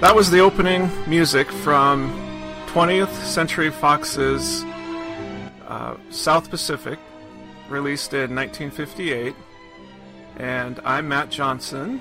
That 0.00 0.16
was 0.16 0.30
the 0.30 0.40
opening 0.40 0.90
music 1.06 1.52
from 1.52 2.10
20th 2.68 3.12
Century 3.22 3.70
Fox's 3.70 4.64
uh, 5.68 5.96
South 6.08 6.48
Pacific, 6.48 6.98
released 7.68 8.14
in 8.14 8.34
1958. 8.34 9.34
And 10.38 10.80
I'm 10.86 11.06
Matt 11.06 11.28
Johnson. 11.28 12.00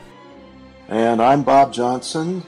And 0.88 1.22
I'm 1.22 1.44
Bob 1.44 1.73
Johnson. 1.73 2.41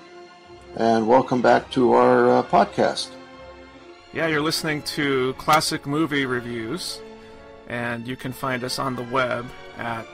And 0.78 1.06
welcome 1.06 1.42
back 1.42 1.70
to 1.72 1.96
our 1.96 2.30
uh, 2.30 2.44
podcast. 2.44 3.10
Yeah, 4.14 4.28
you're 4.28 4.40
listening 4.40 4.84
to 4.84 5.34
classic 5.34 5.86
movie 5.86 6.26
reviews, 6.26 7.02
and 7.68 8.08
you 8.08 8.16
can 8.16 8.32
find 8.32 8.64
us 8.64 8.80
on 8.80 8.96
the 8.96 9.04
web 9.04 9.48
at 9.78 10.08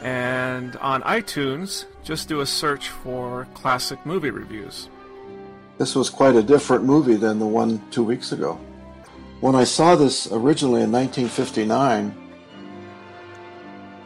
And 0.04 0.76
on 0.76 1.00
iTunes, 1.02 1.86
just 2.04 2.28
do 2.28 2.40
a 2.40 2.46
search 2.46 2.90
for 2.90 3.48
classic 3.54 4.04
movie 4.04 4.30
reviews. 4.30 4.90
This 5.78 5.96
was 5.96 6.10
quite 6.10 6.36
a 6.36 6.42
different 6.42 6.84
movie 6.84 7.16
than 7.16 7.38
the 7.38 7.46
one 7.46 7.82
two 7.90 8.04
weeks 8.04 8.30
ago. 8.30 8.60
When 9.40 9.54
I 9.54 9.64
saw 9.64 9.96
this 9.96 10.30
originally 10.30 10.82
in 10.82 10.92
1959, 10.92 12.14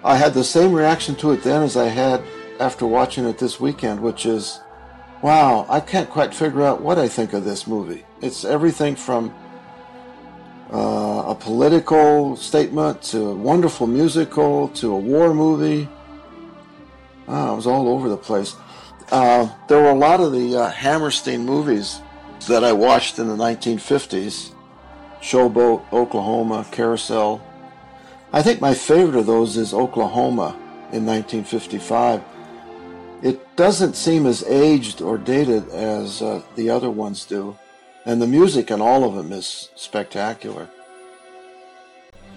I 0.05 0.17
had 0.17 0.35
the 0.35 0.45
same 0.45 0.73
reaction 0.73 1.17
to 1.17 1.33
it 1.33 1.43
then 1.43 1.65
as 1.65 1.77
I 1.77 1.89
had 1.89 2.23
after 2.61 2.87
watching 2.87 3.25
it 3.25 3.39
this 3.39 3.59
weekend, 3.59 4.01
which 4.01 4.25
is, 4.25 4.61
wow, 5.21 5.67
I 5.69 5.81
can't 5.81 6.09
quite 6.09 6.33
figure 6.33 6.63
out 6.63 6.81
what 6.81 6.99
I 6.99 7.09
think 7.09 7.33
of 7.33 7.45
this 7.45 7.67
movie. 7.67 8.05
It's 8.23 8.45
everything 8.45 8.95
from 8.95 9.35
uh, 10.71 10.98
political 11.41 12.37
statement 12.37 13.03
to 13.03 13.31
a 13.31 13.35
wonderful 13.35 13.87
musical 13.87 14.69
to 14.69 14.93
a 14.93 14.99
war 14.99 15.35
movie. 15.35 15.89
Oh, 17.27 17.53
it 17.53 17.57
was 17.57 17.67
all 17.67 17.89
over 17.89 18.09
the 18.09 18.17
place. 18.17 18.57
Uh, 19.11 19.49
there 19.69 19.81
were 19.81 19.91
a 19.91 19.95
lot 19.95 20.21
of 20.21 20.33
the 20.33 20.57
uh, 20.57 20.71
Hammerstein 20.71 21.45
movies 21.45 22.01
that 22.49 22.65
I 22.65 22.73
watched 22.73 23.19
in 23.19 23.29
the 23.29 23.37
1950s 23.37 24.53
Showboat, 25.21 25.93
Oklahoma, 25.93 26.67
Carousel. 26.71 27.45
I 28.33 28.43
think 28.43 28.61
my 28.61 28.75
favorite 28.75 29.19
of 29.19 29.27
those 29.27 29.57
is 29.57 29.75
Oklahoma 29.75 30.51
in 30.93 31.05
1955. 31.07 32.23
It 33.23 33.57
doesn't 33.57 33.97
seem 33.97 34.27
as 34.27 34.45
aged 34.45 35.03
or 35.03 35.19
dated 35.19 35.69
as 35.71 36.23
uh, 36.23 36.43
the 36.55 36.71
other 36.71 36.91
ones 36.91 37.25
do, 37.25 37.59
and 38.05 38.23
the 38.23 38.27
music 38.27 38.71
in 38.71 38.81
all 38.81 39.05
of 39.05 39.15
them 39.15 39.33
is 39.33 39.71
spectacular. 39.75 40.69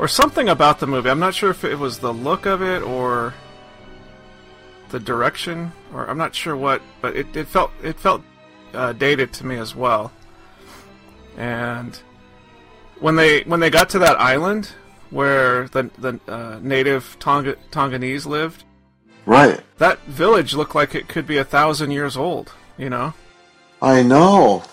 Or 0.02 0.08
something 0.08 0.50
about 0.50 0.80
the 0.80 0.88
movie. 0.88 1.12
I'm 1.12 1.20
not 1.20 1.36
sure 1.36 1.52
if 1.52 1.64
it 1.64 1.78
was 1.78 2.00
the 2.00 2.12
look 2.12 2.48
of 2.48 2.64
it 2.64 2.82
or 2.82 3.36
the 4.90 5.00
direction, 5.00 5.72
or 5.94 6.10
I'm 6.10 6.18
not 6.18 6.34
sure 6.34 6.58
what, 6.58 6.82
but 7.02 7.16
it, 7.16 7.36
it 7.36 7.48
felt 7.48 7.70
it 7.84 8.00
felt 8.00 8.24
uh, 8.74 8.94
dated 8.94 9.32
to 9.34 9.46
me 9.46 9.58
as 9.58 9.76
well. 9.76 10.12
And 11.38 11.96
when 13.00 13.16
they 13.16 13.42
when 13.42 13.60
they 13.60 13.70
got 13.70 13.90
to 13.92 14.00
that 14.00 14.20
island 14.20 14.72
where 15.12 15.68
the 15.68 15.92
the 16.00 16.20
uh, 16.28 16.58
native 16.64 17.16
Tonga, 17.20 17.56
Tonganese 17.70 18.26
lived, 18.26 18.64
right? 19.28 19.62
That 19.78 20.00
village 20.06 20.56
looked 20.56 20.74
like 20.74 20.96
it 20.96 21.10
could 21.10 21.28
be 21.28 21.38
a 21.38 21.46
thousand 21.46 21.92
years 21.92 22.18
old. 22.18 22.52
You 22.76 22.90
know. 22.90 23.14
I 23.84 24.02
know. 24.02 24.64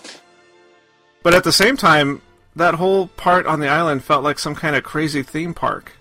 But 1.21 1.35
at 1.35 1.43
the 1.43 1.51
same 1.51 1.77
time, 1.77 2.23
that 2.55 2.75
whole 2.75 3.07
part 3.07 3.45
on 3.45 3.59
the 3.59 3.67
island 3.67 4.03
felt 4.03 4.23
like 4.23 4.39
some 4.39 4.55
kind 4.55 4.75
of 4.75 4.83
crazy 4.83 5.23
theme 5.23 5.53
park. 5.53 5.93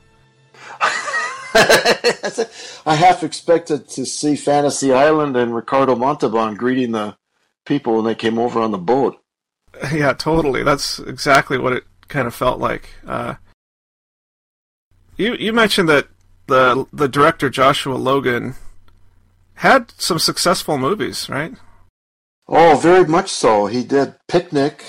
I 1.54 2.94
half 2.94 3.22
expected 3.22 3.88
to 3.90 4.04
see 4.04 4.36
Fantasy 4.36 4.92
Island 4.92 5.36
and 5.36 5.54
Ricardo 5.54 5.96
Montalban 5.96 6.54
greeting 6.54 6.92
the 6.92 7.16
people 7.64 7.96
when 7.96 8.04
they 8.04 8.14
came 8.14 8.38
over 8.38 8.60
on 8.60 8.70
the 8.70 8.78
boat. 8.78 9.16
Yeah, 9.92 10.12
totally. 10.12 10.64
That's 10.64 10.98
exactly 10.98 11.56
what 11.56 11.72
it 11.72 11.84
kind 12.08 12.26
of 12.26 12.34
felt 12.34 12.58
like. 12.58 12.88
Uh, 13.06 13.34
you 15.16 15.34
you 15.34 15.52
mentioned 15.52 15.88
that 15.88 16.08
the 16.46 16.86
the 16.92 17.06
director 17.06 17.48
Joshua 17.48 17.94
Logan 17.94 18.54
had 19.54 19.92
some 19.98 20.18
successful 20.18 20.78
movies, 20.78 21.28
right? 21.28 21.54
Oh, 22.48 22.76
very 22.76 23.04
much 23.04 23.28
so. 23.28 23.66
He 23.66 23.84
did 23.84 24.14
Picnic 24.26 24.82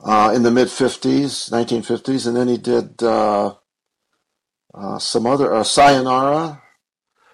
uh, 0.00 0.32
in 0.34 0.42
the 0.42 0.50
mid 0.50 0.68
'50s, 0.68 1.50
1950s, 1.50 2.26
and 2.26 2.36
then 2.36 2.48
he 2.48 2.56
did 2.56 3.02
uh, 3.02 3.54
uh, 4.74 4.98
some 4.98 5.26
other 5.26 5.54
uh, 5.54 5.64
Sayonara, 5.64 6.62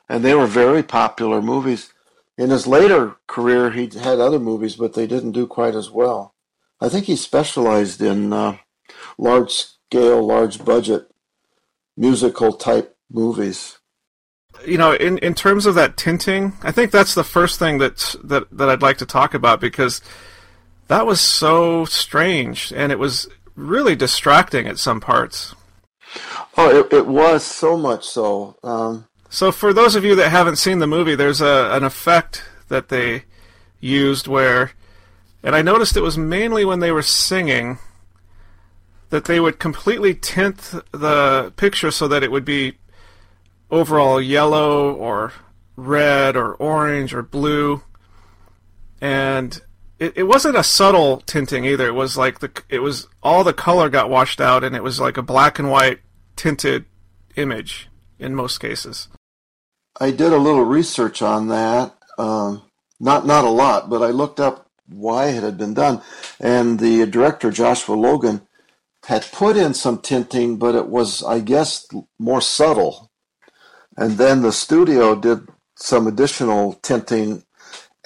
and 0.09 0.25
they 0.25 0.35
were 0.35 0.47
very 0.47 0.83
popular 0.83 1.43
movies. 1.43 1.93
In 2.37 2.51
his 2.51 2.67
later 2.67 3.17
career, 3.27 3.71
he 3.71 3.83
had 3.99 4.19
other 4.19 4.41
movies, 4.41 4.77
but 4.77 4.95
they 4.95 5.07
didn't 5.07 5.33
do 5.33 5.47
quite 5.47 5.75
as 5.75 5.91
well. 5.91 6.35
I 6.81 6.89
think 6.89 7.07
he 7.07 7.17
specialized 7.17 8.03
in 8.03 8.33
uh, 8.33 8.59
large 9.19 9.53
scale, 9.53 10.27
large 10.27 10.65
budget 10.65 11.09
musical 11.97 12.53
type 12.53 12.97
movies. 13.11 13.79
You 14.67 14.79
know, 14.79 14.93
in, 14.93 15.19
in 15.19 15.35
terms 15.35 15.67
of 15.67 15.75
that 15.75 15.97
tinting, 15.97 16.55
I 16.63 16.73
think 16.73 16.91
that's 16.91 17.15
the 17.15 17.25
first 17.25 17.59
thing 17.59 17.79
that 17.79 18.17
that 18.25 18.45
that 18.51 18.69
I'd 18.69 18.83
like 18.83 18.99
to 18.99 19.07
talk 19.07 19.35
about 19.35 19.61
because 19.61 20.01
that 20.89 21.07
was 21.07 21.21
so 21.21 21.85
strange 21.85 22.73
and 22.75 22.93
it 22.93 22.99
was 22.99 23.29
really 23.57 23.95
distracting 23.95 24.67
at 24.67 24.79
some 24.79 25.01
parts. 25.01 25.55
Oh, 26.57 26.71
it, 26.71 26.93
it 26.93 27.07
was 27.07 27.45
so 27.45 27.77
much 27.77 28.07
so. 28.07 28.57
Um, 28.63 29.07
so, 29.29 29.51
for 29.51 29.73
those 29.73 29.97
of 29.97 30.05
you 30.05 30.15
that 30.17 30.31
haven't 30.31 30.57
seen 30.57 30.79
the 30.79 30.87
movie, 30.87 31.17
there's 31.17 31.41
a 31.41 31.71
an 31.73 31.83
effect 31.83 32.45
that 32.69 32.89
they 32.89 33.25
used 33.81 34.29
where, 34.29 34.73
and 35.43 35.57
I 35.57 35.63
noticed 35.63 35.97
it 35.97 36.03
was 36.03 36.17
mainly 36.17 36.65
when 36.65 36.79
they 36.79 36.93
were 36.93 37.03
singing 37.03 37.79
that 39.11 39.25
they 39.25 39.41
would 39.41 39.59
completely 39.59 40.15
tint 40.15 40.75
the 40.93 41.53
picture 41.57 41.91
so 41.91 42.09
that 42.09 42.23
it 42.23 42.31
would 42.31 42.45
be 42.45 42.79
overall 43.71 44.21
yellow 44.21 44.93
or 44.93 45.33
red 45.77 46.37
or 46.37 46.55
orange 46.55 47.13
or 47.13 47.23
blue, 47.23 47.83
and 49.01 49.61
it, 49.99 50.17
it 50.17 50.23
wasn't 50.25 50.57
a 50.57 50.65
subtle 50.65 51.19
tinting 51.27 51.65
either. 51.65 51.87
It 51.87 51.95
was 51.95 52.17
like 52.17 52.41
the 52.41 52.51
it 52.69 52.81
was 52.81 53.07
all 53.23 53.45
the 53.45 53.53
color 53.53 53.89
got 53.89 54.11
washed 54.11 54.41
out, 54.41 54.65
and 54.65 54.75
it 54.75 54.83
was 54.83 55.01
like 55.01 55.17
a 55.17 55.23
black 55.23 55.59
and 55.59 55.71
white 55.71 56.01
tinted 56.37 56.85
image 57.37 57.89
in 58.19 58.35
most 58.35 58.59
cases. 58.59 59.09
I 60.01 60.11
did 60.11 60.33
a 60.33 60.39
little 60.39 60.65
research 60.65 61.23
on 61.23 61.49
that. 61.49 61.95
Um, 62.19 62.63
not 63.01 63.27
not 63.27 63.45
a 63.45 63.51
lot, 63.51 63.89
but 63.89 64.03
I 64.03 64.11
looked 64.11 64.41
up 64.41 64.69
why 64.89 65.29
it 65.29 65.43
had 65.43 65.57
been 65.57 65.75
done, 65.75 66.03
and 66.41 66.79
the 66.79 67.07
director 67.07 67.51
Joshua 67.51 67.95
Logan 67.95 68.47
had 69.07 69.31
put 69.33 69.57
in 69.57 69.75
some 69.75 69.99
tinting, 69.99 70.57
but 70.57 70.75
it 70.75 70.89
was, 70.89 71.23
I 71.23 71.41
guess, 71.41 71.87
more 72.19 72.41
subtle. 72.41 73.11
And 73.97 74.13
then 74.13 74.43
the 74.43 74.53
studio 74.53 75.15
did 75.15 75.47
some 75.77 76.07
additional 76.07 76.75
tinting, 76.83 77.45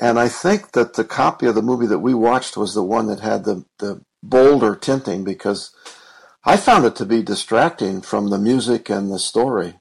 and 0.00 0.18
I 0.18 0.28
think 0.28 0.72
that 0.72 0.94
the 0.94 1.04
copy 1.04 1.46
of 1.46 1.54
the 1.54 1.62
movie 1.62 1.86
that 1.86 1.98
we 1.98 2.14
watched 2.14 2.56
was 2.56 2.74
the 2.74 2.82
one 2.82 3.06
that 3.08 3.20
had 3.20 3.44
the 3.44 3.64
the 3.78 4.00
bolder 4.22 4.74
tinting 4.74 5.24
because 5.24 5.74
I 6.44 6.56
found 6.56 6.84
it 6.84 6.96
to 6.96 7.06
be 7.06 7.22
distracting 7.22 8.00
from 8.00 8.30
the 8.30 8.38
music 8.38 8.88
and 8.88 9.10
the 9.10 9.18
story. 9.18 9.78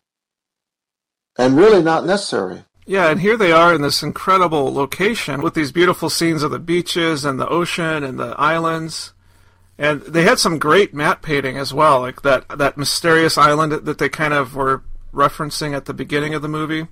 And 1.37 1.55
really 1.55 1.83
not 1.83 2.05
necessary. 2.05 2.65
Yeah, 2.85 3.09
and 3.09 3.21
here 3.21 3.37
they 3.37 3.51
are 3.51 3.75
in 3.75 3.81
this 3.81 4.01
incredible 4.01 4.73
location 4.73 5.41
with 5.41 5.53
these 5.53 5.71
beautiful 5.71 6.09
scenes 6.09 6.41
of 6.41 6.51
the 6.51 6.59
beaches 6.59 7.25
and 7.25 7.39
the 7.39 7.47
ocean 7.47 8.03
and 8.03 8.17
the 8.17 8.33
islands. 8.39 9.13
And 9.77 10.01
they 10.01 10.23
had 10.23 10.39
some 10.39 10.57
great 10.57 10.93
matte 10.93 11.21
painting 11.21 11.57
as 11.57 11.73
well, 11.73 11.99
like 11.99 12.23
that 12.23 12.47
that 12.49 12.77
mysterious 12.77 13.37
island 13.37 13.71
that 13.73 13.97
they 13.99 14.09
kind 14.09 14.33
of 14.33 14.55
were 14.55 14.83
referencing 15.13 15.75
at 15.75 15.85
the 15.85 15.93
beginning 15.93 16.33
of 16.33 16.41
the 16.41 16.47
movie. 16.47 16.87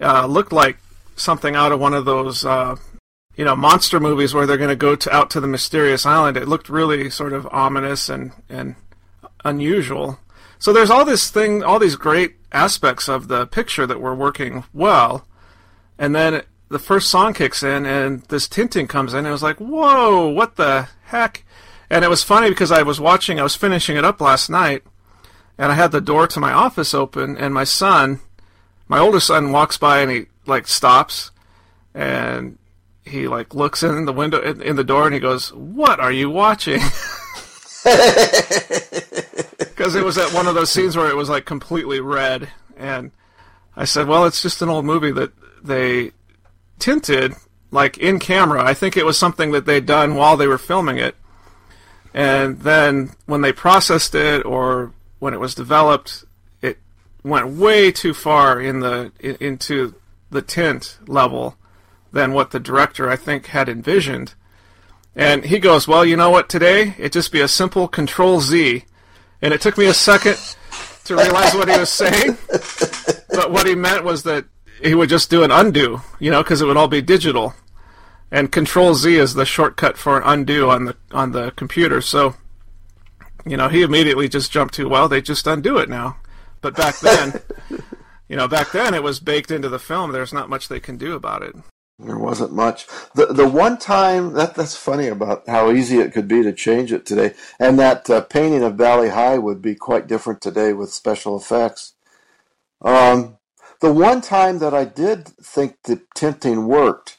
Uh, 0.00 0.26
looked 0.26 0.52
like 0.52 0.78
something 1.18 1.54
out 1.54 1.72
of 1.72 1.80
one 1.80 1.94
of 1.94 2.04
those 2.04 2.44
uh, 2.44 2.76
you 3.36 3.44
know 3.44 3.56
monster 3.56 4.00
movies 4.00 4.34
where 4.34 4.46
they're 4.46 4.56
going 4.56 4.68
to 4.68 4.76
go 4.76 4.96
to 4.96 5.14
out 5.14 5.30
to 5.30 5.40
the 5.40 5.46
mysterious 5.46 6.06
island. 6.06 6.36
It 6.36 6.48
looked 6.48 6.68
really 6.68 7.10
sort 7.10 7.32
of 7.32 7.46
ominous 7.50 8.08
and 8.08 8.32
and 8.48 8.76
unusual. 9.44 10.18
So 10.58 10.72
there's 10.72 10.90
all 10.90 11.04
this 11.04 11.30
thing, 11.30 11.62
all 11.62 11.78
these 11.78 11.96
great 11.96 12.34
aspects 12.50 13.08
of 13.08 13.28
the 13.28 13.46
picture 13.46 13.86
that 13.86 14.00
were 14.00 14.14
working 14.14 14.64
well, 14.72 15.26
and 15.98 16.14
then 16.14 16.42
the 16.68 16.78
first 16.78 17.08
song 17.08 17.32
kicks 17.32 17.62
in 17.62 17.86
and 17.86 18.22
this 18.24 18.48
tinting 18.48 18.86
comes 18.86 19.12
in. 19.12 19.20
And 19.20 19.28
it 19.28 19.32
was 19.32 19.42
like, 19.42 19.58
whoa, 19.58 20.28
what 20.28 20.56
the 20.56 20.88
heck? 21.06 21.44
And 21.90 22.04
it 22.04 22.08
was 22.08 22.22
funny 22.22 22.50
because 22.50 22.70
I 22.70 22.82
was 22.82 23.00
watching, 23.00 23.40
I 23.40 23.42
was 23.42 23.56
finishing 23.56 23.96
it 23.96 24.04
up 24.04 24.20
last 24.20 24.50
night, 24.50 24.82
and 25.56 25.72
I 25.72 25.74
had 25.74 25.92
the 25.92 26.00
door 26.00 26.26
to 26.26 26.40
my 26.40 26.52
office 26.52 26.92
open, 26.92 27.36
and 27.36 27.54
my 27.54 27.64
son, 27.64 28.20
my 28.86 28.98
oldest 28.98 29.28
son, 29.28 29.52
walks 29.52 29.78
by 29.78 30.00
and 30.00 30.10
he 30.10 30.26
like 30.48 30.66
stops, 30.66 31.30
and 31.94 32.58
he 33.04 33.28
like 33.28 33.54
looks 33.54 33.82
in 33.82 34.04
the 34.04 34.12
window 34.12 34.40
in, 34.40 34.60
in 34.62 34.76
the 34.76 34.84
door 34.84 35.04
and 35.04 35.14
he 35.14 35.20
goes, 35.20 35.52
"What 35.52 36.00
are 36.00 36.12
you 36.12 36.30
watching?" 36.30 36.80
Because 39.58 39.94
it 39.94 40.04
was 40.04 40.18
at 40.18 40.32
one 40.32 40.48
of 40.48 40.56
those 40.56 40.70
scenes 40.72 40.96
where 40.96 41.08
it 41.08 41.14
was 41.14 41.28
like 41.28 41.44
completely 41.44 42.00
red, 42.00 42.48
and 42.76 43.12
I 43.76 43.84
said, 43.84 44.08
"Well, 44.08 44.26
it's 44.26 44.42
just 44.42 44.60
an 44.60 44.68
old 44.68 44.84
movie 44.84 45.12
that 45.12 45.30
they 45.62 46.10
tinted 46.80 47.34
like 47.70 47.96
in 47.98 48.18
camera. 48.18 48.64
I 48.64 48.74
think 48.74 48.96
it 48.96 49.06
was 49.06 49.16
something 49.16 49.52
that 49.52 49.66
they'd 49.66 49.86
done 49.86 50.16
while 50.16 50.36
they 50.36 50.48
were 50.48 50.58
filming 50.58 50.98
it, 50.98 51.14
and 52.12 52.60
then 52.60 53.12
when 53.26 53.40
they 53.42 53.52
processed 53.52 54.16
it 54.16 54.44
or 54.44 54.92
when 55.20 55.32
it 55.32 55.40
was 55.40 55.54
developed, 55.54 56.24
it 56.60 56.78
went 57.22 57.50
way 57.50 57.92
too 57.92 58.14
far 58.14 58.60
in 58.60 58.80
the 58.80 59.12
in, 59.20 59.36
into 59.36 59.94
the 60.30 60.42
tint 60.42 60.98
level 61.06 61.56
than 62.12 62.32
what 62.32 62.50
the 62.50 62.60
director 62.60 63.10
I 63.10 63.16
think 63.16 63.46
had 63.46 63.68
envisioned." 63.68 64.34
And 65.14 65.44
he 65.44 65.58
goes, 65.58 65.88
"Well, 65.88 66.04
you 66.04 66.16
know 66.16 66.30
what? 66.30 66.48
Today 66.48 66.94
it'd 66.98 67.12
just 67.12 67.32
be 67.32 67.40
a 67.40 67.48
simple 67.48 67.88
Control 67.88 68.40
Z." 68.40 68.84
And 69.40 69.54
it 69.54 69.60
took 69.60 69.78
me 69.78 69.86
a 69.86 69.94
second 69.94 70.36
to 71.04 71.16
realize 71.16 71.54
what 71.54 71.68
he 71.68 71.78
was 71.78 71.90
saying. 71.90 72.36
but 73.30 73.50
what 73.50 73.66
he 73.66 73.74
meant 73.74 74.04
was 74.04 74.22
that 74.24 74.44
he 74.82 74.94
would 74.94 75.08
just 75.08 75.30
do 75.30 75.42
an 75.42 75.50
undo, 75.50 76.02
you 76.18 76.30
know, 76.30 76.42
because 76.42 76.60
it 76.60 76.66
would 76.66 76.76
all 76.76 76.88
be 76.88 77.02
digital. 77.02 77.54
And 78.30 78.52
Control 78.52 78.94
Z 78.94 79.16
is 79.16 79.34
the 79.34 79.46
shortcut 79.46 79.96
for 79.96 80.18
an 80.18 80.22
undo 80.26 80.70
on 80.70 80.84
the 80.84 80.96
on 81.12 81.32
the 81.32 81.50
computer. 81.52 82.00
So, 82.00 82.34
you 83.46 83.56
know, 83.56 83.68
he 83.68 83.82
immediately 83.82 84.28
just 84.28 84.52
jumped 84.52 84.74
to, 84.74 84.88
well, 84.88 85.08
they 85.08 85.22
just 85.22 85.46
undo 85.46 85.78
it 85.78 85.88
now. 85.88 86.16
But 86.60 86.76
back 86.76 86.98
then, 86.98 87.40
you 88.28 88.36
know, 88.36 88.48
back 88.48 88.72
then 88.72 88.94
it 88.94 89.02
was 89.02 89.20
baked 89.20 89.50
into 89.50 89.68
the 89.68 89.78
film. 89.78 90.12
There's 90.12 90.32
not 90.32 90.50
much 90.50 90.68
they 90.68 90.80
can 90.80 90.96
do 90.96 91.14
about 91.14 91.42
it. 91.42 91.54
There 91.98 92.18
wasn't 92.18 92.52
much. 92.52 92.86
The 93.14 93.26
the 93.26 93.48
one 93.48 93.76
time 93.76 94.34
that 94.34 94.54
that's 94.54 94.76
funny 94.76 95.08
about 95.08 95.48
how 95.48 95.72
easy 95.72 95.98
it 95.98 96.12
could 96.12 96.28
be 96.28 96.44
to 96.44 96.52
change 96.52 96.92
it 96.92 97.04
today, 97.04 97.34
and 97.58 97.76
that 97.80 98.08
uh, 98.08 98.20
painting 98.20 98.62
of 98.62 98.76
Bali 98.76 99.08
Ha'i 99.08 99.38
would 99.38 99.60
be 99.60 99.74
quite 99.74 100.06
different 100.06 100.40
today 100.40 100.72
with 100.72 100.92
special 100.92 101.36
effects. 101.36 101.94
Um, 102.82 103.38
the 103.80 103.92
one 103.92 104.20
time 104.20 104.60
that 104.60 104.74
I 104.74 104.84
did 104.84 105.26
think 105.26 105.76
the 105.84 106.02
tinting 106.14 106.68
worked 106.68 107.18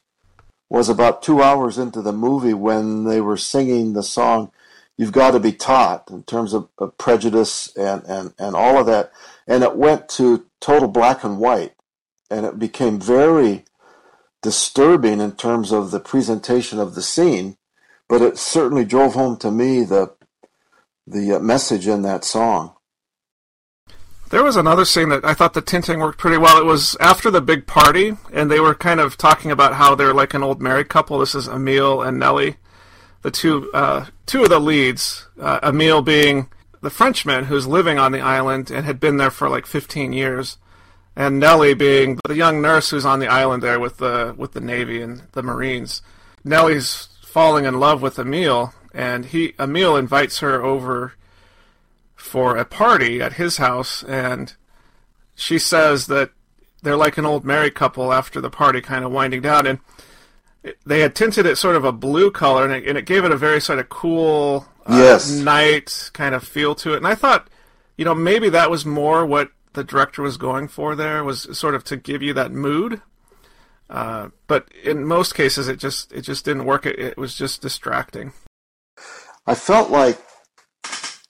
was 0.69 0.88
about 0.88 1.23
two 1.23 1.41
hours 1.41 1.77
into 1.77 2.01
the 2.01 2.13
movie 2.13 2.53
when 2.53 3.03
they 3.03 3.19
were 3.19 3.35
singing 3.35 3.91
the 3.91 4.03
song 4.03 4.50
"You've 4.95 5.11
Got 5.11 5.31
to 5.31 5.41
Be 5.41 5.51
Taught" 5.51 6.09
in 6.09 6.23
terms 6.23 6.53
of, 6.53 6.69
of 6.77 6.97
prejudice 6.97 7.75
and, 7.75 8.03
and 8.06 8.33
and 8.39 8.56
all 8.56 8.77
of 8.77 8.85
that, 8.85 9.11
and 9.50 9.63
it 9.63 9.75
went 9.75 10.07
to 10.07 10.46
total 10.62 10.88
black 10.88 11.24
and 11.24 11.40
white, 11.40 11.74
and 12.30 12.46
it 12.46 12.60
became 12.60 13.00
very 13.00 13.66
disturbing 14.42 15.19
in 15.19 15.34
terms 15.34 15.74
of 15.74 15.92
the 15.92 16.00
presentation 16.00 16.80
of 16.80 16.96
the 16.96 17.01
scene, 17.01 17.57
but 18.07 18.22
it 18.22 18.38
certainly 18.38 18.86
drove 18.86 19.16
home 19.16 19.36
to 19.38 19.51
me 19.51 19.84
the 19.84 20.13
the 21.06 21.34
uh, 21.34 21.40
message 21.40 21.88
in 21.88 22.04
that 22.04 22.24
song. 22.24 22.75
There 24.30 24.44
was 24.44 24.56
another 24.56 24.86
scene 24.86 25.10
that 25.10 25.25
I 25.25 25.34
thought 25.34 25.56
the 25.56 25.62
tinting 25.62 26.00
worked 26.00 26.19
pretty 26.19 26.38
well. 26.38 26.62
It 26.62 26.66
was 26.66 26.95
after 27.00 27.31
the 27.31 27.42
big 27.42 27.66
party, 27.66 28.16
and 28.31 28.52
they 28.52 28.60
were 28.60 28.75
kind 28.75 29.00
of 29.00 29.18
talking 29.18 29.50
about 29.50 29.74
how 29.74 29.95
they're 29.95 30.13
like 30.13 30.36
an 30.36 30.44
old 30.44 30.62
married 30.62 30.88
couple. 30.88 31.18
This 31.18 31.34
is 31.34 31.48
Emil 31.48 32.04
and 32.04 32.19
Nellie, 32.19 32.57
the 33.24 33.31
two 33.31 33.72
uh, 33.74 34.06
two 34.28 34.44
of 34.44 34.50
the 34.50 34.60
leads. 34.60 35.28
Uh, 35.42 35.60
Emil 35.63 36.04
being 36.04 36.50
the 36.81 36.90
Frenchman 36.90 37.46
who's 37.46 37.68
living 37.68 37.98
on 37.98 38.12
the 38.12 38.22
island 38.22 38.72
and 38.72 38.86
had 38.86 39.00
been 39.00 39.18
there 39.18 39.31
for 39.31 39.50
like 39.50 39.66
15 39.66 40.14
years, 40.14 40.58
and 41.16 41.40
Nellie 41.40 41.74
being 41.74 42.20
the 42.26 42.36
young 42.36 42.62
nurse 42.62 42.90
who's 42.92 43.06
on 43.06 43.20
the 43.20 43.28
island 43.28 43.62
there 43.62 43.80
with 43.80 43.98
the 43.98 44.34
with 44.38 44.54
the 44.54 44.62
Navy 44.62 45.02
and 45.02 45.24
the 45.34 45.44
Marines. 45.44 46.02
Nellie's 46.44 47.10
falling 47.22 47.66
in 47.66 47.80
love 47.80 48.02
with 48.02 48.18
Emil, 48.18 48.74
and 48.94 49.26
he 49.26 49.54
Emil 49.60 49.96
invites 49.98 50.40
her 50.40 50.64
over 50.64 51.14
for 52.16 52.58
a 52.58 52.66
party 52.66 53.22
at 53.22 53.34
his 53.34 53.58
house, 53.58 54.04
and 54.04 54.54
she 55.36 55.60
says 55.60 56.08
that 56.08 56.31
they're 56.81 56.96
like 56.96 57.18
an 57.18 57.26
old 57.26 57.44
married 57.44 57.76
couple 57.76 58.14
after 58.14 58.40
the 58.40 58.50
party 58.50 58.81
kind 58.81 59.04
of 59.04 59.12
winding 59.12 59.42
down, 59.42 59.66
and 59.66 59.80
they 60.86 61.00
had 61.00 61.16
tinted 61.16 61.46
it 61.46 61.58
sort 61.58 61.76
of 61.76 61.86
a 61.86 61.92
blue 61.92 62.31
color, 62.31 62.64
and 62.64 62.74
it, 62.74 62.88
and 62.88 62.98
it 62.98 63.06
gave 63.06 63.24
it 63.24 63.31
a 63.31 63.38
very 63.38 63.62
sort 63.62 63.80
of 63.80 63.90
cool 63.90 64.68
uh, 64.89 64.97
yes. 64.97 65.30
night 65.31 66.09
kind 66.13 66.36
of 66.36 66.44
feel 66.44 66.75
to 66.75 66.94
it. 66.94 66.97
And 66.97 67.07
I 67.07 67.15
thought, 67.15 67.50
you 67.97 68.06
know, 68.06 68.15
maybe 68.15 68.50
that 68.50 68.71
was 68.71 68.86
more 68.86 69.25
what 69.25 69.51
the 69.74 69.83
director 69.83 70.21
was 70.21 70.38
going 70.38 70.68
for 70.68 70.95
there 70.95 71.24
was 71.24 71.57
sort 71.57 71.75
of 71.75 71.83
to 71.86 71.97
give 71.97 72.21
you 72.21 72.33
that 72.33 72.51
mood. 72.51 73.01
Uh, 73.89 74.30
but 74.47 74.68
in 74.83 75.06
most 75.06 75.33
cases, 75.33 75.68
it 75.68 75.80
just 75.80 76.12
it 76.12 76.21
just 76.21 76.45
didn't 76.45 76.65
work. 76.65 76.86
It, 76.86 77.00
it 77.00 77.18
was 77.18 77.36
just 77.36 77.62
distracting. 77.62 78.33
I 79.47 79.56
felt 79.56 79.89
like 79.89 80.19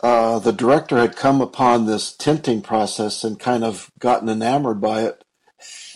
uh, 0.01 0.39
the 0.39 0.51
director 0.51 0.97
had 0.97 1.15
come 1.15 1.41
upon 1.41 1.85
this 1.85 2.15
tinting 2.15 2.61
process 2.61 3.23
and 3.23 3.39
kind 3.39 3.63
of 3.63 3.91
gotten 3.99 4.29
enamored 4.29 4.81
by 4.81 5.03
it. 5.03 5.23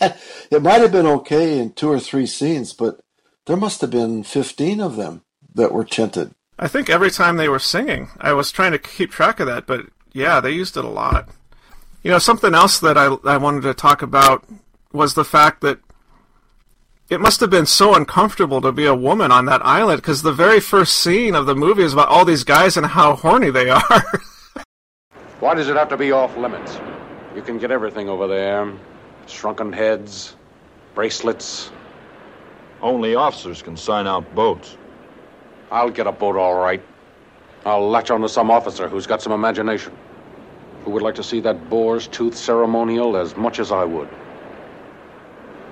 it 0.50 0.62
might 0.62 0.80
have 0.80 0.92
been 0.92 1.06
okay 1.06 1.58
in 1.58 1.72
two 1.72 1.90
or 1.90 2.00
three 2.00 2.26
scenes, 2.26 2.72
but 2.72 3.00
there 3.46 3.56
must 3.56 3.80
have 3.80 3.90
been 3.90 4.22
15 4.22 4.80
of 4.80 4.96
them 4.96 5.22
that 5.54 5.72
were 5.72 5.84
tinted. 5.84 6.34
I 6.58 6.68
think 6.68 6.88
every 6.88 7.10
time 7.10 7.36
they 7.36 7.48
were 7.48 7.58
singing, 7.58 8.10
I 8.20 8.32
was 8.32 8.52
trying 8.52 8.72
to 8.72 8.78
keep 8.78 9.10
track 9.10 9.40
of 9.40 9.46
that, 9.46 9.66
but 9.66 9.86
yeah, 10.12 10.40
they 10.40 10.52
used 10.52 10.76
it 10.76 10.84
a 10.84 10.88
lot. 10.88 11.28
You 12.02 12.10
know, 12.10 12.18
something 12.18 12.54
else 12.54 12.78
that 12.80 12.96
I, 12.96 13.06
I 13.24 13.36
wanted 13.38 13.62
to 13.62 13.74
talk 13.74 14.02
about 14.02 14.44
was 14.92 15.14
the 15.14 15.24
fact 15.24 15.60
that 15.62 15.80
it 17.10 17.20
must 17.20 17.40
have 17.40 17.50
been 17.50 17.66
so 17.66 17.94
uncomfortable 17.94 18.60
to 18.60 18.72
be 18.72 18.86
a 18.86 18.94
woman 18.94 19.32
on 19.32 19.46
that 19.46 19.64
island 19.64 20.00
because 20.00 20.22
the 20.22 20.32
very 20.32 20.60
first 20.60 20.96
scene 20.96 21.34
of 21.34 21.46
the 21.46 21.54
movie 21.54 21.82
is 21.82 21.92
about 21.92 22.08
all 22.08 22.24
these 22.24 22.44
guys 22.44 22.76
and 22.76 22.86
how 22.86 23.16
horny 23.16 23.50
they 23.50 23.68
are. 23.70 24.04
Why 25.40 25.54
does 25.54 25.68
it 25.68 25.76
have 25.76 25.88
to 25.88 25.96
be 25.96 26.12
off 26.12 26.36
limits? 26.36 26.78
You 27.34 27.42
can 27.42 27.58
get 27.58 27.70
everything 27.70 28.08
over 28.08 28.26
there 28.26 28.72
shrunken 29.26 29.72
heads, 29.72 30.36
bracelets. 30.94 31.70
Only 32.80 33.14
officers 33.14 33.62
can 33.62 33.76
sign 33.76 34.06
out 34.06 34.32
boats. 34.34 34.76
I'll 35.70 35.90
get 35.90 36.06
a 36.06 36.12
boat 36.12 36.36
all 36.36 36.54
right. 36.54 36.82
I'll 37.64 37.88
latch 37.88 38.10
onto 38.10 38.28
some 38.28 38.50
officer 38.50 38.88
who's 38.88 39.06
got 39.06 39.22
some 39.22 39.32
imagination, 39.32 39.92
who 40.84 40.90
would 40.90 41.02
like 41.02 41.14
to 41.14 41.22
see 41.22 41.40
that 41.40 41.70
boar's 41.70 42.06
tooth 42.08 42.36
ceremonial 42.36 43.16
as 43.16 43.36
much 43.36 43.58
as 43.58 43.72
I 43.72 43.84
would. 43.84 44.08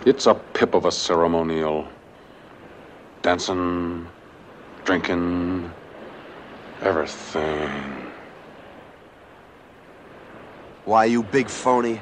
It's 0.07 0.27
a 0.27 0.35
pip 0.35 0.75
of 0.75 0.85
a 0.87 0.93
ceremonial. 0.93 1.87
Dancing, 3.21 4.09
drinking, 4.85 5.71
everything. 6.81 7.71
Why, 10.85 11.05
you 11.05 11.23
big 11.23 11.49
phony? 11.49 12.01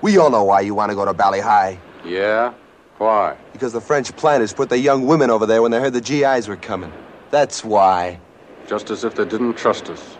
We 0.00 0.16
all 0.16 0.30
know 0.30 0.44
why 0.44 0.60
you 0.62 0.74
want 0.74 0.90
to 0.90 0.96
go 0.96 1.04
to 1.04 1.12
Bali 1.12 1.40
Ha'i. 1.40 1.78
Yeah? 2.04 2.54
Why? 2.96 3.36
Because 3.52 3.72
the 3.72 3.80
French 3.80 4.14
planners 4.16 4.54
put 4.54 4.68
the 4.68 4.78
young 4.78 5.06
women 5.06 5.28
over 5.28 5.44
there 5.44 5.60
when 5.60 5.70
they 5.70 5.80
heard 5.80 5.92
the 5.92 6.00
GIs 6.00 6.48
were 6.48 6.56
coming. 6.56 6.92
That's 7.32 7.64
why. 7.64 8.20
Just 8.68 8.90
as 8.90 9.04
if 9.04 9.14
they 9.14 9.24
didn't 9.24 9.54
trust 9.54 9.88
us. 9.88 10.18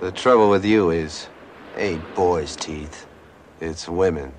The 0.00 0.10
trouble 0.10 0.48
with 0.48 0.64
you 0.64 0.90
is, 0.90 1.28
ain't 1.76 2.02
boys' 2.14 2.56
teeth. 2.56 3.06
It's 3.60 3.86
women. 3.86 4.32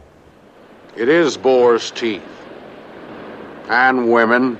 It 0.97 1.07
is 1.07 1.37
boar's 1.37 1.91
teeth. 1.91 2.23
And 3.69 4.11
women. 4.11 4.57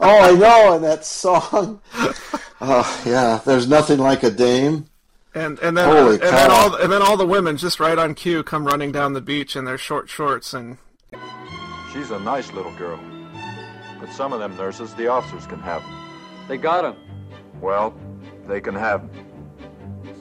Oh, 0.00 0.20
I 0.20 0.32
know, 0.32 0.74
and 0.76 0.84
that 0.84 1.04
song. 1.04 1.80
Oh, 2.66 3.02
yeah. 3.04 3.40
There's 3.44 3.68
nothing 3.68 3.98
like 3.98 4.22
a 4.22 4.30
dame. 4.30 4.86
And 5.34 5.58
and 5.58 5.76
then 5.76 5.86
Holy 5.86 6.14
and 6.14 6.22
then 6.22 6.50
all 6.50 6.74
and 6.76 6.90
then 6.90 7.02
all 7.02 7.18
the 7.18 7.26
women 7.26 7.58
just 7.58 7.78
right 7.78 7.98
on 7.98 8.14
cue 8.14 8.42
come 8.42 8.64
running 8.64 8.90
down 8.90 9.12
the 9.12 9.20
beach 9.20 9.54
in 9.54 9.66
their 9.66 9.76
short 9.76 10.08
shorts 10.08 10.54
and 10.54 10.78
She's 11.92 12.10
a 12.10 12.20
nice 12.20 12.50
little 12.52 12.74
girl. 12.76 12.98
But 14.00 14.10
some 14.12 14.32
of 14.32 14.38
them 14.38 14.56
nurses, 14.56 14.94
the 14.94 15.08
officers 15.08 15.46
can 15.46 15.58
have 15.58 15.82
'em. 15.82 16.03
They 16.48 16.56
got 16.56 16.84
him. 16.84 16.96
Well, 17.60 17.94
they 18.46 18.60
can 18.60 18.74
have 18.74 19.02
'em. 19.02 19.10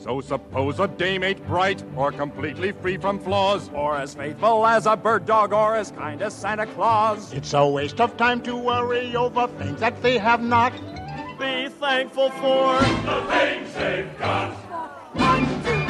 So 0.01 0.19
suppose 0.19 0.79
a 0.79 0.87
dame 0.87 1.23
ain't 1.23 1.45
bright, 1.47 1.81
or 1.95 2.11
completely 2.11 2.73
free 2.73 2.97
from 2.97 3.19
flaws, 3.19 3.69
or 3.73 3.95
as 3.95 4.13
faithful 4.15 4.67
as 4.67 4.85
a 4.85 4.97
bird 4.97 5.25
dog, 5.25 5.53
or 5.53 5.75
as 5.75 5.91
kind 5.91 6.21
as 6.21 6.33
Santa 6.33 6.65
Claus. 6.65 7.31
It's 7.31 7.53
a 7.53 7.65
waste 7.65 8.01
of 8.01 8.17
time 8.17 8.41
to 8.41 8.55
worry 8.55 9.15
over 9.15 9.47
things 9.47 9.79
that 9.79 10.01
they 10.01 10.17
have 10.17 10.41
not. 10.41 10.73
Be 11.39 11.69
thankful 11.69 12.31
for 12.31 12.79
the 12.81 13.23
things 13.29 13.73
they've 13.75 14.19
got. 14.19 14.51
There 15.15 15.82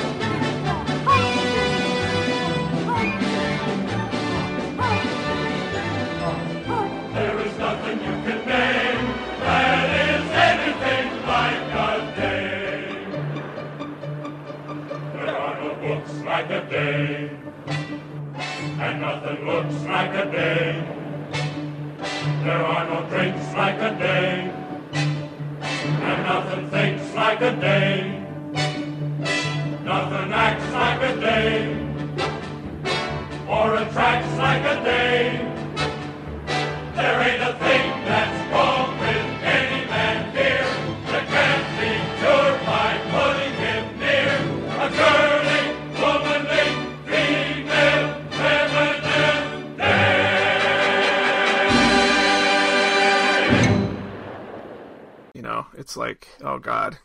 a 16.63 16.69
day, 16.69 17.29
and 18.79 19.01
nothing 19.01 19.45
looks 19.45 19.75
like 19.83 20.13
a 20.13 20.31
day. 20.31 20.83
There 22.43 22.63
are 22.65 22.85
no 22.87 23.09
drinks 23.09 23.53
like 23.53 23.79
a 23.79 23.91
day, 23.97 24.51
and 24.93 26.23
nothing 26.23 26.69
thinks 26.69 27.13
like 27.15 27.41
a 27.41 27.55
day. 27.55 28.19
Nothing 29.83 30.33
acts 30.33 30.71
like 30.73 31.01
a 31.01 31.15
day, 31.19 31.75
or 33.47 33.75
attracts 33.75 34.37
like 34.37 34.63
a 34.63 34.83
day. 34.83 35.53
There 36.95 37.21
ain't 37.29 37.43
a 37.43 37.53
thing. 37.59 37.82
Oh 56.43 56.59
god. 56.59 56.97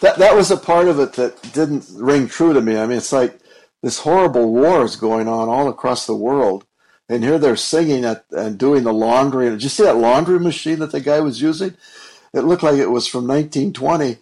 That 0.00 0.18
that 0.18 0.34
was 0.34 0.50
a 0.50 0.56
part 0.56 0.88
of 0.88 0.98
it 0.98 1.14
that 1.14 1.52
didn't 1.52 1.86
ring 1.94 2.28
true 2.28 2.52
to 2.52 2.60
me. 2.60 2.78
I 2.78 2.86
mean, 2.86 2.98
it's 2.98 3.12
like 3.12 3.38
this 3.82 4.00
horrible 4.00 4.52
war 4.52 4.84
is 4.84 4.96
going 4.96 5.28
on 5.28 5.48
all 5.48 5.68
across 5.68 6.06
the 6.06 6.16
world, 6.16 6.66
and 7.08 7.24
here 7.24 7.38
they're 7.38 7.56
singing 7.56 8.04
at, 8.04 8.24
and 8.30 8.58
doing 8.58 8.84
the 8.84 8.92
laundry. 8.92 9.50
Did 9.50 9.62
you 9.62 9.68
see 9.68 9.84
that 9.84 9.96
laundry 9.96 10.38
machine 10.38 10.78
that 10.80 10.92
the 10.92 11.00
guy 11.00 11.20
was 11.20 11.40
using? 11.42 11.74
It 12.32 12.42
looked 12.42 12.62
like 12.62 12.76
it 12.76 12.90
was 12.90 13.06
from 13.06 13.26
1920. 13.26 14.18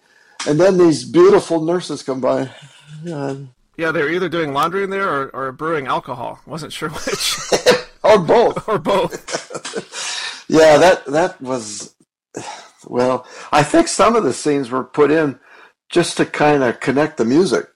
And 0.47 0.59
then 0.59 0.77
these 0.77 1.03
beautiful 1.03 1.63
nurses 1.63 2.01
come 2.01 2.21
by. 2.21 2.49
Yeah, 3.03 3.35
yeah 3.77 3.91
they're 3.91 4.09
either 4.09 4.29
doing 4.29 4.53
laundry 4.53 4.83
in 4.83 4.89
there 4.89 5.07
or, 5.07 5.29
or 5.35 5.51
brewing 5.51 5.87
alcohol. 5.87 6.39
Wasn't 6.45 6.73
sure 6.73 6.89
which. 6.89 7.37
or 8.03 8.19
both. 8.19 8.67
or 8.69 8.79
both. 8.79 10.45
yeah, 10.49 10.77
that 10.77 11.05
that 11.07 11.41
was 11.41 11.93
well. 12.87 13.25
I 13.51 13.63
think 13.63 13.87
some 13.87 14.15
of 14.15 14.23
the 14.23 14.33
scenes 14.33 14.69
were 14.69 14.83
put 14.83 15.11
in 15.11 15.39
just 15.89 16.17
to 16.17 16.25
kind 16.25 16.63
of 16.63 16.79
connect 16.79 17.17
the 17.17 17.25
music, 17.25 17.67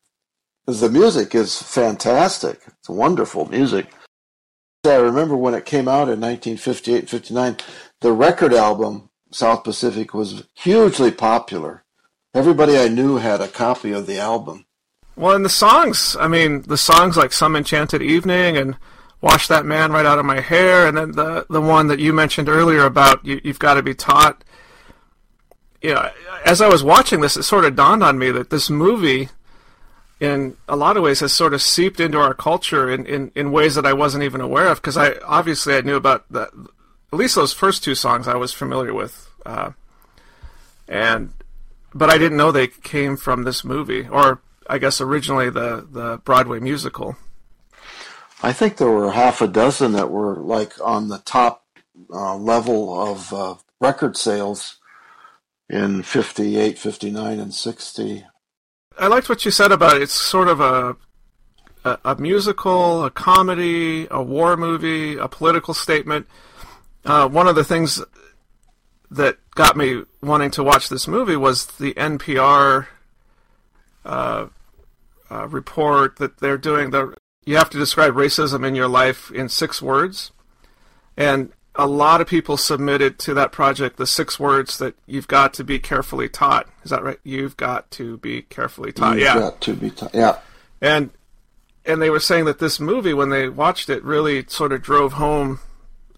because 0.66 0.82
the 0.82 0.90
music 0.90 1.34
is 1.34 1.62
fantastic. 1.62 2.62
It's 2.68 2.90
wonderful 2.90 3.50
music. 3.50 3.88
I 4.86 4.96
remember 4.96 5.38
when 5.38 5.54
it 5.54 5.66
came 5.66 5.88
out 5.88 6.10
in 6.10 6.20
1958 6.20 7.10
59, 7.10 7.58
the 8.02 8.12
record 8.12 8.54
album 8.54 9.10
South 9.32 9.64
Pacific 9.64 10.14
was 10.14 10.44
hugely 10.56 11.12
popular. 11.12 11.84
Everybody 12.34 12.78
I 12.78 12.88
knew 12.88 13.18
had 13.18 13.42
a 13.42 13.48
copy 13.48 13.92
of 13.92 14.08
the 14.08 14.20
album. 14.20 14.66
Well, 15.16 15.36
and 15.36 15.46
the 15.46 15.50
songs, 15.50 16.18
I 16.20 16.28
mean, 16.28 16.64
the 16.64 16.78
songs 16.78 17.16
like 17.16 17.32
Some 17.32 17.56
Enchanted 17.56 18.02
Evening 18.02 18.58
and 18.58 18.76
Wash 19.22 19.48
That 19.48 19.66
Man 19.66 19.92
Right 19.92 20.06
Out 20.06 20.20
of 20.20 20.26
My 20.26 20.42
Hair, 20.42 20.88
and 20.88 20.98
then 20.98 21.12
the, 21.12 21.46
the 21.50 21.62
one 21.62 21.88
that 21.88 22.00
you 22.00 22.12
mentioned 22.12 22.50
earlier 22.50 22.84
about 22.84 23.24
you, 23.24 23.40
You've 23.44 23.60
Got 23.60 23.76
to 23.76 23.84
Be 23.84 23.94
Taught. 23.94 24.44
You 25.84 25.94
know, 25.94 26.10
as 26.46 26.62
I 26.62 26.70
was 26.70 26.82
watching 26.82 27.20
this, 27.20 27.36
it 27.36 27.44
sort 27.44 27.66
of 27.66 27.76
dawned 27.76 28.04
on 28.04 28.18
me 28.18 28.32
that 28.32 28.50
this 28.50 28.70
movie, 28.70 29.28
in 30.22 30.56
a 30.70 30.78
lot 30.78 30.96
of 30.96 31.04
ways, 31.04 31.20
has 31.20 31.34
sort 31.34 31.54
of 31.54 31.62
seeped 31.62 32.00
into 32.00 32.18
our 32.18 32.34
culture 32.34 32.90
in, 32.90 33.06
in, 33.06 33.32
in 33.36 33.52
ways 33.52 33.76
that 33.76 33.86
I 33.86 33.92
wasn't 33.92 34.24
even 34.24 34.40
aware 34.40 34.68
of. 34.68 34.78
Because 34.78 34.96
I 34.96 35.16
obviously 35.26 35.76
I 35.76 35.82
knew 35.82 35.98
about 35.98 36.24
the, 36.32 36.44
at 37.12 37.20
least 37.20 37.36
those 37.36 37.52
first 37.52 37.84
two 37.84 37.96
songs 37.96 38.30
I 38.30 38.36
was 38.36 38.54
familiar 38.54 38.94
with, 38.94 39.30
uh, 39.46 39.72
and 40.88 41.34
but 41.94 42.10
I 42.10 42.18
didn't 42.18 42.38
know 42.38 42.52
they 42.52 42.68
came 42.68 43.18
from 43.18 43.44
this 43.44 43.66
movie, 43.66 44.08
or 44.08 44.42
I 44.68 44.78
guess 44.78 45.02
originally 45.02 45.50
the 45.50 45.86
the 45.92 46.22
Broadway 46.24 46.60
musical. 46.60 47.18
I 48.42 48.54
think 48.54 48.78
there 48.78 48.90
were 48.90 49.12
half 49.12 49.42
a 49.42 49.48
dozen 49.48 49.92
that 49.94 50.10
were 50.10 50.36
like 50.36 50.74
on 50.82 51.10
the 51.10 51.20
top 51.20 51.66
uh, 52.10 52.36
level 52.36 53.00
of 53.00 53.34
uh, 53.34 53.56
record 53.80 54.18
sales 54.18 54.78
in 55.74 56.04
58, 56.04 56.78
59, 56.78 57.40
and 57.40 57.54
60. 57.54 58.26
I 59.00 59.08
liked 59.08 59.28
what 59.28 59.44
you 59.44 59.50
said 59.50 59.72
about 59.72 59.96
it. 59.96 60.04
It's 60.04 60.14
sort 60.14 60.48
of 60.48 60.60
a, 60.60 60.96
a, 61.84 61.98
a 62.06 62.16
musical, 62.16 63.04
a 63.04 63.10
comedy, 63.10 64.08
a 64.12 64.22
war 64.22 64.56
movie, 64.56 65.18
a 65.18 65.28
political 65.28 65.74
statement. 65.74 66.28
Uh, 67.04 67.28
one 67.28 67.48
of 67.48 67.56
the 67.56 67.64
things 67.64 68.04
that 69.10 69.38
got 69.56 69.76
me 69.76 70.04
wanting 70.22 70.52
to 70.52 70.64
watch 70.64 70.90
this 70.90 71.08
movie 71.08 71.36
was 71.36 71.66
the 71.66 71.96
NPR 71.96 72.86
uh, 74.06 74.48
uh, 75.32 75.48
report 75.48 76.18
that 76.18 76.38
they're 76.38 76.58
doing. 76.58 76.92
The 76.92 77.16
you 77.46 77.58
have 77.58 77.72
to 77.72 77.80
describe 77.80 78.14
racism 78.14 78.66
in 78.66 78.76
your 78.76 78.88
life 78.88 79.32
in 79.32 79.50
six 79.50 79.82
words, 79.82 80.32
and 81.18 81.52
a 81.76 81.88
lot 81.88 82.22
of 82.22 82.28
people 82.28 82.58
submitted 82.58 83.18
to 83.20 83.34
that 83.34 83.52
project 83.52 83.98
the 83.98 84.06
six 84.06 84.40
words 84.40 84.78
that 84.78 84.96
you've 85.08 85.28
got 85.28 85.54
to 85.56 85.64
be 85.64 85.80
carefully 85.80 86.30
taught. 86.30 86.68
Is 86.84 86.92
that 86.92 87.04
right? 87.04 87.20
You've 87.24 87.58
got 87.58 87.90
to 87.92 88.18
be 88.18 88.44
carefully 88.44 88.92
taught. 88.92 89.16
You've 89.16 89.24
yeah. 89.24 89.40
Got 89.40 89.62
to 89.62 89.74
be 89.74 89.90
taught. 89.90 90.14
Yeah. 90.14 90.40
And 90.82 91.10
and 91.86 92.02
they 92.02 92.10
were 92.10 92.20
saying 92.20 92.46
that 92.46 92.60
this 92.60 92.80
movie, 92.80 93.14
when 93.14 93.30
they 93.30 93.50
watched 93.50 93.90
it, 93.90 94.04
really 94.04 94.46
sort 94.48 94.72
of 94.72 94.82
drove 94.82 95.14
home 95.14 95.60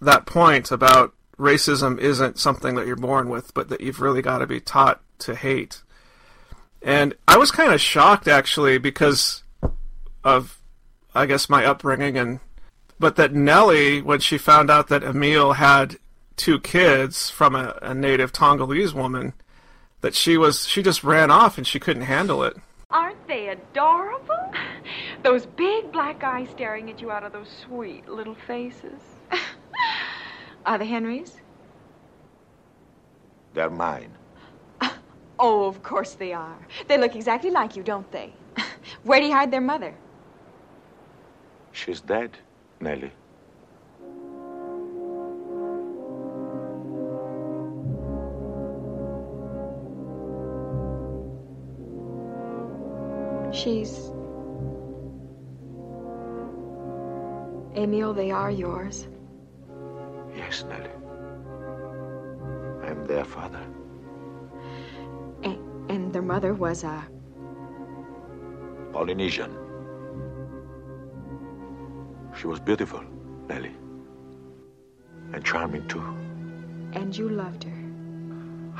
that 0.00 0.26
point 0.26 0.70
about 0.70 1.12
racism 1.38 1.98
isn't 1.98 2.38
something 2.38 2.74
that 2.76 2.86
you're 2.86 2.96
born 2.96 3.28
with, 3.28 3.52
but 3.54 3.68
that 3.68 3.80
you've 3.80 4.00
really 4.00 4.22
got 4.22 4.38
to 4.38 4.46
be 4.46 4.60
taught 4.60 5.00
to 5.18 5.34
hate. 5.34 5.82
And 6.82 7.14
I 7.26 7.36
was 7.36 7.50
kind 7.50 7.72
of 7.72 7.80
shocked 7.80 8.28
actually 8.28 8.78
because 8.78 9.42
of, 10.22 10.60
I 11.14 11.26
guess, 11.26 11.48
my 11.48 11.64
upbringing 11.64 12.16
and, 12.16 12.40
but 12.98 13.16
that 13.16 13.32
Nellie, 13.32 14.00
when 14.00 14.20
she 14.20 14.38
found 14.38 14.70
out 14.70 14.88
that 14.88 15.02
Emil 15.02 15.54
had 15.54 15.96
two 16.36 16.60
kids 16.60 17.30
from 17.30 17.54
a, 17.54 17.78
a 17.82 17.94
native 17.94 18.32
Tongolese 18.32 18.94
woman, 18.94 19.34
that 20.00 20.14
she 20.14 20.36
was, 20.36 20.66
she 20.66 20.82
just 20.82 21.04
ran 21.04 21.30
off 21.30 21.58
and 21.58 21.66
she 21.66 21.78
couldn't 21.80 22.02
handle 22.02 22.42
it. 22.44 22.56
Aren't 22.90 23.26
they 23.26 23.48
adorable? 23.48 24.52
Those 25.22 25.46
big 25.46 25.90
black 25.92 26.22
eyes 26.22 26.48
staring 26.50 26.88
at 26.90 27.00
you 27.00 27.10
out 27.10 27.24
of 27.24 27.32
those 27.32 27.48
sweet 27.64 28.08
little 28.08 28.36
faces. 28.46 29.00
Are 30.66 30.78
they 30.78 30.86
Henry's? 30.86 31.36
They're 33.54 33.70
mine. 33.70 34.12
Oh, 35.38 35.66
of 35.66 35.82
course 35.82 36.14
they 36.14 36.32
are. 36.32 36.56
They 36.88 36.96
look 36.96 37.14
exactly 37.14 37.50
like 37.50 37.76
you, 37.76 37.82
don't 37.82 38.10
they? 38.10 38.32
Where'd 39.02 39.22
he 39.22 39.30
hide 39.30 39.50
their 39.50 39.60
mother? 39.60 39.94
She's 41.72 42.00
dead, 42.00 42.38
Nellie. 42.80 43.12
She's. 53.52 54.10
Emil, 57.74 58.12
they 58.12 58.30
are 58.30 58.50
yours. 58.50 59.08
Yes, 60.36 60.64
Nellie. 60.68 60.90
I 62.82 62.90
am 62.90 63.06
their 63.06 63.24
father. 63.24 63.66
And, 65.42 65.90
and 65.90 66.12
their 66.12 66.22
mother 66.22 66.54
was 66.54 66.84
a. 66.84 67.08
Polynesian. 68.92 69.65
She 72.46 72.48
was 72.48 72.60
beautiful, 72.60 73.02
Nellie. 73.48 73.74
And 75.32 75.44
charming, 75.44 75.88
too. 75.88 76.04
And 76.92 77.16
you 77.16 77.28
loved 77.28 77.64
her. 77.64 77.76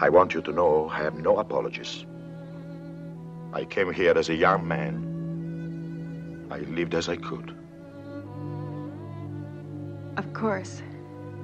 I 0.00 0.08
want 0.08 0.35
you 0.35 0.42
to 0.42 0.52
know 0.52 0.88
I 0.88 0.99
have 0.99 1.16
no 1.16 1.38
apologies. 1.38 2.06
I 3.52 3.64
came 3.64 3.92
here 3.92 4.16
as 4.16 4.28
a 4.28 4.37
young 4.37 4.68
man. 4.68 6.46
I 6.49 6.58
lived 6.58 6.94
as 6.94 7.08
I 7.08 7.16
could. 7.16 7.56
Of 10.16 10.32
course. 10.32 10.80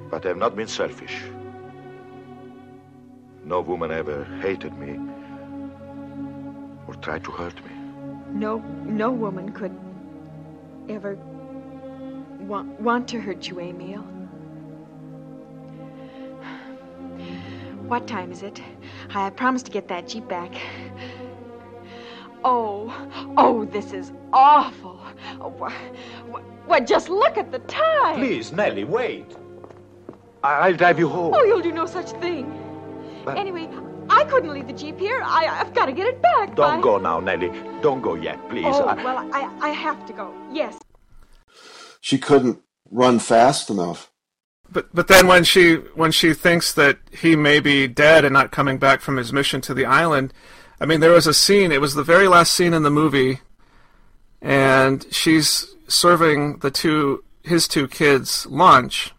But 0.08 0.24
I 0.24 0.28
have 0.28 0.36
not 0.36 0.54
been 0.54 0.68
selfish. 0.68 1.24
No 3.44 3.62
woman 3.62 3.90
ever 3.90 4.22
hated 4.40 4.78
me 4.78 4.96
or 6.86 6.94
tried 6.94 7.24
to 7.24 7.32
hurt 7.32 7.56
me. 7.64 7.72
No, 8.30 8.58
no 8.84 9.10
woman 9.10 9.50
could 9.50 9.76
ever 10.88 11.18
want, 12.52 12.80
want 12.82 13.08
to 13.08 13.18
hurt 13.18 13.48
you, 13.48 13.58
Emil. 13.58 14.02
What 17.88 18.06
time 18.06 18.30
is 18.30 18.42
it? 18.42 18.60
I 19.14 19.30
promised 19.30 19.66
to 19.66 19.72
get 19.72 19.88
that 19.88 20.06
Jeep 20.06 20.28
back. 20.28 20.52
Oh, 22.44 22.92
oh, 23.38 23.64
this 23.64 23.92
is 23.92 24.12
awful. 24.32 25.00
Oh, 25.40 25.48
what, 25.48 25.72
what, 26.66 26.86
just 26.86 27.08
look 27.08 27.38
at 27.38 27.50
the 27.50 27.60
time. 27.60 28.16
Please, 28.16 28.52
Nellie, 28.52 28.84
wait. 28.84 29.34
I- 30.42 30.68
will 30.70 30.76
drive 30.76 30.98
you 30.98 31.08
home. 31.08 31.32
Oh, 31.34 31.44
you'll 31.44 31.62
do 31.62 31.72
no 31.72 31.86
such 31.86 32.10
thing. 32.20 32.46
But... 33.24 33.38
Anyway, 33.38 33.68
I 34.10 34.24
couldn't 34.24 34.52
leave 34.52 34.66
the 34.66 34.72
Jeep 34.74 34.98
here. 34.98 35.22
I, 35.24 35.44
have 35.44 35.72
got 35.72 35.86
to 35.86 35.92
get 35.92 36.06
it 36.06 36.20
back. 36.20 36.54
Don't 36.56 36.82
go 36.82 36.98
now, 36.98 37.20
Nellie. 37.20 37.52
Don't 37.80 38.02
go 38.02 38.14
yet, 38.14 38.38
please. 38.50 38.66
Oh, 38.66 38.84
I... 38.84 39.02
well, 39.02 39.18
I, 39.32 39.48
I 39.60 39.70
have 39.70 40.04
to 40.06 40.12
go. 40.12 40.34
Yes. 40.50 40.81
She 42.02 42.18
couldn't 42.18 42.58
run 42.90 43.20
fast 43.20 43.70
enough. 43.70 44.10
But 44.68 44.92
but 44.92 45.06
then 45.06 45.28
when 45.28 45.44
she 45.44 45.76
when 45.94 46.10
she 46.10 46.34
thinks 46.34 46.74
that 46.74 46.98
he 47.12 47.36
may 47.36 47.60
be 47.60 47.86
dead 47.86 48.24
and 48.24 48.32
not 48.32 48.50
coming 48.50 48.76
back 48.76 49.00
from 49.00 49.16
his 49.16 49.32
mission 49.32 49.60
to 49.62 49.72
the 49.72 49.86
island, 49.86 50.34
I 50.80 50.84
mean 50.84 50.98
there 50.98 51.12
was 51.12 51.28
a 51.28 51.32
scene. 51.32 51.70
It 51.70 51.80
was 51.80 51.94
the 51.94 52.02
very 52.02 52.26
last 52.26 52.52
scene 52.52 52.74
in 52.74 52.82
the 52.82 52.90
movie, 52.90 53.40
and 54.40 55.06
she's 55.12 55.74
serving 55.86 56.58
the 56.58 56.72
two 56.72 57.22
his 57.44 57.68
two 57.68 57.86
kids 57.86 58.46
lunch, 58.46 59.12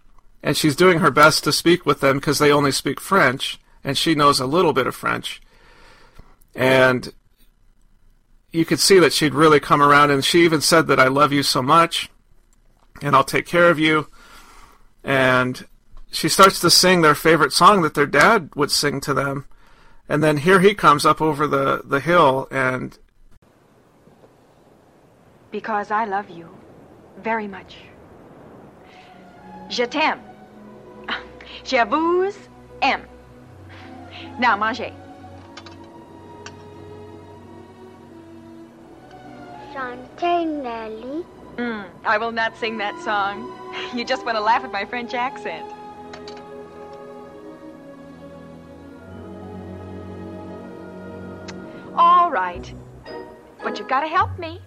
and 0.44 0.58
she's 0.58 0.76
doing 0.76 1.00
her 1.00 1.12
best 1.12 1.46
to 1.46 1.54
speak 1.54 1.86
with 1.86 2.02
them 2.02 2.18
because 2.18 2.38
they 2.38 2.52
only 2.52 2.72
speak 2.72 3.00
French, 3.00 3.60
and 3.82 3.98
she 3.98 4.14
knows 4.14 4.42
a 4.42 4.46
little 4.46 4.74
bit 4.74 4.88
of 4.88 4.96
French, 4.96 5.42
and 6.54 7.14
you 8.52 8.66
could 8.66 8.80
see 8.80 9.00
that 9.00 9.14
she'd 9.14 9.34
really 9.34 9.62
come 9.62 9.82
around, 9.82 10.12
and 10.12 10.26
she 10.26 10.44
even 10.44 10.60
said 10.60 10.88
that 10.88 11.00
I 11.00 11.08
love 11.08 11.32
you 11.32 11.44
so 11.44 11.62
much, 11.62 12.10
and 13.04 13.16
I'll 13.16 13.24
take 13.24 13.46
care 13.46 13.70
of 13.70 13.78
you 13.78 14.08
and 15.04 15.66
she 16.12 16.30
starts 16.30 16.60
to 16.60 16.70
sing 16.70 17.02
their 17.02 17.16
favorite 17.16 17.52
song 17.52 17.82
that 17.82 17.96
their 17.96 18.06
dad 18.06 18.52
would 18.56 18.72
sing 18.72 19.02
to 19.02 19.14
them. 19.14 19.46
And 20.08 20.24
then 20.24 20.38
here 20.38 20.60
he 20.60 20.74
comes 20.74 21.06
up 21.06 21.22
over 21.22 21.48
the, 21.48 21.82
the 21.84 22.00
hill, 22.00 22.48
and 22.52 22.98
Because 25.52 25.92
I 25.92 26.06
love 26.06 26.30
you 26.30 26.50
very 27.22 27.48
much. 27.48 27.78
Je 29.70 29.86
t'aime. 29.86 30.20
Je 31.64 31.84
vous 31.86 32.34
aime. 32.82 33.06
Now, 34.40 34.58
mangez. 34.58 34.94
Chantez, 39.74 40.46
Nellie. 40.46 41.26
Mm, 41.58 41.86
I 42.04 42.18
will 42.18 42.32
not 42.32 42.58
sing 42.58 42.78
that 42.78 43.00
song. 43.04 43.52
You 43.96 44.06
just 44.06 44.24
want 44.26 44.38
to 44.38 44.42
laugh 44.42 44.64
at 44.64 44.72
my 44.72 44.86
French 44.86 45.14
accent. 45.16 45.66
All 51.96 52.32
right. 52.32 52.74
But 53.64 53.80
you've 53.80 53.88
got 53.88 54.02
to 54.02 54.08
help 54.08 54.38
me. 54.38 54.62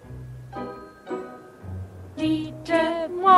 Dites-moi 2.17 3.37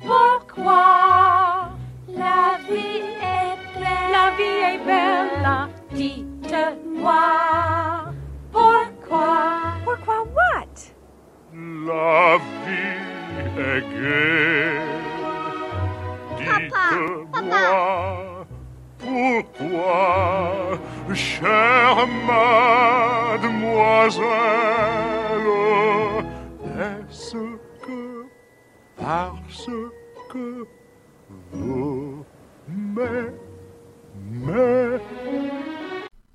pourquoi 0.00 1.72
la 2.08 2.58
vie 2.68 3.02
est 3.20 3.56
belle. 3.74 4.12
La 4.12 4.30
vie 4.36 4.62
est 4.70 4.84
belle. 4.84 5.68
Dites-moi 5.94 7.81
La 11.86 12.38
vie 12.64 13.02
est 13.58 13.82
gaie. 13.92 14.80
Dites-moi 16.38 17.92
pourquoi, 18.98 20.78
chère 21.12 22.06
mademoiselle, 22.26 23.42
est-ce 26.78 27.36
que 27.84 28.26
parce 28.96 29.70
que 30.30 30.66
vous 31.52 32.24
m'aimez? 32.68 33.32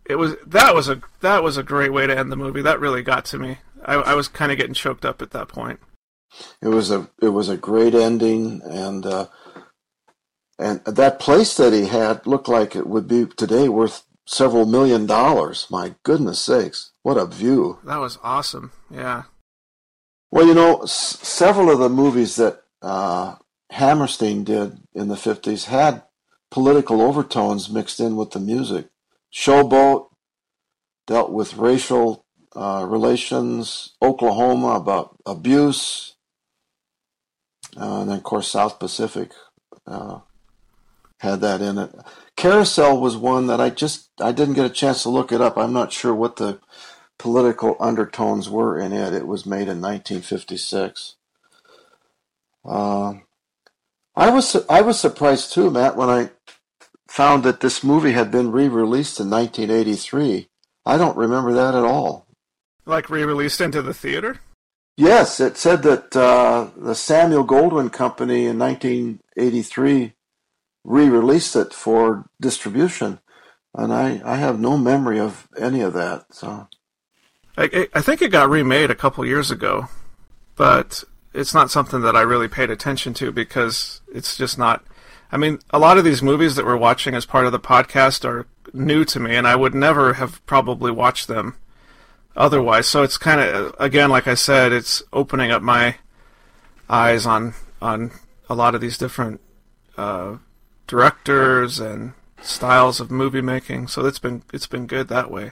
it 0.09 0.15
was 0.15 0.35
that 0.45 0.73
was 0.73 0.89
a 0.89 1.01
that 1.21 1.43
was 1.43 1.57
a 1.57 1.63
great 1.63 1.91
way 1.91 2.07
to 2.07 2.17
end 2.17 2.31
the 2.31 2.35
movie. 2.35 2.61
That 2.61 2.79
really 2.79 3.01
got 3.01 3.25
to 3.25 3.39
me. 3.39 3.57
I, 3.87 3.95
I 3.95 4.13
was 4.15 4.27
kind 4.27 4.51
of 4.51 4.57
getting 4.57 4.73
choked 4.73 5.05
up 5.05 5.21
at 5.21 5.31
that 5.31 5.47
point. 5.47 5.79
It 6.61 6.67
was 6.67 6.91
a 6.91 7.09
it 7.21 7.29
was 7.29 7.49
a 7.49 7.57
great 7.57 7.95
ending, 7.95 8.61
and 8.63 9.05
uh, 9.05 9.27
and 10.59 10.83
that 10.85 11.19
place 11.19 11.55
that 11.57 11.73
he 11.73 11.85
had 11.87 12.27
looked 12.27 12.47
like 12.47 12.75
it 12.75 12.87
would 12.87 13.07
be 13.07 13.25
today 13.25 13.69
worth 13.69 14.03
several 14.27 14.65
million 14.65 15.05
dollars. 15.05 15.67
My 15.71 15.95
goodness 16.03 16.39
sakes, 16.39 16.91
what 17.01 17.17
a 17.17 17.25
view! 17.25 17.79
That 17.85 17.99
was 17.99 18.19
awesome. 18.21 18.71
Yeah. 18.91 19.23
Well, 20.29 20.45
you 20.45 20.53
know, 20.53 20.81
s- 20.81 21.17
several 21.21 21.71
of 21.71 21.79
the 21.79 21.89
movies 21.89 22.35
that 22.35 22.61
uh, 22.81 23.35
Hammerstein 23.71 24.43
did 24.43 24.77
in 24.93 25.07
the 25.07 25.15
fifties 25.17 25.65
had 25.65 26.03
political 26.51 27.01
overtones 27.01 27.69
mixed 27.69 27.99
in 28.01 28.17
with 28.17 28.31
the 28.31 28.39
music. 28.39 28.89
Showboat 29.33 30.07
dealt 31.07 31.31
with 31.31 31.55
racial 31.55 32.25
uh, 32.57 32.83
relations. 32.89 33.93
Oklahoma 34.01 34.69
about 34.69 35.15
abuse, 35.27 36.15
uh, 37.79 38.01
and 38.01 38.09
then 38.09 38.17
of 38.17 38.23
course 38.23 38.47
South 38.47 38.79
Pacific 38.79 39.31
uh, 39.85 40.19
had 41.19 41.39
that 41.41 41.61
in 41.61 41.77
it. 41.77 41.93
Carousel 42.35 42.99
was 42.99 43.15
one 43.15 43.45
that 43.47 43.61
I 43.61 43.69
just 43.69 44.09
I 44.19 44.31
didn't 44.31 44.55
get 44.55 44.65
a 44.65 44.69
chance 44.69 45.03
to 45.03 45.09
look 45.09 45.31
it 45.31 45.39
up. 45.39 45.55
I'm 45.55 45.73
not 45.73 45.93
sure 45.93 46.15
what 46.15 46.37
the 46.37 46.59
political 47.19 47.77
undertones 47.79 48.49
were 48.49 48.79
in 48.79 48.91
it. 48.91 49.13
It 49.13 49.27
was 49.27 49.45
made 49.45 49.67
in 49.67 49.79
1956. 49.79 51.15
Uh, 52.65 53.13
I 54.15 54.31
was 54.31 54.55
I 54.67 54.81
was 54.81 54.99
surprised 54.99 55.53
too, 55.53 55.69
Matt, 55.69 55.95
when 55.95 56.09
I 56.09 56.31
found 57.07 57.43
that 57.43 57.59
this 57.59 57.83
movie 57.83 58.13
had 58.13 58.31
been 58.31 58.51
re-released 58.51 59.19
in 59.19 59.29
1983. 59.29 60.49
I 60.87 60.97
don't 60.97 61.17
remember 61.17 61.53
that 61.53 61.75
at 61.75 61.83
all. 61.83 62.26
Like 62.87 63.09
re-released 63.09 63.59
into 63.59 63.81
the 63.81 63.93
theater. 63.93 64.39
Yes, 64.95 65.39
it 65.39 65.57
said 65.57 65.83
that 65.83 66.15
uh, 66.15 66.69
the 66.75 66.95
Samuel 66.95 67.45
Goldwyn 67.45 67.91
Company 67.91 68.45
in 68.45 68.57
1983 68.57 70.13
re-released 70.85 71.55
it 71.57 71.73
for 71.73 72.29
distribution, 72.39 73.19
and 73.75 73.93
I, 73.93 74.21
I 74.25 74.37
have 74.37 74.59
no 74.59 74.77
memory 74.77 75.19
of 75.19 75.47
any 75.59 75.81
of 75.81 75.93
that. 75.93 76.33
So 76.33 76.69
I, 77.57 77.89
I 77.93 78.01
think 78.01 78.21
it 78.21 78.31
got 78.31 78.49
remade 78.49 78.89
a 78.89 78.95
couple 78.95 79.25
years 79.25 79.51
ago, 79.51 79.89
but 80.55 81.03
it's 81.33 81.53
not 81.53 81.69
something 81.69 82.01
that 82.01 82.15
I 82.15 82.21
really 82.21 82.47
paid 82.47 82.69
attention 82.71 83.13
to 83.15 83.31
because 83.31 84.01
it's 84.11 84.37
just 84.37 84.57
not. 84.57 84.83
I 85.29 85.35
mean, 85.35 85.59
a 85.71 85.77
lot 85.77 85.97
of 85.97 86.05
these 86.05 86.23
movies 86.23 86.55
that 86.55 86.65
we're 86.65 86.77
watching 86.77 87.13
as 87.13 87.25
part 87.25 87.45
of 87.45 87.51
the 87.51 87.59
podcast 87.59 88.23
are 88.23 88.47
new 88.73 89.03
to 89.05 89.19
me, 89.19 89.35
and 89.35 89.45
I 89.45 89.57
would 89.57 89.75
never 89.75 90.13
have 90.13 90.43
probably 90.45 90.89
watched 90.89 91.27
them 91.27 91.57
otherwise. 92.37 92.87
So 92.87 93.03
it's 93.03 93.17
kind 93.17 93.41
of, 93.41 93.75
again, 93.79 94.09
like 94.09 94.27
I 94.27 94.35
said, 94.35 94.71
it's 94.71 95.03
opening 95.11 95.51
up 95.51 95.61
my 95.61 95.95
eyes 96.89 97.25
on 97.25 97.53
on 97.81 98.11
a 98.49 98.55
lot 98.55 98.73
of 98.75 98.81
these 98.81 98.97
different 98.97 99.41
uh, 99.97 100.37
directors 100.87 101.79
and 101.79 102.13
styles 102.41 102.99
of 102.99 103.11
movie 103.11 103.41
making. 103.41 103.87
So 103.87 104.05
it's 104.05 104.19
been 104.19 104.43
it's 104.53 104.67
been 104.67 104.87
good 104.87 105.07
that 105.09 105.31
way. 105.31 105.51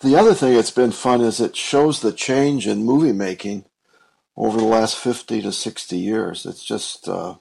the 0.00 0.16
other 0.16 0.34
thing 0.34 0.54
that's 0.54 0.70
been 0.70 0.92
fun 0.92 1.20
is 1.20 1.40
it 1.40 1.56
shows 1.56 2.00
the 2.00 2.12
change 2.12 2.66
in 2.66 2.84
movie 2.84 3.12
making 3.12 3.64
over 4.36 4.58
the 4.58 4.64
last 4.64 4.96
50 4.96 5.42
to 5.42 5.52
60 5.52 5.98
years. 5.98 6.46
It's 6.46 6.64
just 6.64 7.08
uh, 7.08 7.36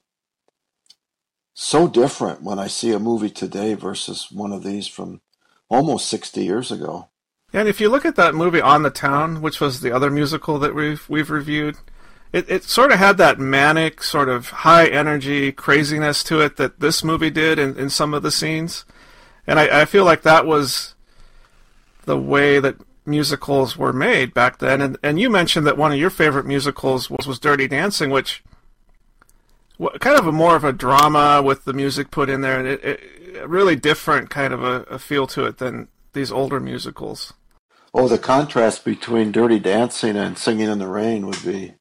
so 1.54 1.88
different 1.88 2.42
when 2.42 2.58
I 2.58 2.68
see 2.68 2.92
a 2.92 3.00
movie 3.00 3.30
today 3.30 3.76
versus 3.76 4.32
one 4.32 4.52
of 4.52 4.64
these 4.64 4.88
from 4.88 5.22
almost 5.70 6.10
60 6.10 6.44
years 6.44 6.72
ago. 6.72 7.10
And 7.54 7.70
if 7.70 7.80
you 7.80 7.90
look 7.90 8.06
at 8.06 8.18
that 8.18 8.36
movie 8.36 8.62
On 8.62 8.84
the 8.84 8.90
Town, 8.90 9.42
which 9.42 9.62
was 9.62 9.80
the 9.80 9.92
other 9.92 10.12
musical 10.12 10.60
that 10.60 10.76
we've 10.76 11.08
we've 11.10 11.30
reviewed, 11.30 11.78
it, 12.34 12.50
it 12.50 12.64
sort 12.64 12.92
of 12.92 13.00
had 13.00 13.18
that 13.18 13.40
manic, 13.40 14.04
sort 14.04 14.28
of 14.28 14.50
high 14.50 14.88
energy 14.88 15.52
craziness 15.54 16.24
to 16.26 16.42
it 16.42 16.58
that 16.58 16.82
this 16.82 17.04
movie 17.04 17.30
did 17.30 17.58
in, 17.58 17.78
in 17.78 17.90
some 17.90 18.14
of 18.14 18.22
the 18.22 18.32
scenes. 18.32 18.84
And 19.46 19.60
I, 19.60 19.82
I 19.82 19.86
feel 19.86 20.04
like 20.04 20.24
that 20.24 20.46
was 20.46 20.96
the 22.04 22.18
way 22.18 22.60
that 22.60 22.76
musicals 23.06 23.78
were 23.78 23.94
made 23.94 24.34
back 24.34 24.60
then. 24.60 24.82
And 24.82 24.98
and 25.02 25.18
you 25.18 25.30
mentioned 25.30 25.66
that 25.68 25.78
one 25.78 25.94
of 25.94 25.98
your 25.98 26.10
favorite 26.10 26.46
musicals 26.46 27.10
was, 27.10 27.26
was 27.26 27.40
Dirty 27.40 27.68
Dancing, 27.70 28.10
which 28.10 28.44
kind 30.00 30.20
of 30.20 30.28
a 30.28 30.34
more 30.34 30.58
of 30.58 30.66
a 30.66 30.74
drama 30.74 31.42
with 31.42 31.64
the 31.64 31.74
music 31.74 32.12
put 32.12 32.30
in 32.30 32.42
there, 32.42 32.60
and 32.60 32.68
it, 32.68 32.84
it 32.84 33.38
a 33.38 33.48
really 33.48 33.76
different 33.76 34.30
kind 34.30 34.54
of 34.54 34.64
a, 34.64 34.82
a 34.84 35.00
feel 35.00 35.28
to 35.28 35.46
it 35.46 35.60
than 35.60 35.88
these 36.18 36.32
older 36.32 36.60
musicals. 36.60 37.34
Oh, 37.94 38.08
the 38.08 38.18
contrast 38.18 38.84
between 38.84 39.32
Dirty 39.32 39.60
Dancing 39.60 40.18
and 40.18 40.38
Singing 40.38 40.70
in 40.70 40.80
the 40.80 40.88
Rain 40.88 41.26
would 41.28 41.44
be 41.46 41.76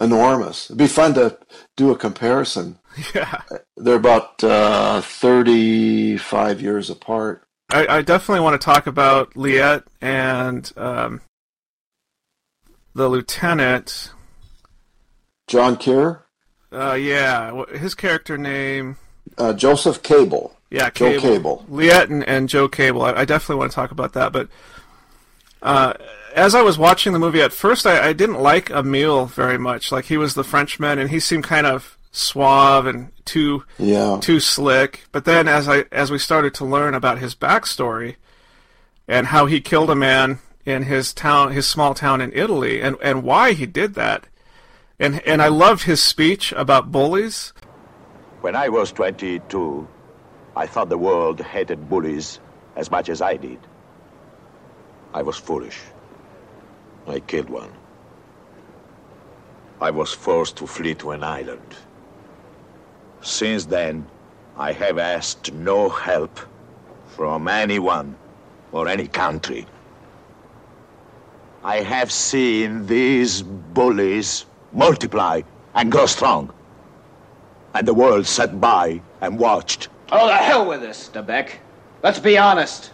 enormous. 0.00 0.66
It'd 0.70 0.78
be 0.78 0.86
fun 0.86 1.14
to 1.14 1.38
do 1.76 1.90
a 1.90 1.96
comparison. 1.98 2.78
Yeah. 3.14 3.42
They're 3.76 3.94
about 3.96 4.42
uh, 4.42 5.00
35 5.02 6.60
years 6.60 6.90
apart. 6.90 7.44
I, 7.70 7.86
I 7.98 8.02
definitely 8.02 8.40
want 8.42 8.60
to 8.60 8.64
talk 8.64 8.88
about 8.88 9.34
Liat 9.34 9.84
and 10.00 10.72
um, 10.76 11.20
the 12.94 13.08
lieutenant. 13.08 14.10
John 15.46 15.76
Kerr, 15.76 16.24
Uh, 16.72 16.94
yeah, 16.94 17.62
his 17.76 17.94
character 17.94 18.36
name. 18.36 18.96
uh, 19.36 19.52
Joseph 19.52 20.02
Cable. 20.02 20.56
Yeah, 20.70 20.90
Joe 20.90 21.18
Cable. 21.18 21.20
Cable. 21.22 21.66
Liat 21.70 22.10
and, 22.10 22.24
and 22.28 22.48
Joe 22.48 22.68
Cable. 22.68 23.02
I, 23.02 23.12
I 23.12 23.24
definitely 23.24 23.56
want 23.56 23.70
to 23.72 23.74
talk 23.74 23.90
about 23.90 24.12
that. 24.12 24.32
But 24.32 24.48
uh, 25.62 25.94
as 26.34 26.54
I 26.54 26.62
was 26.62 26.78
watching 26.78 27.12
the 27.12 27.18
movie, 27.18 27.40
at 27.40 27.52
first 27.52 27.86
I, 27.86 28.08
I 28.08 28.12
didn't 28.12 28.40
like 28.40 28.70
Emile 28.70 29.26
very 29.26 29.58
much. 29.58 29.90
Like 29.90 30.06
he 30.06 30.16
was 30.18 30.34
the 30.34 30.44
Frenchman, 30.44 30.98
and 30.98 31.10
he 31.10 31.20
seemed 31.20 31.44
kind 31.44 31.66
of 31.66 31.96
suave 32.12 32.86
and 32.86 33.10
too 33.24 33.64
Yeah. 33.78 34.18
too 34.20 34.40
slick. 34.40 35.06
But 35.12 35.24
then 35.24 35.48
as 35.48 35.68
I 35.68 35.84
as 35.92 36.10
we 36.10 36.18
started 36.18 36.54
to 36.54 36.64
learn 36.64 36.94
about 36.94 37.18
his 37.18 37.34
backstory 37.34 38.16
and 39.06 39.28
how 39.28 39.46
he 39.46 39.60
killed 39.60 39.90
a 39.90 39.94
man 39.94 40.38
in 40.66 40.82
his 40.82 41.14
town, 41.14 41.52
his 41.52 41.66
small 41.66 41.94
town 41.94 42.20
in 42.20 42.30
Italy, 42.34 42.82
and 42.82 42.96
and 43.02 43.22
why 43.22 43.52
he 43.52 43.64
did 43.66 43.94
that, 43.94 44.26
and 45.00 45.26
and 45.26 45.40
I 45.40 45.48
loved 45.48 45.84
his 45.84 46.02
speech 46.02 46.52
about 46.52 46.92
bullies. 46.92 47.52
When 48.42 48.54
I 48.54 48.68
was 48.68 48.92
22, 48.92 49.88
I 50.58 50.66
thought 50.66 50.88
the 50.88 50.98
world 50.98 51.40
hated 51.40 51.88
bullies 51.88 52.40
as 52.74 52.90
much 52.90 53.08
as 53.08 53.22
I 53.22 53.36
did. 53.36 53.60
I 55.14 55.22
was 55.22 55.36
foolish. 55.36 55.78
I 57.06 57.20
killed 57.20 57.48
one. 57.48 57.70
I 59.80 59.92
was 59.92 60.12
forced 60.12 60.56
to 60.56 60.66
flee 60.66 60.96
to 60.96 61.12
an 61.12 61.22
island. 61.22 61.76
Since 63.20 63.66
then, 63.66 64.08
I 64.56 64.72
have 64.72 64.98
asked 64.98 65.52
no 65.52 65.88
help 65.88 66.40
from 67.06 67.46
anyone 67.46 68.16
or 68.72 68.88
any 68.88 69.06
country. 69.06 69.64
I 71.62 71.82
have 71.82 72.10
seen 72.10 72.84
these 72.86 73.42
bullies 73.42 74.44
multiply 74.72 75.42
and 75.76 75.92
grow 75.92 76.06
strong. 76.06 76.52
And 77.74 77.86
the 77.86 77.94
world 77.94 78.26
sat 78.26 78.60
by 78.60 79.02
and 79.20 79.38
watched. 79.38 79.88
Oh, 80.10 80.26
the 80.26 80.36
hell 80.36 80.66
with 80.66 80.80
this, 80.80 81.08
de 81.08 81.22
Becque. 81.22 81.58
Let's 82.02 82.18
be 82.18 82.38
honest. 82.38 82.92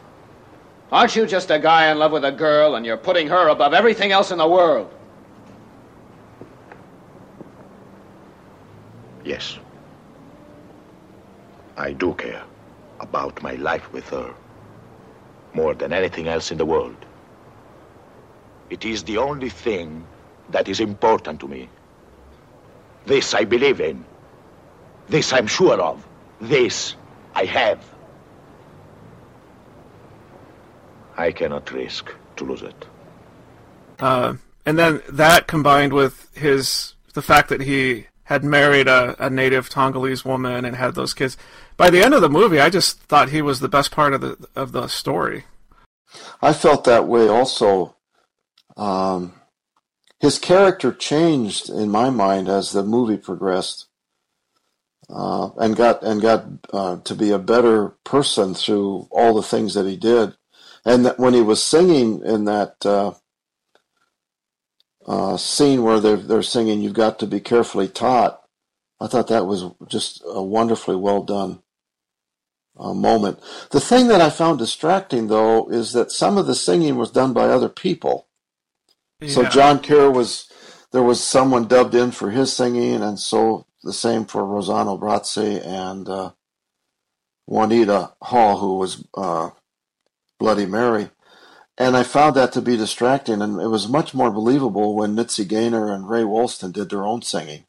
Aren't 0.91 1.17
you 1.17 1.27
just 1.27 1.51
a 1.51 1.59
guy 1.59 1.91
in 1.91 1.99
love 1.99 2.13
with 2.13 2.25
a 2.25 2.33
girl 2.33 2.75
and 2.75 2.85
you're 2.85 2.97
putting 2.97 3.29
her 3.29 3.49
above 3.49 3.75
everything 3.75 4.13
else 4.13 4.31
in 4.31 4.39
the 4.39 4.49
world? 4.49 4.93
Yes. 9.25 9.59
I 11.77 11.93
do 11.93 12.15
care 12.15 12.43
about 13.01 13.43
my 13.43 13.55
life 13.55 13.93
with 13.93 14.09
her 14.11 14.35
more 15.55 15.75
than 15.75 15.93
anything 15.93 16.29
else 16.29 16.51
in 16.51 16.59
the 16.59 16.67
world. 16.67 16.97
It 18.71 18.85
is 18.85 19.05
the 19.05 19.19
only 19.19 19.51
thing 19.51 20.05
that 20.51 20.69
is 20.69 20.81
important 20.81 21.41
to 21.41 21.49
me. 21.49 21.69
This 23.07 23.35
I 23.35 23.45
believe 23.45 23.81
in. 23.81 24.05
This 25.09 25.33
I'm 25.33 25.47
sure 25.47 25.81
of. 25.81 26.07
This 26.41 26.97
I 27.35 27.45
have. 27.45 27.85
I 31.17 31.33
cannot 31.33 31.71
risk 31.71 32.13
to 32.37 32.45
lose 32.45 32.63
it. 32.63 32.87
Uh, 34.01 34.35
and 34.67 34.79
then 34.79 35.03
that 35.09 35.47
combined 35.47 35.93
with 35.93 36.35
his 36.37 36.95
the 37.13 37.23
fact 37.23 37.49
that 37.49 37.61
he 37.61 38.07
had 38.25 38.43
married 38.43 38.89
a, 38.89 39.15
a 39.25 39.31
native 39.31 39.69
Tongolese 39.69 40.25
woman 40.25 40.65
and 40.65 40.77
had 40.77 40.95
those 40.95 41.15
kids. 41.15 41.37
By 41.77 41.91
the 41.91 42.03
end 42.03 42.15
of 42.15 42.23
the 42.23 42.29
movie, 42.29 42.61
I 42.61 42.71
just 42.71 42.99
thought 43.01 43.29
he 43.29 43.43
was 43.43 43.61
the 43.61 43.69
best 43.69 43.91
part 43.91 44.15
of 44.15 44.21
the 44.21 44.49
of 44.57 44.73
the 44.73 44.89
story. 44.89 45.45
I 46.41 46.53
felt 46.53 46.85
that 46.85 47.07
way 47.07 47.29
also. 47.29 47.97
Um, 48.77 49.35
his 50.21 50.39
character 50.39 50.93
changed 50.93 51.69
in 51.69 51.91
my 51.91 52.11
mind 52.11 52.49
as 52.49 52.73
the 52.73 52.83
movie 52.83 53.17
progressed, 53.17 53.87
uh, 55.11 55.51
and 55.59 55.77
got 55.77 56.03
and 56.03 56.21
got 56.21 56.47
uh, 56.73 56.97
to 56.99 57.15
be 57.15 57.31
a 57.31 57.39
better 57.39 57.91
person 58.05 58.55
through 58.55 59.09
all 59.11 59.35
the 59.35 59.43
things 59.43 59.75
that 59.75 59.87
he 59.87 59.97
did. 59.97 60.35
And 60.85 61.07
that 61.07 61.19
when 61.19 61.35
he 61.35 61.41
was 61.41 61.63
singing 61.63 62.23
in 62.25 62.45
that 62.45 62.85
uh, 62.85 63.15
uh, 65.07 65.37
scene 65.37 65.83
where 65.83 66.01
they're 66.01 66.17
they're 66.17 66.43
singing 66.43 66.81
"You've 66.81 66.95
got 66.95 67.19
to 67.21 67.27
be 67.27 67.41
carefully 67.41 67.89
taught," 67.89 68.43
I 69.01 69.07
thought 69.07 69.29
that 69.29 69.47
was 69.47 69.65
just 69.89 70.23
a 70.27 70.43
wonderfully 70.43 70.97
well 70.97 71.23
done 71.23 71.63
uh, 72.79 72.95
moment. 72.95 73.41
The 73.71 73.81
thing 73.81 74.09
that 74.09 74.21
I 74.21 74.31
found 74.31 74.59
distracting, 74.59 75.29
though, 75.29 75.69
is 75.69 75.93
that 75.93 76.11
some 76.11 76.39
of 76.39 76.47
the 76.47 76.55
singing 76.55 76.97
was 76.97 77.11
done 77.11 77.33
by 77.33 77.45
other 77.45 77.69
people. 77.69 78.29
So 79.27 79.45
John 79.45 79.81
Kerr 79.81 80.11
was 80.11 80.51
there 80.93 81.03
was 81.03 81.23
someone 81.23 81.67
dubbed 81.67 81.95
in 81.95 82.11
for 82.11 82.31
his 82.31 82.53
singing, 82.53 83.03
and 83.03 83.19
so 83.19 83.67
the 83.85 83.93
same 83.93 84.25
for 84.25 84.43
Rossano 84.43 84.99
Brazzi 84.99 85.65
and 85.65 86.09
uh, 86.09 86.33
Juanita 87.47 88.13
Hall, 88.23 88.59
who 88.59 88.79
was 88.79 89.05
uh, 89.15 89.51
Bloody 90.39 90.67
Mary. 90.67 91.11
And 91.77 91.97
I 91.97 92.05
found 92.05 92.37
that 92.37 92.53
to 92.53 92.63
be 92.63 92.77
distracting, 92.77 93.43
and 93.43 93.61
it 93.61 93.67
was 93.67 93.89
much 93.89 94.15
more 94.15 94.31
believable 94.31 94.95
when 94.95 95.15
Mitzi 95.15 95.45
Gaynor 95.45 95.93
and 95.93 96.09
Ray 96.09 96.23
Walston 96.23 96.73
did 96.73 96.91
their 96.91 97.05
own 97.05 97.23
singing. 97.23 97.65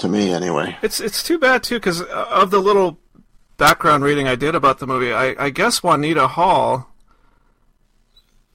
To 0.00 0.08
me, 0.08 0.30
anyway. 0.30 0.76
It's 0.82 1.00
it's 1.00 1.22
too 1.22 1.38
bad 1.38 1.62
too 1.62 1.76
because 1.76 2.02
of 2.02 2.50
the 2.50 2.60
little 2.60 2.98
background 3.56 4.04
reading 4.04 4.28
I 4.28 4.34
did 4.34 4.54
about 4.54 4.78
the 4.78 4.86
movie. 4.86 5.10
I, 5.10 5.34
I 5.38 5.48
guess 5.48 5.82
Juanita 5.82 6.28
Hall 6.28 6.94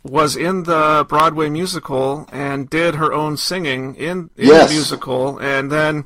was 0.03 0.35
in 0.35 0.63
the 0.63 1.05
Broadway 1.07 1.49
musical 1.49 2.27
and 2.31 2.69
did 2.69 2.95
her 2.95 3.13
own 3.13 3.37
singing 3.37 3.95
in, 3.95 4.29
in 4.35 4.47
Yes. 4.47 4.69
the 4.69 4.73
musical, 4.75 5.37
and 5.39 5.71
then 5.71 6.05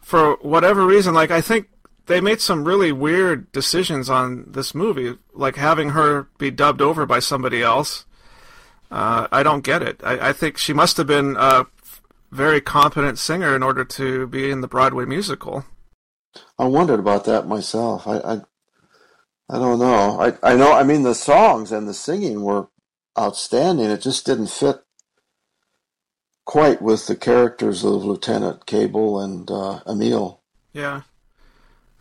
for 0.00 0.36
whatever 0.42 0.86
reason, 0.86 1.14
like 1.14 1.30
I 1.30 1.40
think 1.40 1.68
they 2.06 2.20
made 2.20 2.40
some 2.40 2.64
really 2.64 2.92
weird 2.92 3.50
decisions 3.52 4.10
on 4.10 4.44
this 4.48 4.74
movie, 4.74 5.16
like 5.32 5.56
having 5.56 5.90
her 5.90 6.28
be 6.38 6.50
dubbed 6.50 6.82
over 6.82 7.06
by 7.06 7.18
somebody 7.18 7.62
else. 7.62 8.04
Uh, 8.90 9.26
I 9.32 9.42
don't 9.42 9.64
get 9.64 9.82
it. 9.82 10.00
I, 10.04 10.28
I 10.28 10.32
think 10.32 10.58
she 10.58 10.72
must 10.72 10.96
have 10.98 11.06
been 11.06 11.36
a 11.38 11.66
very 12.30 12.60
competent 12.60 13.18
singer 13.18 13.56
in 13.56 13.62
order 13.62 13.84
to 13.84 14.26
be 14.26 14.50
in 14.50 14.60
the 14.60 14.68
Broadway 14.68 15.04
musical. 15.04 15.64
I 16.58 16.64
wondered 16.66 16.98
about 17.00 17.24
that 17.24 17.46
myself. 17.46 18.06
I, 18.06 18.18
I, 18.18 18.40
I 19.48 19.58
don't 19.58 19.78
know. 19.78 20.20
I, 20.20 20.52
I 20.52 20.56
know. 20.56 20.72
I 20.72 20.82
mean, 20.82 21.02
the 21.02 21.14
songs 21.14 21.72
and 21.72 21.86
the 21.86 21.94
singing 21.94 22.42
were 22.42 22.68
outstanding. 23.18 23.90
It 23.90 24.00
just 24.00 24.24
didn't 24.24 24.48
fit 24.48 24.82
quite 26.44 26.82
with 26.82 27.06
the 27.06 27.16
characters 27.16 27.84
of 27.84 28.04
Lieutenant 28.04 28.66
Cable 28.66 29.20
and 29.20 29.50
uh, 29.50 29.80
Emil. 29.86 30.40
Yeah. 30.72 31.02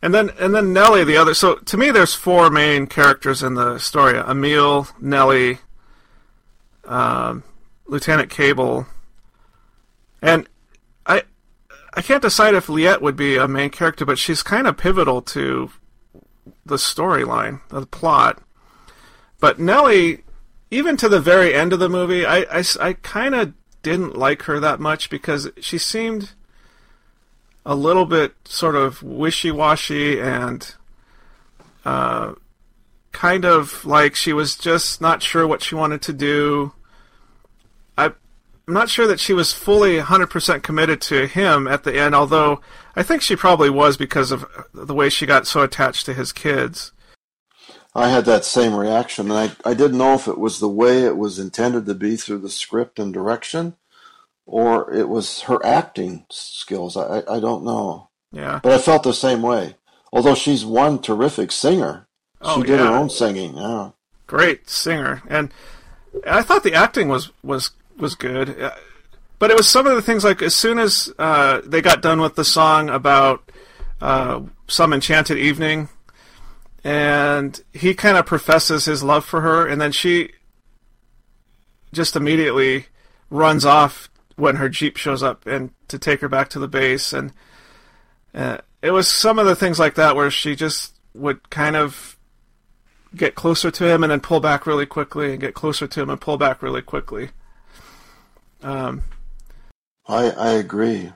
And 0.01 0.13
then 0.13 0.31
and 0.39 0.55
then 0.55 0.73
Nellie 0.73 1.03
the 1.03 1.17
other 1.17 1.35
so 1.35 1.55
to 1.55 1.77
me 1.77 1.91
there's 1.91 2.15
four 2.15 2.49
main 2.49 2.87
characters 2.87 3.43
in 3.43 3.53
the 3.53 3.77
story. 3.77 4.17
Emil, 4.17 4.87
Nellie, 4.99 5.59
um, 6.85 7.43
Lieutenant 7.85 8.31
Cable, 8.31 8.87
and 10.19 10.49
I 11.05 11.23
I 11.93 12.01
can't 12.01 12.23
decide 12.23 12.55
if 12.55 12.65
Liat 12.65 13.01
would 13.01 13.15
be 13.15 13.37
a 13.37 13.47
main 13.47 13.69
character, 13.69 14.03
but 14.03 14.17
she's 14.17 14.41
kind 14.41 14.65
of 14.65 14.75
pivotal 14.75 15.21
to 15.21 15.69
the 16.65 16.75
storyline, 16.75 17.61
the 17.69 17.85
plot. 17.85 18.41
But 19.39 19.59
Nellie, 19.59 20.23
even 20.69 20.97
to 20.97 21.09
the 21.09 21.19
very 21.19 21.53
end 21.53 21.73
of 21.73 21.79
the 21.79 21.89
movie, 21.89 22.25
I, 22.25 22.45
I, 22.51 22.63
I 22.79 22.93
kind 22.93 23.35
of 23.35 23.53
didn't 23.83 24.15
like 24.15 24.43
her 24.43 24.59
that 24.59 24.79
much 24.79 25.09
because 25.09 25.49
she 25.59 25.77
seemed 25.77 26.31
a 27.65 27.75
little 27.75 28.05
bit 28.05 28.33
sort 28.45 28.75
of 28.75 29.03
wishy-washy 29.03 30.19
and 30.19 30.75
uh, 31.85 32.33
kind 33.11 33.45
of 33.45 33.85
like 33.85 34.15
she 34.15 34.33
was 34.33 34.55
just 34.55 35.01
not 35.01 35.21
sure 35.21 35.47
what 35.47 35.61
she 35.61 35.75
wanted 35.75 36.01
to 36.03 36.13
do. 36.13 36.73
I, 37.97 38.05
I'm 38.05 38.73
not 38.73 38.89
sure 38.89 39.07
that 39.07 39.19
she 39.19 39.33
was 39.33 39.53
fully 39.53 39.99
100% 39.99 40.63
committed 40.63 41.01
to 41.01 41.27
him 41.27 41.67
at 41.67 41.83
the 41.83 41.99
end, 41.99 42.15
although 42.15 42.61
I 42.95 43.03
think 43.03 43.21
she 43.21 43.35
probably 43.35 43.69
was 43.69 43.97
because 43.97 44.31
of 44.31 44.45
the 44.73 44.93
way 44.93 45.09
she 45.09 45.25
got 45.25 45.47
so 45.47 45.61
attached 45.61 46.05
to 46.07 46.13
his 46.13 46.31
kids. 46.33 46.91
I 47.93 48.09
had 48.09 48.25
that 48.25 48.45
same 48.45 48.73
reaction, 48.75 49.29
and 49.31 49.51
I, 49.65 49.69
I 49.69 49.73
didn't 49.73 49.97
know 49.97 50.13
if 50.13 50.27
it 50.27 50.37
was 50.37 50.59
the 50.59 50.69
way 50.69 51.03
it 51.03 51.17
was 51.17 51.39
intended 51.39 51.85
to 51.85 51.93
be 51.93 52.15
through 52.15 52.39
the 52.39 52.49
script 52.49 52.99
and 52.99 53.13
direction, 53.13 53.75
or 54.45 54.93
it 54.93 55.09
was 55.09 55.41
her 55.41 55.63
acting 55.65 56.25
skills. 56.29 56.95
I, 56.95 57.23
I 57.29 57.39
don't 57.39 57.63
know. 57.65 58.09
Yeah. 58.31 58.59
But 58.63 58.71
I 58.73 58.77
felt 58.77 59.03
the 59.03 59.13
same 59.13 59.41
way. 59.41 59.75
Although 60.13 60.35
she's 60.35 60.65
one 60.65 60.99
terrific 60.99 61.51
singer, 61.51 62.07
Oh, 62.41 62.61
she 62.61 62.67
did 62.67 62.79
her 62.79 62.87
own 62.87 63.09
singing. 63.09 63.55
Yeah. 63.57 63.91
great 64.25 64.69
singer, 64.69 65.21
and 65.27 65.53
I 66.25 66.41
thought 66.41 66.63
the 66.63 66.73
acting 66.73 67.07
was 67.07 67.31
was 67.43 67.71
was 67.97 68.15
good. 68.15 68.71
But 69.41 69.49
it 69.49 69.57
was 69.57 69.67
some 69.67 69.87
of 69.87 69.95
the 69.95 70.03
things 70.03 70.23
like 70.23 70.43
as 70.43 70.55
soon 70.55 70.77
as 70.77 71.11
uh, 71.17 71.61
they 71.65 71.81
got 71.81 72.03
done 72.03 72.21
with 72.21 72.35
the 72.35 72.45
song 72.45 72.91
about 72.91 73.51
uh, 73.99 74.41
some 74.67 74.93
enchanted 74.93 75.39
evening, 75.39 75.89
and 76.83 77.59
he 77.73 77.95
kind 77.95 78.17
of 78.17 78.27
professes 78.27 78.85
his 78.85 79.01
love 79.01 79.25
for 79.25 79.41
her, 79.41 79.65
and 79.65 79.81
then 79.81 79.93
she 79.93 80.33
just 81.91 82.15
immediately 82.15 82.85
runs 83.31 83.65
off 83.65 84.11
when 84.35 84.57
her 84.57 84.69
jeep 84.69 84.95
shows 84.95 85.23
up 85.23 85.47
and 85.47 85.71
to 85.87 85.97
take 85.97 86.21
her 86.21 86.29
back 86.29 86.49
to 86.49 86.59
the 86.59 86.67
base, 86.67 87.11
and 87.11 87.33
uh, 88.35 88.59
it 88.83 88.91
was 88.91 89.07
some 89.07 89.39
of 89.39 89.47
the 89.47 89.55
things 89.55 89.79
like 89.79 89.95
that 89.95 90.15
where 90.15 90.29
she 90.29 90.55
just 90.55 90.93
would 91.15 91.49
kind 91.49 91.75
of 91.75 92.15
get 93.15 93.33
closer 93.33 93.71
to 93.71 93.87
him 93.87 94.03
and 94.03 94.11
then 94.11 94.19
pull 94.19 94.39
back 94.39 94.67
really 94.67 94.85
quickly 94.85 95.31
and 95.31 95.41
get 95.41 95.55
closer 95.55 95.87
to 95.87 95.99
him 95.99 96.11
and 96.11 96.21
pull 96.21 96.37
back 96.37 96.61
really 96.61 96.83
quickly. 96.83 97.29
Um, 98.61 99.03
I 100.11 100.29
I 100.31 100.49
agree. 100.51 101.11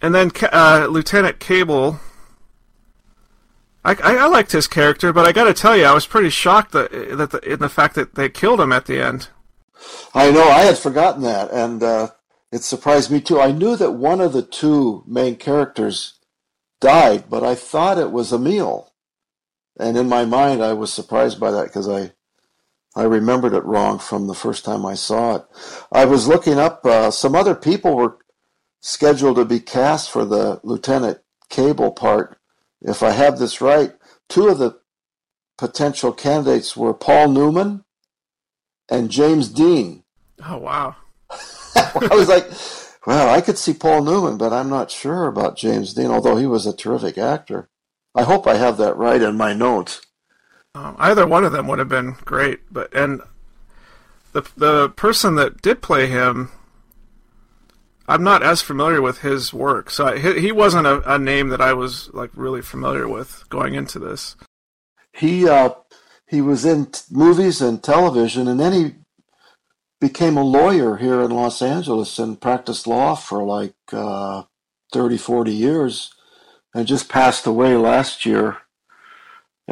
and 0.00 0.14
then 0.14 0.30
uh, 0.52 0.86
Lieutenant 0.90 1.38
Cable. 1.38 2.00
I, 3.84 3.92
I, 3.94 4.16
I 4.16 4.26
liked 4.26 4.52
his 4.52 4.68
character, 4.68 5.12
but 5.12 5.26
I 5.26 5.32
got 5.32 5.44
to 5.44 5.54
tell 5.54 5.76
you, 5.76 5.84
I 5.84 5.92
was 5.92 6.06
pretty 6.06 6.30
shocked 6.30 6.72
that 6.72 6.90
that 7.18 7.30
the, 7.32 7.38
in 7.40 7.58
the 7.58 7.68
fact 7.68 7.94
that 7.96 8.14
they 8.14 8.28
killed 8.28 8.60
him 8.60 8.72
at 8.72 8.86
the 8.86 9.00
end. 9.00 9.28
I 10.14 10.30
know. 10.30 10.48
I 10.48 10.60
had 10.60 10.78
forgotten 10.78 11.22
that, 11.22 11.50
and 11.50 11.82
uh, 11.82 12.08
it 12.52 12.62
surprised 12.62 13.10
me 13.10 13.20
too. 13.20 13.40
I 13.40 13.50
knew 13.50 13.76
that 13.76 13.92
one 13.92 14.20
of 14.20 14.32
the 14.32 14.42
two 14.42 15.02
main 15.06 15.34
characters 15.36 16.20
died, 16.80 17.24
but 17.28 17.42
I 17.42 17.54
thought 17.56 17.98
it 17.98 18.12
was 18.12 18.32
Emil. 18.32 18.92
And 19.78 19.96
in 19.96 20.08
my 20.08 20.24
mind, 20.24 20.62
I 20.62 20.74
was 20.74 20.92
surprised 20.92 21.40
by 21.40 21.50
that 21.50 21.64
because 21.64 21.88
I 21.88 22.12
I 22.94 23.04
remembered 23.04 23.54
it 23.54 23.64
wrong 23.64 23.98
from 23.98 24.26
the 24.26 24.34
first 24.34 24.64
time 24.64 24.84
I 24.84 24.94
saw 24.94 25.36
it. 25.36 25.44
I 25.90 26.04
was 26.04 26.28
looking 26.28 26.58
up 26.58 26.84
uh, 26.84 27.10
some 27.10 27.34
other 27.34 27.54
people 27.54 27.96
were 27.96 28.18
scheduled 28.80 29.36
to 29.36 29.44
be 29.44 29.60
cast 29.60 30.10
for 30.10 30.24
the 30.24 30.60
Lieutenant 30.62 31.18
Cable 31.48 31.92
part. 31.92 32.38
If 32.82 33.02
I 33.02 33.12
have 33.12 33.38
this 33.38 33.60
right, 33.60 33.94
two 34.28 34.48
of 34.48 34.58
the 34.58 34.78
potential 35.56 36.12
candidates 36.12 36.76
were 36.76 36.92
Paul 36.92 37.28
Newman 37.28 37.84
and 38.88 39.10
James 39.10 39.48
Dean. 39.48 40.02
Oh 40.44 40.58
wow! 40.58 40.96
I 41.76 42.08
was 42.10 42.28
like, 42.28 42.50
well, 43.06 43.32
I 43.32 43.40
could 43.40 43.58
see 43.58 43.72
Paul 43.72 44.02
Newman, 44.02 44.36
but 44.36 44.52
I'm 44.52 44.68
not 44.68 44.90
sure 44.90 45.26
about 45.26 45.56
James 45.56 45.94
Dean, 45.94 46.10
although 46.10 46.36
he 46.36 46.46
was 46.46 46.66
a 46.66 46.76
terrific 46.76 47.16
actor. 47.16 47.68
I 48.14 48.24
hope 48.24 48.46
I 48.46 48.56
have 48.56 48.76
that 48.78 48.96
right 48.96 49.22
in 49.22 49.36
my 49.36 49.54
notes. 49.54 50.02
Um, 50.74 50.96
either 50.98 51.26
one 51.26 51.44
of 51.44 51.52
them 51.52 51.66
would 51.68 51.78
have 51.78 51.90
been 51.90 52.16
great, 52.24 52.60
but 52.70 52.94
and 52.94 53.20
the 54.32 54.42
the 54.56 54.88
person 54.90 55.34
that 55.34 55.60
did 55.60 55.82
play 55.82 56.06
him, 56.06 56.50
I'm 58.08 58.22
not 58.22 58.42
as 58.42 58.62
familiar 58.62 59.02
with 59.02 59.18
his 59.18 59.52
work, 59.52 59.90
so 59.90 60.06
I, 60.06 60.18
he, 60.18 60.40
he 60.40 60.52
wasn't 60.52 60.86
a, 60.86 61.14
a 61.14 61.18
name 61.18 61.50
that 61.50 61.60
I 61.60 61.74
was 61.74 62.08
like 62.14 62.30
really 62.34 62.62
familiar 62.62 63.06
with 63.06 63.44
going 63.50 63.74
into 63.74 63.98
this. 63.98 64.34
He 65.12 65.46
uh, 65.46 65.70
he 66.26 66.40
was 66.40 66.64
in 66.64 66.86
t- 66.86 67.02
movies 67.10 67.60
and 67.60 67.82
television, 67.82 68.48
and 68.48 68.58
then 68.58 68.72
he 68.72 68.94
became 70.00 70.38
a 70.38 70.42
lawyer 70.42 70.96
here 70.96 71.20
in 71.20 71.32
Los 71.32 71.60
Angeles 71.60 72.18
and 72.18 72.40
practiced 72.40 72.86
law 72.86 73.14
for 73.14 73.42
like 73.42 73.74
uh, 73.92 74.44
30, 74.90 75.18
40 75.18 75.52
years, 75.52 76.14
and 76.74 76.86
just 76.86 77.10
passed 77.10 77.46
away 77.46 77.76
last 77.76 78.24
year. 78.24 78.56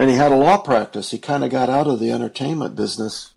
And 0.00 0.08
he 0.08 0.16
had 0.16 0.32
a 0.32 0.36
law 0.36 0.56
practice. 0.56 1.10
He 1.10 1.18
kind 1.18 1.44
of 1.44 1.50
got 1.50 1.68
out 1.68 1.86
of 1.86 2.00
the 2.00 2.10
entertainment 2.10 2.74
business 2.74 3.34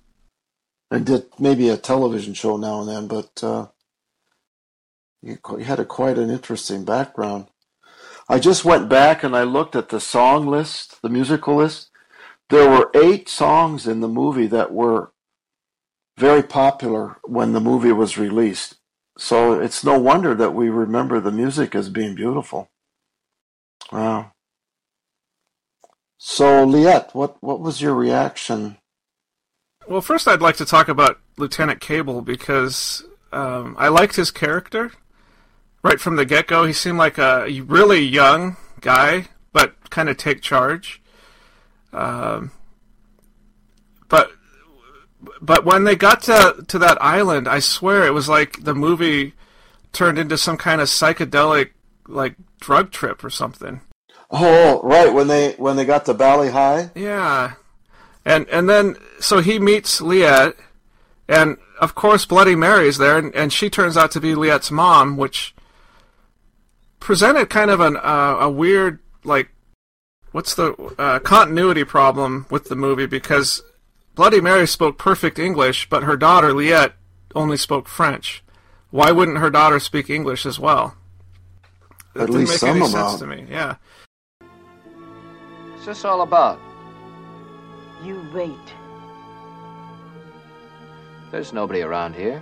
and 0.90 1.06
did 1.06 1.26
maybe 1.38 1.68
a 1.68 1.76
television 1.76 2.34
show 2.34 2.56
now 2.56 2.80
and 2.80 2.88
then, 2.88 3.08
but 3.08 3.44
uh, 3.44 3.68
he 5.22 5.36
had 5.64 5.82
a 5.82 5.84
quite 5.84 6.18
an 6.18 6.30
interesting 6.30 6.86
background. 6.86 7.48
I 8.30 8.40
just 8.40 8.64
went 8.64 8.88
back 8.88 9.26
and 9.26 9.36
I 9.36 9.44
looked 9.44 9.76
at 9.76 9.90
the 9.90 10.00
song 10.00 10.48
list, 10.48 11.02
the 11.02 11.10
musical 11.10 11.58
list. 11.58 11.90
There 12.50 12.70
were 12.70 12.90
eight 12.96 13.28
songs 13.28 13.86
in 13.86 14.00
the 14.00 14.08
movie 14.08 14.48
that 14.48 14.72
were 14.72 15.12
very 16.18 16.44
popular 16.44 17.18
when 17.26 17.52
the 17.52 17.60
movie 17.60 17.92
was 17.92 18.18
released. 18.18 18.76
So 19.18 19.60
it's 19.60 19.84
no 19.84 20.00
wonder 20.00 20.34
that 20.36 20.56
we 20.56 20.70
remember 20.70 21.20
the 21.20 21.30
music 21.30 21.76
as 21.76 21.90
being 21.90 22.16
beautiful. 22.16 22.72
Wow. 23.92 24.33
So, 26.18 26.66
Liat, 26.66 27.14
what, 27.14 27.42
what 27.42 27.60
was 27.60 27.82
your 27.82 27.94
reaction? 27.94 28.78
Well, 29.88 30.02
first 30.02 30.28
I'd 30.28 30.42
like 30.42 30.56
to 30.58 30.66
talk 30.66 30.88
about 30.88 31.20
Lieutenant 31.38 31.82
Cable 31.82 32.22
because 32.22 33.04
um, 33.32 33.76
I 33.78 33.90
liked 33.90 34.16
his 34.16 34.32
character. 34.32 34.92
Right 35.82 36.00
from 36.00 36.16
the 36.16 36.26
get 36.26 36.48
go, 36.48 36.64
he 36.64 36.72
seemed 36.72 36.98
like 36.98 37.18
a 37.18 37.50
really 37.66 38.00
young 38.00 38.56
guy, 38.80 39.28
but 39.52 39.90
kind 39.90 40.08
of 40.08 40.16
take 40.16 40.42
charge. 40.42 41.02
Um, 41.92 42.52
but 44.08 44.32
but 45.42 45.66
when 45.66 45.84
they 45.84 45.96
got 45.96 46.24
to 46.24 46.64
to 46.68 46.80
that 46.80 47.02
island, 47.02 47.50
I 47.50 47.60
swear 47.60 48.06
it 48.06 48.14
was 48.14 48.30
like 48.30 48.64
the 48.64 48.74
movie 48.74 49.34
turned 49.92 50.18
into 50.18 50.38
some 50.38 50.58
kind 50.58 50.80
of 50.80 50.88
psychedelic 50.88 51.72
like 52.08 52.36
drug 52.62 52.92
trip 52.92 53.24
or 53.24 53.30
something. 53.30 53.82
Oh, 54.36 54.82
right 54.84 55.14
when 55.14 55.28
they 55.28 55.52
when 55.54 55.76
they 55.76 55.86
got 55.86 56.06
to 56.06 56.14
Bali 56.16 56.50
Ha'i. 56.50 56.90
Yeah, 56.96 57.54
and 58.26 58.48
and 58.50 58.68
then 58.68 58.96
so 59.20 59.42
he 59.42 59.60
meets 59.60 60.02
Liat, 60.02 60.56
and 61.28 61.58
of 61.80 61.94
course 61.94 62.26
Bloody 62.26 62.56
Mary's 62.56 62.98
there, 62.98 63.20
and, 63.20 63.34
and 63.36 63.54
she 63.54 63.70
turns 63.70 63.96
out 63.96 64.10
to 64.12 64.20
be 64.20 64.34
Liat's 64.34 64.72
mom, 64.72 65.18
which 65.18 65.54
presented 67.00 67.52
kind 67.52 67.70
of 67.70 67.80
an 67.80 67.96
uh, 67.98 68.38
a 68.40 68.50
weird 68.50 69.00
like 69.24 69.50
what's 70.32 70.56
the 70.56 70.74
uh, 70.98 71.20
continuity 71.20 71.84
problem 71.84 72.48
with 72.50 72.70
the 72.70 72.76
movie 72.76 73.06
because 73.06 73.62
Bloody 74.16 74.42
Mary 74.42 74.66
spoke 74.66 74.98
perfect 74.98 75.38
English, 75.38 75.90
but 75.90 76.04
her 76.04 76.18
daughter 76.18 76.54
Liat 76.54 76.94
only 77.36 77.58
spoke 77.58 77.88
French. 77.88 78.44
Why 78.90 79.12
wouldn't 79.12 79.38
her 79.38 79.52
daughter 79.52 79.80
speak 79.80 80.10
English 80.10 80.46
as 80.48 80.60
well? 80.60 80.96
At 82.16 82.32
least 82.32 82.52
make 82.52 82.60
some 82.60 82.78
amount. 82.78 82.92
sense 82.92 83.20
to 83.20 83.28
me. 83.28 83.46
Yeah. 83.50 83.76
What's 85.84 86.00
this 86.00 86.06
all 86.06 86.22
about? 86.22 86.62
You 88.06 88.26
wait. 88.34 88.74
There's 91.30 91.52
nobody 91.52 91.82
around 91.82 92.16
here. 92.16 92.42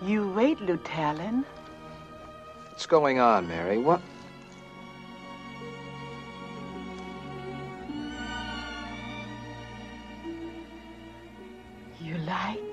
You 0.00 0.30
wait, 0.30 0.60
Lieutenant. 0.60 1.44
What's 2.68 2.86
going 2.86 3.18
on, 3.18 3.48
Mary? 3.48 3.78
What? 3.78 4.00
You 12.00 12.16
like? 12.18 12.69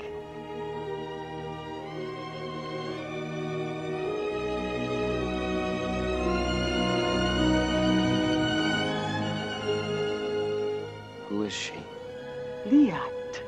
Liat. 12.77 13.41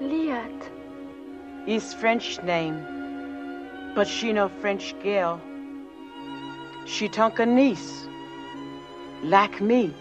Liat. 0.00 0.60
Is 1.66 1.92
French 1.94 2.40
name, 2.42 2.76
but 3.96 4.06
she 4.06 4.32
no 4.32 4.48
French 4.60 4.94
girl. 5.02 5.40
She 6.86 7.08
Tonkinese, 7.08 8.06
like 9.24 9.60
me. 9.60 9.92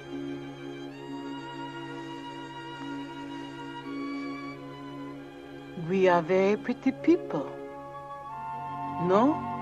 We 5.89 6.08
are 6.08 6.22
very 6.22 6.58
pretty 6.58 6.91
people. 6.91 7.48
No? 9.08 9.53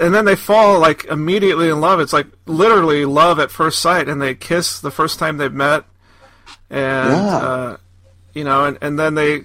And 0.00 0.14
then 0.14 0.24
they 0.24 0.36
fall 0.36 0.78
like 0.78 1.04
immediately 1.06 1.68
in 1.68 1.80
love. 1.80 2.00
It's 2.00 2.12
like 2.12 2.26
literally 2.46 3.04
love 3.04 3.38
at 3.38 3.50
first 3.50 3.80
sight, 3.80 4.08
and 4.08 4.20
they 4.20 4.34
kiss 4.34 4.80
the 4.80 4.90
first 4.90 5.18
time 5.18 5.36
they've 5.36 5.52
met, 5.52 5.84
and 6.70 7.12
Yeah. 7.12 7.36
uh, 7.36 7.76
you 8.34 8.44
know, 8.44 8.64
and, 8.64 8.78
and 8.80 8.98
then 8.98 9.14
they 9.14 9.44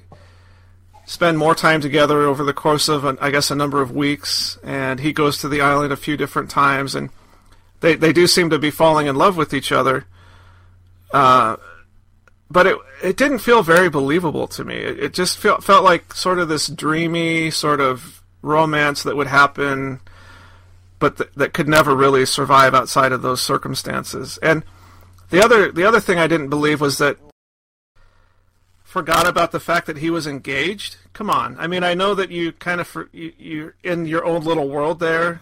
spend 1.05 1.37
more 1.37 1.55
time 1.55 1.81
together 1.81 2.21
over 2.21 2.43
the 2.43 2.53
course 2.53 2.87
of, 2.87 3.03
an, 3.05 3.17
I 3.19 3.29
guess, 3.31 3.51
a 3.51 3.55
number 3.55 3.81
of 3.81 3.91
weeks. 3.91 4.57
And 4.63 4.99
he 4.99 5.11
goes 5.11 5.37
to 5.39 5.49
the 5.49 5.61
island 5.61 5.91
a 5.91 5.97
few 5.97 6.15
different 6.15 6.49
times, 6.49 6.95
and 6.95 7.09
they 7.81 7.95
they 7.95 8.13
do 8.13 8.27
seem 8.27 8.49
to 8.49 8.59
be 8.59 8.71
falling 8.71 9.07
in 9.07 9.15
love 9.15 9.35
with 9.37 9.53
each 9.53 9.71
other. 9.71 10.05
Uh, 11.11 11.57
but 12.49 12.67
it 12.67 12.77
it 13.01 13.17
didn't 13.17 13.39
feel 13.39 13.63
very 13.63 13.89
believable 13.89 14.47
to 14.47 14.63
me. 14.63 14.75
It, 14.75 14.99
it 14.99 15.13
just 15.13 15.37
felt 15.37 15.63
felt 15.63 15.83
like 15.83 16.13
sort 16.13 16.39
of 16.39 16.47
this 16.49 16.67
dreamy 16.67 17.49
sort 17.51 17.79
of 17.81 18.21
romance 18.41 19.03
that 19.03 19.15
would 19.15 19.27
happen 19.27 19.99
but 21.03 21.17
th- 21.17 21.29
that 21.35 21.51
could 21.51 21.67
never 21.67 21.93
really 21.93 22.25
survive 22.25 22.73
outside 22.73 23.11
of 23.11 23.21
those 23.21 23.41
circumstances. 23.41 24.39
And 24.41 24.63
the 25.31 25.43
other 25.43 25.69
the 25.69 25.83
other 25.83 25.99
thing 25.99 26.17
I 26.17 26.27
didn't 26.27 26.47
believe 26.47 26.79
was 26.79 26.97
that 26.99 27.17
forgot 28.85 29.27
about 29.27 29.51
the 29.51 29.59
fact 29.59 29.85
that 29.87 29.97
he 29.97 30.09
was 30.09 30.25
engaged. 30.25 30.95
Come 31.11 31.29
on, 31.29 31.57
I 31.59 31.67
mean 31.67 31.83
I 31.83 31.93
know 31.93 32.15
that 32.15 32.31
you 32.31 32.53
kind 32.53 32.79
of 32.79 32.87
for, 32.87 33.09
you, 33.11 33.33
you're 33.37 33.75
in 33.83 34.05
your 34.05 34.23
own 34.23 34.45
little 34.45 34.69
world 34.69 35.01
there, 35.01 35.41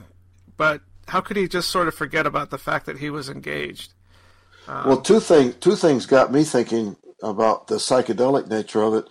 but 0.58 0.82
how 1.10 1.21
could 1.21 1.38
he 1.38 1.47
just 1.47 1.69
sort 1.69 1.88
of 1.88 1.93
forget 1.93 2.26
about 2.26 2.50
the 2.50 2.58
fact 2.58 2.88
that 2.88 2.97
he 2.97 3.12
was 3.12 3.30
engaged? 3.30 3.93
Um, 4.67 4.88
Well, 4.88 5.02
two 5.02 5.19
thing 5.19 5.54
two 5.60 5.76
things 5.76 6.08
got 6.08 6.34
me 6.34 6.43
thinking 6.43 6.95
about 7.21 7.67
the 7.67 7.76
psychedelic 7.76 8.47
nature 8.47 8.82
of 8.82 8.95
it. 8.95 9.06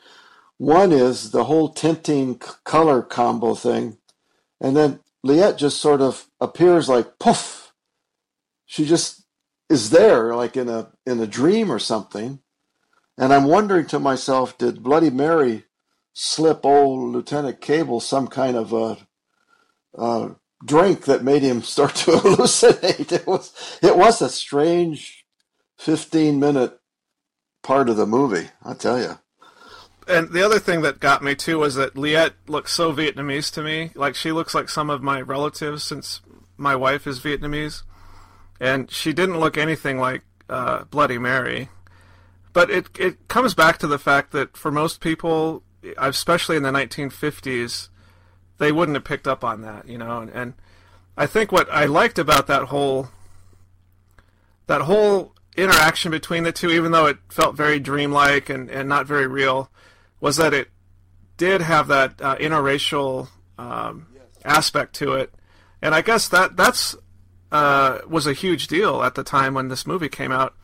One 0.59 0.91
is 0.91 1.31
the 1.31 1.45
whole 1.45 1.69
tinting 1.69 2.41
color 2.65 3.03
combo 3.03 3.55
thing, 3.55 3.99
and 4.61 4.77
then 4.77 4.99
Liat 5.25 5.57
just 5.57 5.81
sort 5.81 6.01
of 6.01 6.27
appears 6.41 6.89
like 6.89 7.19
poof. 7.19 7.73
She 8.67 8.85
just 8.85 9.25
is 9.69 9.91
there, 9.91 10.35
like 10.35 10.57
in 10.57 10.69
a 10.69 10.91
in 11.07 11.21
a 11.21 11.27
dream 11.27 11.71
or 11.71 11.79
something. 11.79 12.41
And 13.19 13.33
I'm 13.33 13.45
wondering 13.45 13.87
to 13.87 13.99
myself, 13.99 14.57
did 14.57 14.83
Bloody 14.83 15.11
Mary 15.11 15.65
slip 16.13 16.65
old 16.65 17.13
Lieutenant 17.13 17.61
Cable 17.61 18.01
some 18.01 18.29
kind 18.29 18.57
of 18.57 18.73
a, 18.73 18.97
a 19.95 20.37
drink 20.65 21.05
that 21.05 21.23
made 21.23 21.43
him 21.43 21.63
start 21.63 21.95
to 21.97 22.11
hallucinate? 22.13 23.13
It 23.13 23.27
was 23.27 23.79
it 23.83 23.97
was 23.97 24.23
a 24.23 24.29
strange 24.29 25.25
15 25.79 26.39
minute 26.41 26.79
part 27.63 27.89
of 27.89 27.97
the 27.97 28.07
movie, 28.07 28.49
I 28.65 28.75
tell 28.75 28.99
you. 28.99 29.19
and 30.09 30.31
the 30.33 30.45
other 30.45 30.59
thing 30.59 30.83
that 30.83 31.01
got 31.01 31.23
me 31.23 31.35
too 31.35 31.59
was 31.59 31.75
that 31.75 31.95
Liat 31.95 32.33
looks 32.49 32.73
so 32.73 32.93
Vietnamese 32.93 33.53
to 33.55 33.63
me. 33.63 33.91
Like 33.95 34.15
she 34.15 34.33
looks 34.33 34.55
like 34.55 34.69
some 34.69 34.91
of 34.91 35.03
my 35.03 35.21
relatives 35.21 35.83
since 35.85 36.21
my 36.61 36.77
wife 36.77 37.07
is 37.07 37.21
Vietnamese, 37.21 37.83
and 38.61 38.91
she 38.91 39.13
didn't 39.13 39.41
look 39.41 39.57
anything 39.57 39.99
like 39.99 40.23
uh, 40.49 40.85
Bloody 40.85 41.19
Mary. 41.19 41.71
But 42.53 42.71
it 42.71 42.89
it 42.99 43.29
comes 43.29 43.55
back 43.55 43.79
to 43.79 43.87
the 43.87 43.99
fact 43.99 44.33
that 44.33 44.57
for 44.57 44.71
most 44.71 45.01
people, 45.01 45.63
especially 45.99 46.57
in 46.57 46.63
the 46.63 46.71
1950s, 46.71 47.89
they 48.59 48.73
wouldn't 48.73 48.97
have 48.97 49.05
picked 49.05 49.27
up 49.27 49.43
on 49.43 49.63
that, 49.63 49.89
you 49.89 49.99
know. 49.99 50.21
And, 50.21 50.31
and 50.31 50.55
I 51.17 51.27
think 51.27 51.51
what 51.51 51.71
I 51.73 51.87
liked 51.87 52.19
about 52.19 52.47
that 52.49 52.65
whole 52.65 53.09
that 54.67 54.83
whole 54.83 55.35
interaction 55.57 56.11
between 56.11 56.45
the 56.45 56.53
two, 56.53 56.71
even 56.71 56.93
though 56.93 57.07
it 57.07 57.19
felt 57.29 57.57
very 57.57 57.81
dreamlike 57.81 58.49
and, 58.49 58.71
and 58.71 58.89
not 58.89 59.07
very 59.07 59.27
real, 59.27 59.71
was 60.21 60.37
that 60.37 60.55
it 60.55 60.69
did 61.37 61.63
have 61.63 61.89
that 61.89 62.21
uh, 62.21 62.37
interracial 62.37 63.29
um, 63.59 64.07
aspect 64.45 64.95
to 64.95 65.15
it, 65.15 65.35
and 65.83 65.95
I 65.95 66.03
guess 66.03 66.29
that 66.29 66.57
that's 66.57 66.97
uh, 67.53 67.99
was 68.07 68.27
a 68.27 68.33
huge 68.33 68.69
deal 68.69 69.03
at 69.03 69.15
the 69.15 69.25
time 69.25 69.55
when 69.55 69.69
this 69.69 69.87
movie 69.87 70.09
came 70.09 70.33
out. 70.33 70.55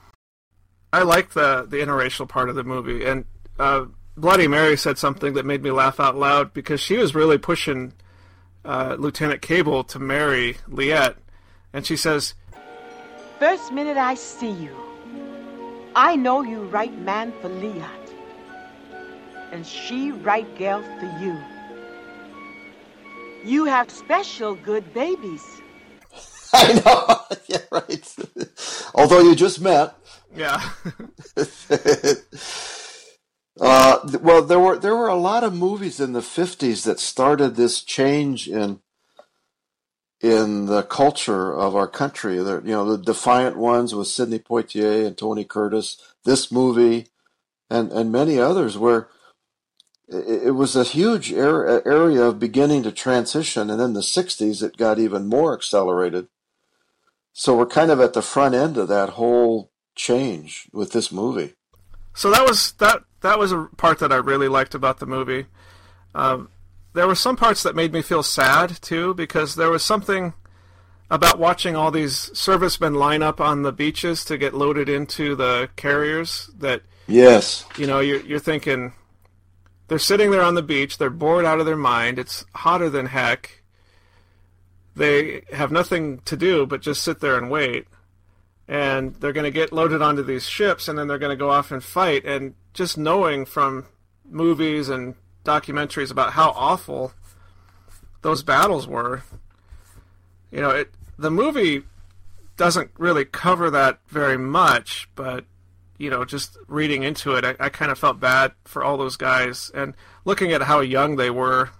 I 0.92 1.02
liked 1.02 1.34
the 1.34 1.66
the 1.68 1.78
interracial 1.78 2.28
part 2.28 2.48
of 2.48 2.54
the 2.54 2.64
movie, 2.64 3.04
and 3.04 3.24
uh, 3.58 3.86
Bloody 4.16 4.48
Mary 4.48 4.76
said 4.76 4.98
something 4.98 5.34
that 5.34 5.44
made 5.44 5.62
me 5.62 5.70
laugh 5.70 6.00
out 6.00 6.16
loud 6.16 6.52
because 6.54 6.80
she 6.80 6.96
was 6.96 7.14
really 7.14 7.38
pushing 7.38 7.92
uh, 8.64 8.96
Lieutenant 8.98 9.42
Cable 9.42 9.84
to 9.84 9.98
marry 9.98 10.56
Liat, 10.68 11.16
and 11.72 11.86
she 11.86 11.96
says, 11.96 12.34
First 13.38 13.72
minute 13.72 13.96
I 13.96 14.14
see 14.14 14.50
you, 14.50 14.74
I 15.94 16.16
know 16.16 16.42
you 16.42 16.62
right 16.62 16.96
man 17.00 17.32
for 17.40 17.48
Liat, 17.48 18.10
and 19.52 19.66
she 19.66 20.12
right 20.12 20.46
gal 20.56 20.82
for 20.82 21.22
you. 21.22 21.38
You 23.46 23.64
have 23.66 23.92
special 23.92 24.56
good 24.56 24.92
babies. 24.92 25.62
I 26.52 26.72
know. 26.84 27.36
yeah, 27.46 27.58
right. 27.70 28.16
Although 28.94 29.20
you 29.20 29.36
just 29.36 29.60
met. 29.60 29.94
Yeah. 30.34 30.60
uh, 33.60 33.98
well, 34.20 34.42
there 34.42 34.58
were 34.58 34.76
there 34.76 34.96
were 34.96 35.06
a 35.06 35.14
lot 35.14 35.44
of 35.44 35.54
movies 35.54 36.00
in 36.00 36.12
the 36.12 36.22
fifties 36.22 36.82
that 36.82 36.98
started 36.98 37.54
this 37.54 37.82
change 37.82 38.48
in 38.48 38.80
in 40.20 40.66
the 40.66 40.82
culture 40.82 41.54
of 41.54 41.76
our 41.76 41.86
country. 41.86 42.38
There, 42.38 42.60
you 42.62 42.72
know, 42.72 42.96
the 42.96 43.02
defiant 43.02 43.56
ones 43.56 43.94
with 43.94 44.08
Sidney 44.08 44.40
Poitier 44.40 45.06
and 45.06 45.16
Tony 45.16 45.44
Curtis. 45.44 45.96
This 46.24 46.50
movie, 46.50 47.06
and 47.70 47.92
and 47.92 48.10
many 48.10 48.40
others, 48.40 48.76
where 48.76 49.08
it, 50.08 50.48
it 50.48 50.50
was 50.52 50.76
a 50.76 50.84
huge 50.84 51.32
er, 51.32 51.82
area 51.84 52.22
of 52.22 52.38
beginning 52.38 52.82
to 52.84 52.92
transition, 52.92 53.70
and 53.70 53.80
in 53.80 53.92
the 53.92 54.00
'60s 54.00 54.62
it 54.62 54.76
got 54.76 54.98
even 54.98 55.26
more 55.26 55.54
accelerated. 55.54 56.28
So 57.32 57.56
we're 57.56 57.66
kind 57.66 57.90
of 57.90 58.00
at 58.00 58.14
the 58.14 58.22
front 58.22 58.54
end 58.54 58.76
of 58.76 58.88
that 58.88 59.10
whole 59.10 59.70
change 59.94 60.68
with 60.72 60.92
this 60.92 61.12
movie. 61.12 61.54
So 62.14 62.30
that 62.30 62.46
was 62.48 62.72
that 62.72 63.02
that 63.20 63.38
was 63.38 63.52
a 63.52 63.68
part 63.76 63.98
that 63.98 64.12
I 64.12 64.16
really 64.16 64.48
liked 64.48 64.74
about 64.74 64.98
the 64.98 65.06
movie. 65.06 65.46
Um, 66.14 66.48
there 66.94 67.06
were 67.06 67.14
some 67.14 67.36
parts 67.36 67.62
that 67.62 67.76
made 67.76 67.92
me 67.92 68.00
feel 68.00 68.22
sad 68.22 68.80
too, 68.80 69.12
because 69.14 69.54
there 69.54 69.70
was 69.70 69.82
something 69.82 70.32
about 71.10 71.38
watching 71.38 71.76
all 71.76 71.90
these 71.90 72.30
servicemen 72.36 72.94
line 72.94 73.22
up 73.22 73.40
on 73.40 73.62
the 73.62 73.72
beaches 73.72 74.24
to 74.24 74.38
get 74.38 74.54
loaded 74.54 74.88
into 74.88 75.36
the 75.36 75.68
carriers 75.76 76.50
that 76.58 76.82
yes 77.06 77.64
you 77.78 77.86
know 77.86 78.00
you're, 78.00 78.20
you're 78.22 78.40
thinking 78.40 78.92
they're 79.88 79.98
sitting 79.98 80.30
there 80.30 80.42
on 80.42 80.54
the 80.54 80.62
beach 80.62 80.98
they're 80.98 81.10
bored 81.10 81.44
out 81.44 81.60
of 81.60 81.66
their 81.66 81.76
mind 81.76 82.18
it's 82.18 82.44
hotter 82.54 82.90
than 82.90 83.06
heck 83.06 83.62
they 84.96 85.42
have 85.52 85.70
nothing 85.70 86.20
to 86.24 86.36
do 86.36 86.66
but 86.66 86.80
just 86.80 87.04
sit 87.04 87.20
there 87.20 87.36
and 87.36 87.50
wait. 87.50 87.86
And 88.66 89.14
they're 89.16 89.34
going 89.34 89.44
to 89.44 89.50
get 89.50 89.72
loaded 89.72 90.02
onto 90.02 90.22
these 90.22 90.48
ships 90.48 90.88
and 90.88 90.98
then 90.98 91.06
they're 91.06 91.18
going 91.18 91.30
to 91.30 91.36
go 91.36 91.50
off 91.50 91.70
and 91.70 91.84
fight. 91.84 92.24
And 92.24 92.54
just 92.72 92.98
knowing 92.98 93.44
from 93.44 93.86
movies 94.28 94.88
and 94.88 95.14
documentaries 95.44 96.10
about 96.10 96.32
how 96.32 96.50
awful 96.50 97.12
those 98.22 98.42
battles 98.42 98.88
were, 98.88 99.22
you 100.50 100.60
know, 100.60 100.70
it 100.70 100.90
the 101.18 101.30
movie 101.30 101.84
doesn't 102.56 102.90
really 102.98 103.24
cover 103.24 103.70
that 103.70 104.00
very 104.08 104.38
much, 104.38 105.08
but 105.14 105.44
you 105.98 106.10
know, 106.10 106.24
just 106.24 106.58
reading 106.68 107.02
into 107.02 107.34
it, 107.34 107.44
I, 107.44 107.56
I 107.58 107.68
kind 107.68 107.90
of 107.90 107.98
felt 107.98 108.20
bad 108.20 108.52
for 108.64 108.84
all 108.84 108.96
those 108.96 109.16
guys 109.16 109.70
and 109.74 109.94
looking 110.24 110.52
at 110.52 110.62
how 110.62 110.80
young 110.80 111.16
they 111.16 111.30
were 111.30 111.70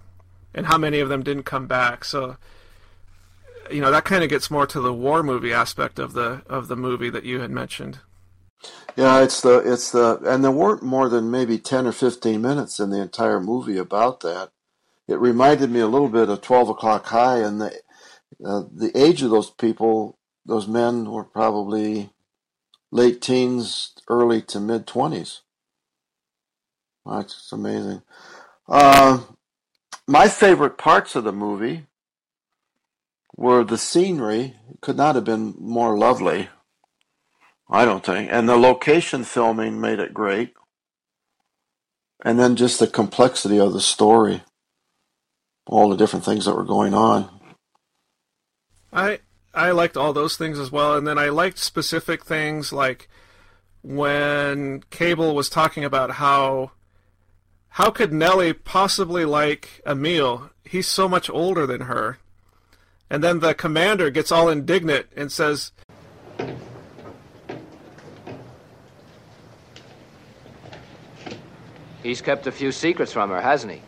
and 0.53 0.65
how 0.65 0.77
many 0.77 0.99
of 0.99 1.09
them 1.09 1.23
didn't 1.23 1.43
come 1.43 1.67
back. 1.67 2.03
So 2.03 2.37
you 3.71 3.81
know 3.81 3.91
that 3.91 4.05
kind 4.05 4.23
of 4.23 4.29
gets 4.29 4.51
more 4.51 4.67
to 4.67 4.79
the 4.79 4.93
war 4.93 5.23
movie 5.23 5.53
aspect 5.53 5.99
of 5.99 6.13
the 6.13 6.41
of 6.47 6.67
the 6.67 6.75
movie 6.75 7.09
that 7.09 7.23
you 7.23 7.39
had 7.39 7.51
mentioned. 7.51 7.99
Yeah, 8.95 9.21
it's 9.21 9.41
the 9.41 9.59
it's 9.59 9.91
the 9.91 10.19
and 10.25 10.43
there 10.43 10.51
weren't 10.51 10.83
more 10.83 11.09
than 11.09 11.31
maybe 11.31 11.57
ten 11.57 11.85
or 11.85 11.91
fifteen 11.91 12.41
minutes 12.41 12.79
in 12.79 12.89
the 12.89 13.01
entire 13.01 13.39
movie 13.39 13.77
about 13.77 14.21
that. 14.21 14.51
It 15.07 15.19
reminded 15.19 15.69
me 15.69 15.79
a 15.79 15.87
little 15.87 16.09
bit 16.09 16.29
of 16.29 16.41
Twelve 16.41 16.69
O'clock 16.69 17.05
High, 17.05 17.39
and 17.39 17.61
the 17.61 17.79
uh, 18.43 18.63
the 18.71 18.91
age 18.95 19.21
of 19.21 19.31
those 19.31 19.49
people, 19.49 20.17
those 20.45 20.67
men 20.67 21.09
were 21.09 21.23
probably 21.23 22.09
late 22.97 23.21
teens, 23.21 23.93
early 24.09 24.41
to 24.43 24.59
mid 24.59 24.87
twenties. 24.87 25.41
That's 27.05 27.51
amazing. 27.53 28.01
Uh, 28.67 29.21
my 30.07 30.27
favorite 30.27 30.77
parts 30.77 31.15
of 31.15 31.23
the 31.23 31.31
movie 31.31 31.85
were 33.37 33.63
the 33.63 33.77
scenery 33.77 34.55
It 34.71 34.81
could 34.81 34.97
not 34.97 35.15
have 35.15 35.23
been 35.23 35.55
more 35.59 35.97
lovely. 35.97 36.49
I 37.69 37.85
don't 37.85 38.05
think. 38.05 38.29
And 38.31 38.49
the 38.49 38.57
location 38.57 39.23
filming 39.23 39.79
made 39.79 39.99
it 39.99 40.13
great. 40.13 40.53
And 42.25 42.39
then 42.39 42.55
just 42.55 42.79
the 42.79 42.87
complexity 42.87 43.59
of 43.59 43.73
the 43.73 43.81
story, 43.81 44.43
all 45.67 45.89
the 45.89 45.97
different 45.97 46.25
things 46.25 46.45
that 46.45 46.55
were 46.55 46.63
going 46.65 46.93
on. 46.93 47.29
I 48.91 49.19
I 49.57 49.71
liked 49.71 49.97
all 49.97 50.13
those 50.13 50.37
things 50.37 50.59
as 50.59 50.71
well, 50.71 50.95
and 50.95 51.07
then 51.07 51.17
I 51.17 51.29
liked 51.29 51.57
specific 51.57 52.23
things 52.23 52.71
like 52.71 53.09
when 53.81 54.83
Cable 54.91 55.33
was 55.33 55.49
talking 55.49 55.83
about 55.83 56.11
how 56.11 56.71
how 57.69 57.91
could 57.91 58.13
Nellie 58.13 58.53
possibly 58.53 59.25
like 59.25 59.81
Emil? 59.85 60.49
He's 60.63 60.87
so 60.87 61.07
much 61.07 61.29
older 61.29 61.65
than 61.65 61.81
her. 61.81 62.17
And 63.09 63.23
then 63.23 63.39
the 63.39 63.53
commander 63.53 64.09
gets 64.09 64.31
all 64.31 64.49
indignant 64.49 65.07
and 65.15 65.31
says, 65.31 65.71
He's 72.03 72.21
kept 72.21 72.47
a 72.47 72.51
few 72.51 72.71
secrets 72.71 73.11
from 73.13 73.29
her, 73.29 73.41
hasn't 73.41 73.73
he? 73.73 73.81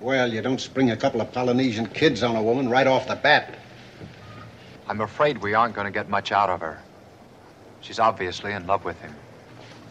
Well, 0.00 0.32
you 0.32 0.42
don't 0.42 0.60
spring 0.60 0.90
a 0.90 0.96
couple 0.96 1.20
of 1.20 1.32
Polynesian 1.32 1.86
kids 1.86 2.22
on 2.22 2.36
a 2.36 2.42
woman 2.42 2.68
right 2.68 2.86
off 2.86 3.08
the 3.08 3.16
bat. 3.16 3.58
I'm 4.88 5.00
afraid 5.00 5.38
we 5.38 5.54
aren't 5.54 5.74
going 5.74 5.86
to 5.86 5.92
get 5.92 6.08
much 6.08 6.32
out 6.32 6.48
of 6.48 6.60
her. 6.60 6.78
She's 7.80 7.98
obviously 7.98 8.52
in 8.52 8.66
love 8.66 8.84
with 8.84 9.00
him. 9.00 9.14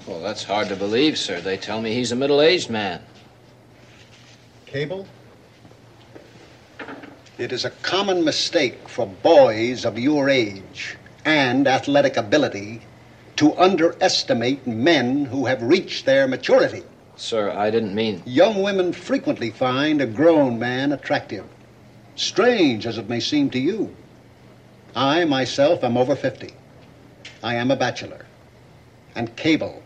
Well, 0.07 0.21
that's 0.21 0.43
hard 0.43 0.69
to 0.69 0.75
believe, 0.75 1.17
sir. 1.17 1.41
They 1.41 1.57
tell 1.57 1.81
me 1.81 1.93
he's 1.93 2.11
a 2.11 2.15
middle 2.15 2.41
aged 2.41 2.69
man. 2.69 3.01
Cable? 4.65 5.07
It 7.37 7.51
is 7.51 7.65
a 7.65 7.69
common 7.69 8.23
mistake 8.23 8.87
for 8.87 9.07
boys 9.07 9.83
of 9.83 9.99
your 9.99 10.29
age 10.29 10.97
and 11.25 11.67
athletic 11.67 12.15
ability 12.17 12.81
to 13.35 13.53
underestimate 13.57 14.65
men 14.65 15.25
who 15.25 15.45
have 15.45 15.61
reached 15.61 16.05
their 16.05 16.27
maturity. 16.27 16.83
Sir, 17.17 17.51
I 17.51 17.69
didn't 17.69 17.95
mean. 17.95 18.21
Young 18.25 18.61
women 18.61 18.93
frequently 18.93 19.49
find 19.49 20.01
a 20.01 20.05
grown 20.05 20.59
man 20.59 20.93
attractive, 20.93 21.45
strange 22.15 22.85
as 22.85 22.97
it 22.97 23.09
may 23.09 23.19
seem 23.19 23.49
to 23.49 23.59
you. 23.59 23.93
I 24.95 25.25
myself 25.25 25.83
am 25.83 25.97
over 25.97 26.15
50. 26.15 26.53
I 27.43 27.55
am 27.55 27.69
a 27.69 27.75
bachelor. 27.75 28.25
And 29.15 29.35
Cable, 29.35 29.83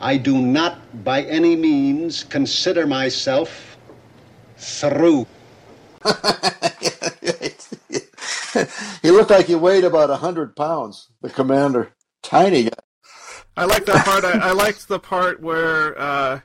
I 0.00 0.16
do 0.16 0.38
not 0.38 1.04
by 1.04 1.22
any 1.22 1.54
means 1.54 2.24
consider 2.24 2.86
myself 2.86 3.76
through. 4.56 5.26
he 9.02 9.10
looked 9.10 9.30
like 9.30 9.46
he 9.46 9.54
weighed 9.54 9.84
about 9.84 10.10
a 10.10 10.16
hundred 10.16 10.56
pounds. 10.56 11.08
The 11.22 11.30
commander, 11.30 11.92
tiny 12.22 12.64
guy. 12.64 12.70
I 13.56 13.64
like 13.64 13.86
that 13.86 14.04
part. 14.04 14.24
I, 14.24 14.38
I 14.38 14.52
liked 14.52 14.88
the 14.88 15.00
part 15.00 15.40
where, 15.40 15.98
uh, 15.98 16.40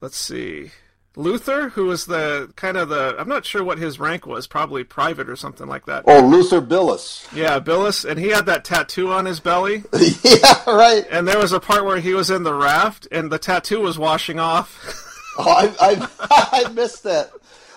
let's 0.00 0.16
see, 0.16 0.70
Luther, 1.16 1.70
who 1.70 1.86
was 1.86 2.06
the 2.06 2.52
kind 2.56 2.76
of 2.76 2.88
the 2.88 3.14
I'm 3.18 3.28
not 3.28 3.44
sure 3.44 3.62
what 3.62 3.78
his 3.78 4.00
rank 4.00 4.26
was, 4.26 4.46
probably 4.46 4.82
private 4.82 5.28
or 5.28 5.36
something 5.36 5.68
like 5.68 5.86
that. 5.86 6.04
Oh, 6.06 6.20
Luther 6.26 6.60
Billis. 6.60 7.26
Yeah, 7.32 7.60
Billis, 7.60 8.04
and 8.04 8.18
he 8.18 8.28
had 8.28 8.46
that 8.46 8.64
tattoo 8.64 9.12
on 9.12 9.24
his 9.24 9.38
belly. 9.38 9.84
yeah, 10.24 10.64
right. 10.66 11.06
And 11.10 11.28
there 11.28 11.38
was 11.38 11.52
a 11.52 11.60
part 11.60 11.84
where 11.84 12.00
he 12.00 12.14
was 12.14 12.30
in 12.30 12.42
the 12.42 12.54
raft, 12.54 13.06
and 13.12 13.30
the 13.30 13.38
tattoo 13.38 13.80
was 13.80 13.98
washing 13.98 14.40
off. 14.40 14.82
oh, 15.38 15.48
I, 15.48 15.74
I 15.80 16.64
I 16.66 16.72
missed 16.72 17.04
that. 17.04 17.30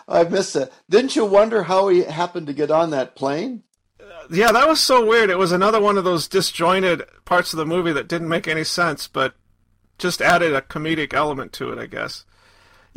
I 0.07 0.23
missed 0.23 0.55
it. 0.55 0.71
Didn't 0.89 1.15
you 1.15 1.25
wonder 1.25 1.63
how 1.63 1.89
he 1.89 2.03
happened 2.03 2.47
to 2.47 2.53
get 2.53 2.71
on 2.71 2.91
that 2.91 3.15
plane? 3.15 3.63
Uh, 3.99 4.27
yeah, 4.31 4.51
that 4.51 4.67
was 4.67 4.79
so 4.79 5.05
weird. 5.05 5.29
It 5.29 5.37
was 5.37 5.51
another 5.51 5.81
one 5.81 5.97
of 5.97 6.05
those 6.05 6.27
disjointed 6.27 7.03
parts 7.25 7.53
of 7.53 7.57
the 7.57 7.65
movie 7.65 7.91
that 7.91 8.07
didn't 8.07 8.29
make 8.29 8.47
any 8.47 8.63
sense, 8.63 9.07
but 9.07 9.35
just 9.97 10.21
added 10.21 10.53
a 10.53 10.61
comedic 10.61 11.13
element 11.13 11.51
to 11.53 11.71
it, 11.71 11.77
I 11.77 11.87
guess. 11.87 12.23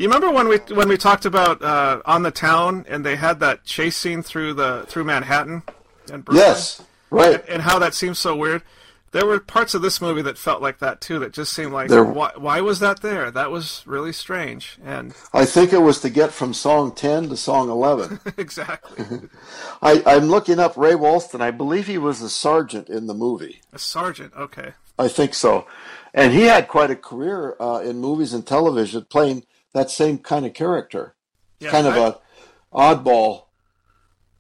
You 0.01 0.09
remember 0.09 0.31
when 0.31 0.49
we 0.49 0.57
when 0.75 0.89
we 0.89 0.97
talked 0.97 1.27
about 1.27 1.61
uh, 1.61 2.01
on 2.07 2.23
the 2.23 2.31
town 2.31 2.87
and 2.89 3.05
they 3.05 3.17
had 3.17 3.39
that 3.41 3.65
chase 3.65 3.99
scene 3.99 4.23
through 4.23 4.55
the 4.55 4.87
through 4.89 5.05
Manhattan 5.05 5.63
and 6.11 6.25
Brooklyn? 6.25 6.37
Yes, 6.39 6.83
right. 7.11 7.35
And, 7.35 7.49
and 7.51 7.63
how 7.63 7.79
that 7.81 7.93
seems 7.93 8.19
so 8.19 8.35
weird. 8.35 8.63
There 9.11 9.27
were 9.27 9.39
parts 9.41 9.75
of 9.75 9.83
this 9.83 10.01
movie 10.01 10.23
that 10.23 10.39
felt 10.39 10.63
like 10.63 10.79
that 10.79 11.03
too. 11.03 11.19
That 11.19 11.35
just 11.35 11.53
seemed 11.53 11.75
like 11.75 11.89
There- 11.89 12.03
why, 12.03 12.31
why 12.35 12.63
was 12.63 12.79
that 12.79 13.03
there? 13.03 13.31
That 13.31 13.51
was 13.51 13.83
really 13.85 14.13
strange. 14.15 14.79
And 14.83 15.13
I 15.35 15.45
think 15.45 15.71
it 15.71 15.83
was 15.83 16.01
to 16.01 16.09
get 16.09 16.33
from 16.33 16.55
song 16.55 16.95
10 16.95 17.29
to 17.29 17.37
song 17.37 17.69
11. 17.69 18.21
exactly, 18.39 19.05
I, 19.83 20.03
I'm 20.07 20.29
looking 20.29 20.59
up 20.59 20.79
Ray 20.79 20.95
Walston. 20.95 21.43
I 21.43 21.51
believe 21.51 21.89
he 21.89 21.99
was 21.99 22.23
a 22.23 22.31
sergeant 22.31 22.89
in 22.89 23.07
the 23.07 23.13
movie. 23.13 23.61
a 23.71 23.79
sergeant. 23.79 24.33
Okay, 24.35 24.73
I 24.99 25.09
think 25.09 25.35
so. 25.35 25.67
And 26.15 26.33
he 26.33 26.45
had 26.45 26.69
quite 26.69 26.91
a 26.91 26.97
career 26.97 27.55
uh, 27.61 27.83
in 27.85 27.99
movies 27.99 28.33
and 28.33 28.47
television 28.47 29.05
playing 29.05 29.45
that 29.75 29.91
same 29.91 30.19
kind 30.19 30.45
of 30.47 30.55
character. 30.55 31.15
Yeah, 31.59 31.71
kind 31.71 31.87
of 31.87 31.95
I- 31.95 32.09
a 32.09 32.95
oddball. 32.95 33.45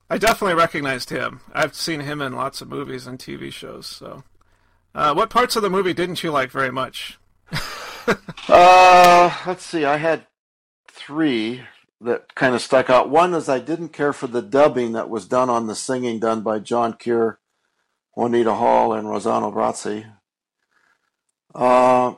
I 0.08 0.18
definitely 0.18 0.54
recognized 0.54 1.10
him. 1.10 1.40
I've 1.52 1.74
seen 1.76 2.00
him 2.00 2.20
in 2.20 2.32
lots 2.32 2.60
of 2.60 2.68
movies 2.68 3.06
and 3.06 3.16
TV 3.18 3.52
shows. 3.52 3.86
So, 3.86 4.24
uh, 4.94 5.14
what 5.14 5.30
parts 5.30 5.54
of 5.54 5.62
the 5.62 5.70
movie 5.70 5.92
didn't 5.94 6.24
you 6.24 6.30
like 6.32 6.50
very 6.50 6.70
much? 6.72 7.18
Uh, 8.48 9.32
let's 9.46 9.64
see. 9.64 9.84
I 9.84 9.98
had 9.98 10.26
three 10.88 11.62
that 12.00 12.34
kind 12.34 12.54
of 12.56 12.62
stuck 12.62 12.90
out. 12.90 13.08
One 13.10 13.34
is 13.34 13.48
I 13.48 13.60
didn't 13.60 13.90
care 13.90 14.12
for 14.12 14.26
the 14.26 14.42
dubbing 14.42 14.92
that 14.92 15.08
was 15.10 15.26
done 15.28 15.48
on 15.48 15.68
the 15.68 15.76
singing 15.76 16.18
done 16.18 16.40
by 16.40 16.58
John 16.58 16.94
Kerr, 16.94 17.38
Juanita 18.16 18.54
Hall, 18.54 18.92
and 18.92 19.06
Rossano 19.06 19.52
Brazzi. 19.54 20.12
Uh, 21.54 22.14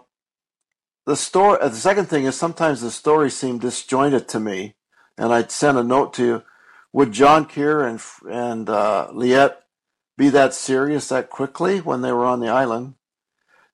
the 1.07 1.17
story. 1.17 1.59
The 1.61 1.75
second 1.75 2.07
thing 2.07 2.25
is 2.25 2.37
sometimes 2.37 2.81
the 2.81 2.91
story 2.91 3.31
seemed 3.31 3.61
disjointed 3.61 4.29
to 4.29 4.41
me, 4.41 4.75
and 5.19 5.33
I'd 5.33 5.51
sent 5.51 5.79
a 5.79 5.85
note 5.85 6.15
to 6.15 6.25
you. 6.25 6.43
Would 6.93 7.13
John 7.13 7.47
Kerr 7.47 7.87
and 7.87 8.01
and 8.31 8.69
uh, 8.69 9.09
Liat 9.13 9.57
be 10.17 10.29
that 10.29 10.55
serious 10.55 11.09
that 11.09 11.31
quickly 11.31 11.81
when 11.81 12.03
they 12.03 12.13
were 12.13 12.27
on 12.27 12.41
the 12.41 12.49
island? 12.49 12.95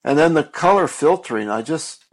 And 0.04 0.18
then 0.18 0.34
the 0.34 0.44
color 0.44 0.86
filtering, 0.86 1.50
I 1.50 1.62
just 1.62 2.04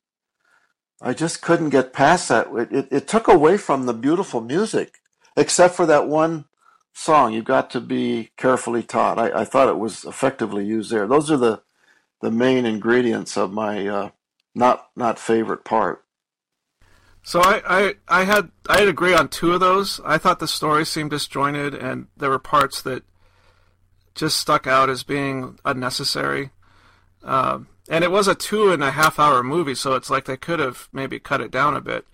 I 1.01 1.13
just 1.13 1.41
couldn't 1.41 1.69
get 1.69 1.93
past 1.93 2.29
that. 2.29 2.47
It, 2.53 2.71
it, 2.71 2.87
it 2.91 3.07
took 3.07 3.27
away 3.27 3.57
from 3.57 3.85
the 3.85 3.93
beautiful 3.93 4.41
music, 4.41 4.99
except 5.37 5.75
for 5.75 5.85
that 5.85 6.07
one 6.07 6.45
song, 6.93 7.33
You've 7.33 7.45
Got 7.45 7.69
to 7.71 7.81
Be 7.81 8.31
Carefully 8.37 8.81
Taught. 8.81 9.19
I, 9.19 9.41
I 9.41 9.45
thought 9.45 9.69
it 9.69 9.77
was 9.77 10.05
effectively 10.05 10.65
used 10.65 10.89
there. 10.89 11.05
Those 11.05 11.29
are 11.29 11.37
the, 11.37 11.61
the 12.21 12.31
main 12.31 12.65
ingredients 12.65 13.37
of 13.37 13.51
my 13.51 13.85
uh, 13.87 14.09
not 14.55 14.89
not 14.95 15.19
favorite 15.19 15.63
part. 15.63 16.03
So 17.21 17.41
I, 17.41 17.61
I, 17.65 17.95
I 18.07 18.23
had 18.23 18.51
I'd 18.69 18.87
agree 18.87 19.13
on 19.13 19.29
two 19.29 19.51
of 19.51 19.59
those. 19.59 19.99
I 20.05 20.17
thought 20.17 20.39
the 20.39 20.47
story 20.47 20.85
seemed 20.85 21.09
disjointed, 21.09 21.73
and 21.73 22.07
there 22.15 22.29
were 22.29 22.39
parts 22.39 22.81
that 22.83 23.03
just 24.13 24.37
stuck 24.37 24.65
out 24.65 24.89
as 24.89 25.03
being 25.03 25.59
unnecessary. 25.65 26.51
Um, 27.23 27.67
and 27.89 28.03
it 28.03 28.11
was 28.11 28.27
a 28.27 28.35
two 28.35 28.71
and 28.71 28.83
a 28.83 28.91
half 28.91 29.19
hour 29.19 29.43
movie, 29.43 29.75
so 29.75 29.93
it's 29.93 30.09
like 30.09 30.25
they 30.25 30.37
could 30.37 30.59
have 30.59 30.87
maybe 30.93 31.19
cut 31.19 31.41
it 31.41 31.51
down 31.51 31.75
a 31.75 31.81
bit. 31.81 32.05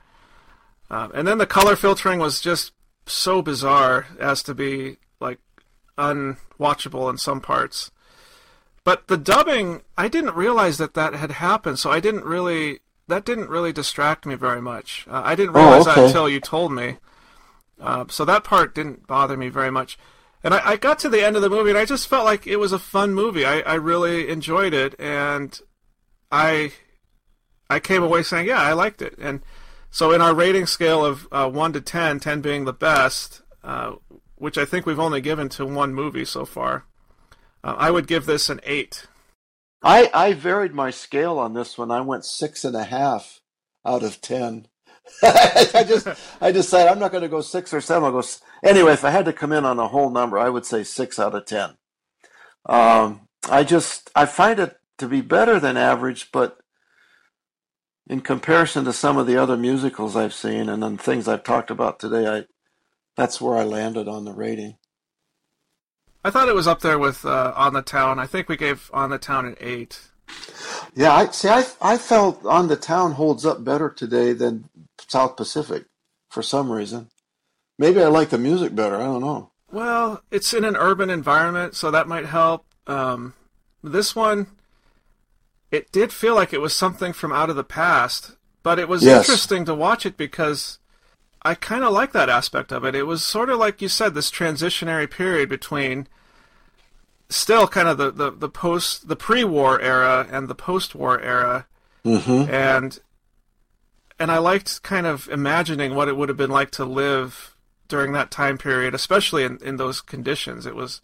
Um, 0.90 1.12
and 1.14 1.28
then 1.28 1.38
the 1.38 1.46
color 1.46 1.76
filtering 1.76 2.20
was 2.20 2.42
just 2.42 2.74
so 3.06 3.42
bizarre 3.42 4.08
as 4.20 4.42
to 4.44 4.54
be 4.54 4.98
like 5.20 5.40
unwatchable 5.98 7.10
in 7.10 7.18
some 7.18 7.42
parts. 7.42 7.92
But 8.84 9.08
the 9.08 9.18
dubbing, 9.18 9.82
I 9.98 10.08
didn't 10.08 10.36
realize 10.36 10.78
that 10.80 10.96
that 10.96 11.14
had 11.14 11.32
happened, 11.32 11.78
so 11.80 11.92
I 11.92 12.00
didn't 12.00 12.26
really 12.26 12.80
that 13.08 13.26
didn't 13.26 13.50
really 13.50 13.74
distract 13.74 14.26
me 14.26 14.36
very 14.36 14.62
much. 14.62 15.06
Uh, 15.10 15.22
I 15.26 15.36
didn't 15.36 15.56
Oh, 15.56 15.60
realize 15.60 15.86
okay. 15.88 15.96
that 16.02 16.08
until 16.08 16.30
you 16.30 16.40
told 16.40 16.72
me. 16.72 16.98
Uh, 17.80 18.06
so 18.10 18.24
that 18.26 18.44
part 18.44 18.74
didn't 18.74 19.06
bother 19.06 19.36
me 19.36 19.50
very 19.50 19.70
much. 19.72 19.98
And 20.44 20.54
I, 20.54 20.70
I 20.72 20.76
got 20.78 20.98
to 21.00 21.10
the 21.10 21.24
end 21.26 21.36
of 21.36 21.42
the 21.42 21.50
movie, 21.50 21.72
and 21.72 21.78
I 21.78 21.86
just 21.86 22.08
felt 22.08 22.26
like 22.26 22.48
it 22.48 22.56
was 22.58 22.72
a 22.72 22.80
fun 22.80 23.14
movie. 23.14 23.46
I, 23.46 23.60
I 23.62 23.74
really 23.74 24.30
enjoyed 24.30 24.74
it, 24.74 24.96
and 25.00 25.60
I 26.32 26.72
I 27.70 27.80
came 27.80 28.02
away 28.04 28.24
saying, 28.24 28.48
yeah, 28.48 28.62
I 28.62 28.74
liked 28.74 29.02
it. 29.02 29.16
And 29.20 29.42
so 29.90 30.12
in 30.12 30.22
our 30.22 30.34
rating 30.34 30.66
scale 30.66 31.06
of 31.06 31.28
uh, 31.32 31.50
1 31.50 31.74
to 31.74 31.82
10, 31.82 32.20
10 32.20 32.42
being 32.42 32.66
the 32.66 32.74
best, 32.74 33.42
uh, 33.64 33.94
which 34.36 34.58
I 34.58 34.66
think 34.66 34.86
we've 34.86 35.00
only 35.00 35.22
given 35.22 35.50
to 35.50 35.66
one 35.66 35.94
movie 35.94 36.26
so 36.26 36.46
far, 36.46 36.86
uh, 37.64 37.76
I 37.78 37.92
would 37.92 38.08
give 38.08 38.26
this 38.26 38.50
an 38.50 38.60
8. 38.64 39.08
I, 39.84 40.10
I 40.14 40.34
varied 40.34 40.74
my 40.74 40.92
scale 40.92 41.40
on 41.40 41.54
this 41.54 41.78
one. 41.78 41.92
I 41.92 42.02
went 42.02 42.26
six 42.26 42.64
and 42.64 42.76
a 42.76 42.84
half 42.84 43.42
out 43.86 44.04
of 44.04 44.22
ten. 44.22 44.68
I 45.24 45.84
just 45.88 46.08
I 46.40 46.52
decided 46.52 46.92
I'm 46.92 47.00
not 47.00 47.12
going 47.12 47.24
to 47.24 47.30
go 47.30 47.42
six 47.42 47.74
or 47.74 47.82
seven. 47.82 48.04
I'll 48.04 48.12
go 48.12 48.24
anyway. 48.64 48.94
If 48.94 49.04
I 49.04 49.10
had 49.10 49.26
to 49.26 49.34
come 49.34 49.52
in 49.52 49.66
on 49.66 49.80
a 49.80 49.88
whole 49.88 50.10
number, 50.12 50.38
I 50.38 50.50
would 50.50 50.66
say 50.66 50.84
six 50.84 51.20
out 51.20 51.34
of 51.34 51.46
ten. 51.46 51.78
Um, 52.68 53.28
I 53.50 53.64
just 53.64 54.12
I 54.16 54.26
find 54.28 54.60
it 54.60 54.78
to 55.00 55.08
be 55.08 55.22
better 55.22 55.60
than 55.60 55.78
average, 55.78 56.32
but 56.32 56.60
in 58.08 58.22
comparison 58.22 58.86
to 58.86 58.94
some 58.94 59.18
of 59.18 59.26
the 59.26 59.38
other 59.38 59.58
musicals 59.58 60.16
I've 60.16 60.34
seen 60.34 60.70
and 60.70 60.84
then 60.84 60.98
things 60.98 61.28
I've 61.28 61.44
talked 61.44 61.72
about 61.72 62.00
today, 62.00 62.28
I 62.28 62.44
that's 63.18 63.42
where 63.42 63.58
I 63.58 63.64
landed 63.64 64.08
on 64.08 64.26
the 64.26 64.34
rating. 64.34 64.78
I 66.24 66.30
thought 66.30 66.50
it 66.50 66.56
was 66.56 66.68
up 66.68 66.82
there 66.82 67.00
with 67.00 67.26
uh, 67.26 67.54
On 67.56 67.74
the 67.74 67.82
Town. 67.82 68.20
I 68.20 68.28
think 68.28 68.48
we 68.48 68.58
gave 68.58 68.90
On 68.94 69.10
the 69.10 69.18
Town 69.18 69.46
an 69.46 69.56
8. 69.60 70.00
Yeah, 70.96 71.14
I 71.14 71.28
see. 71.28 71.50
I 71.50 71.66
I 71.82 71.98
felt 71.98 72.46
on 72.46 72.68
the 72.70 72.78
town 72.78 73.14
holds 73.14 73.46
up 73.46 73.64
better 73.66 73.90
today 73.90 74.32
than 74.32 74.70
South 75.08 75.36
Pacific 75.36 75.86
for 76.30 76.42
some 76.42 76.72
reason. 76.72 77.10
Maybe 77.78 78.02
I 78.02 78.08
like 78.08 78.30
the 78.30 78.38
music 78.38 78.74
better. 78.74 78.96
I 78.96 79.04
don't 79.04 79.22
know. 79.22 79.52
Well, 79.72 80.22
it's 80.32 80.54
in 80.54 80.64
an 80.64 80.78
urban 80.78 81.10
environment, 81.10 81.76
so 81.76 81.92
that 81.92 82.08
might 82.08 82.26
help. 82.28 82.66
Um, 82.88 83.34
this 83.84 84.16
one, 84.16 84.48
it 85.70 85.92
did 85.92 86.14
feel 86.14 86.36
like 86.36 86.54
it 86.54 86.62
was 86.62 86.74
something 86.74 87.12
from 87.12 87.32
out 87.34 87.50
of 87.50 87.56
the 87.58 87.64
past, 87.66 88.38
but 88.64 88.80
it 88.80 88.88
was 88.88 89.04
Yes. 89.04 89.28
interesting 89.28 89.66
to 89.66 89.76
watch 89.76 90.06
it 90.06 90.16
because 90.16 90.80
I 91.44 91.56
kind 91.56 91.84
of 91.84 91.92
like 91.92 92.12
that 92.12 92.30
aspect 92.30 92.72
of 92.72 92.86
it. 92.86 92.96
It 92.96 93.04
was 93.04 93.24
sort 93.24 93.50
of 93.50 93.58
like 93.58 93.82
you 93.82 93.88
said, 93.88 94.14
this 94.14 94.30
transitionary 94.30 95.10
period 95.10 95.50
between 95.50 96.08
still 97.30 97.68
kind 97.68 97.88
of 97.88 97.98
the, 97.98 98.12
the, 98.12 98.32
the 98.32 98.50
post, 98.50 99.08
the 99.08 99.16
pre-war 99.16 99.80
era 99.82 100.28
and 100.32 100.48
the 100.48 100.56
post-war 100.56 101.20
era, 101.22 101.66
Mm-hmm. 102.04 102.52
and 102.52 103.00
and 104.18 104.32
I 104.32 104.40
liked 104.40 104.82
kind 104.82 105.06
of 105.06 105.30
imagining 105.30 105.94
what 105.94 106.08
it 106.08 106.18
would 106.18 106.30
have 106.30 106.38
been 106.38 106.50
like 106.50 106.72
to 106.72 106.86
live 106.86 107.56
during 107.88 108.14
that 108.14 108.32
time 108.32 108.58
period, 108.58 108.96
especially 108.96 109.44
in, 109.44 109.58
in 109.64 109.78
those 109.78 110.02
conditions. 110.02 110.66
It 110.66 110.76
was 110.76 111.02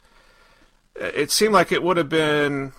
it 0.95 1.29
seemed 1.29 1.53
like 1.53 1.71
it 1.71 1.83
would 1.83 1.97
have 1.97 2.09
been 2.09 2.73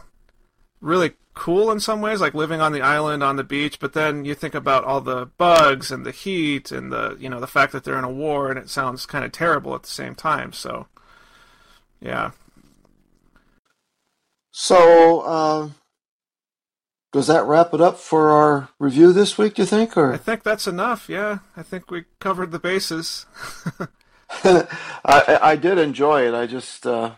really 0.80 1.12
cool 1.34 1.70
in 1.70 1.80
some 1.80 2.00
ways, 2.00 2.20
like 2.20 2.34
living 2.34 2.60
on 2.60 2.72
the 2.72 2.82
island 2.82 3.22
on 3.22 3.36
the 3.36 3.44
beach. 3.44 3.78
But 3.78 3.92
then 3.92 4.24
you 4.24 4.34
think 4.34 4.54
about 4.54 4.84
all 4.84 5.00
the 5.00 5.26
bugs 5.26 5.90
and 5.90 6.04
the 6.04 6.10
heat 6.10 6.72
and 6.72 6.92
the 6.92 7.16
you 7.18 7.28
know 7.28 7.40
the 7.40 7.46
fact 7.46 7.72
that 7.72 7.84
they're 7.84 7.98
in 7.98 8.04
a 8.04 8.10
war, 8.10 8.50
and 8.50 8.58
it 8.58 8.70
sounds 8.70 9.06
kind 9.06 9.24
of 9.24 9.32
terrible 9.32 9.74
at 9.74 9.82
the 9.82 9.88
same 9.88 10.14
time. 10.14 10.52
So, 10.52 10.86
yeah. 12.00 12.32
So, 14.50 15.20
uh, 15.20 15.68
does 17.12 17.28
that 17.28 17.44
wrap 17.44 17.72
it 17.72 17.80
up 17.80 17.98
for 17.98 18.30
our 18.30 18.68
review 18.78 19.12
this 19.12 19.38
week? 19.38 19.54
Do 19.54 19.62
you 19.62 19.66
think, 19.66 19.96
Or 19.96 20.12
I 20.12 20.16
think 20.16 20.42
that's 20.42 20.66
enough. 20.66 21.08
Yeah, 21.08 21.38
I 21.56 21.62
think 21.62 21.90
we 21.90 22.04
covered 22.18 22.50
the 22.50 22.58
bases. 22.58 23.26
I, 24.44 24.66
I 25.04 25.38
I 25.52 25.56
did 25.56 25.78
enjoy 25.78 26.26
it. 26.28 26.34
I 26.34 26.46
just 26.46 26.86
uh, 26.86 27.12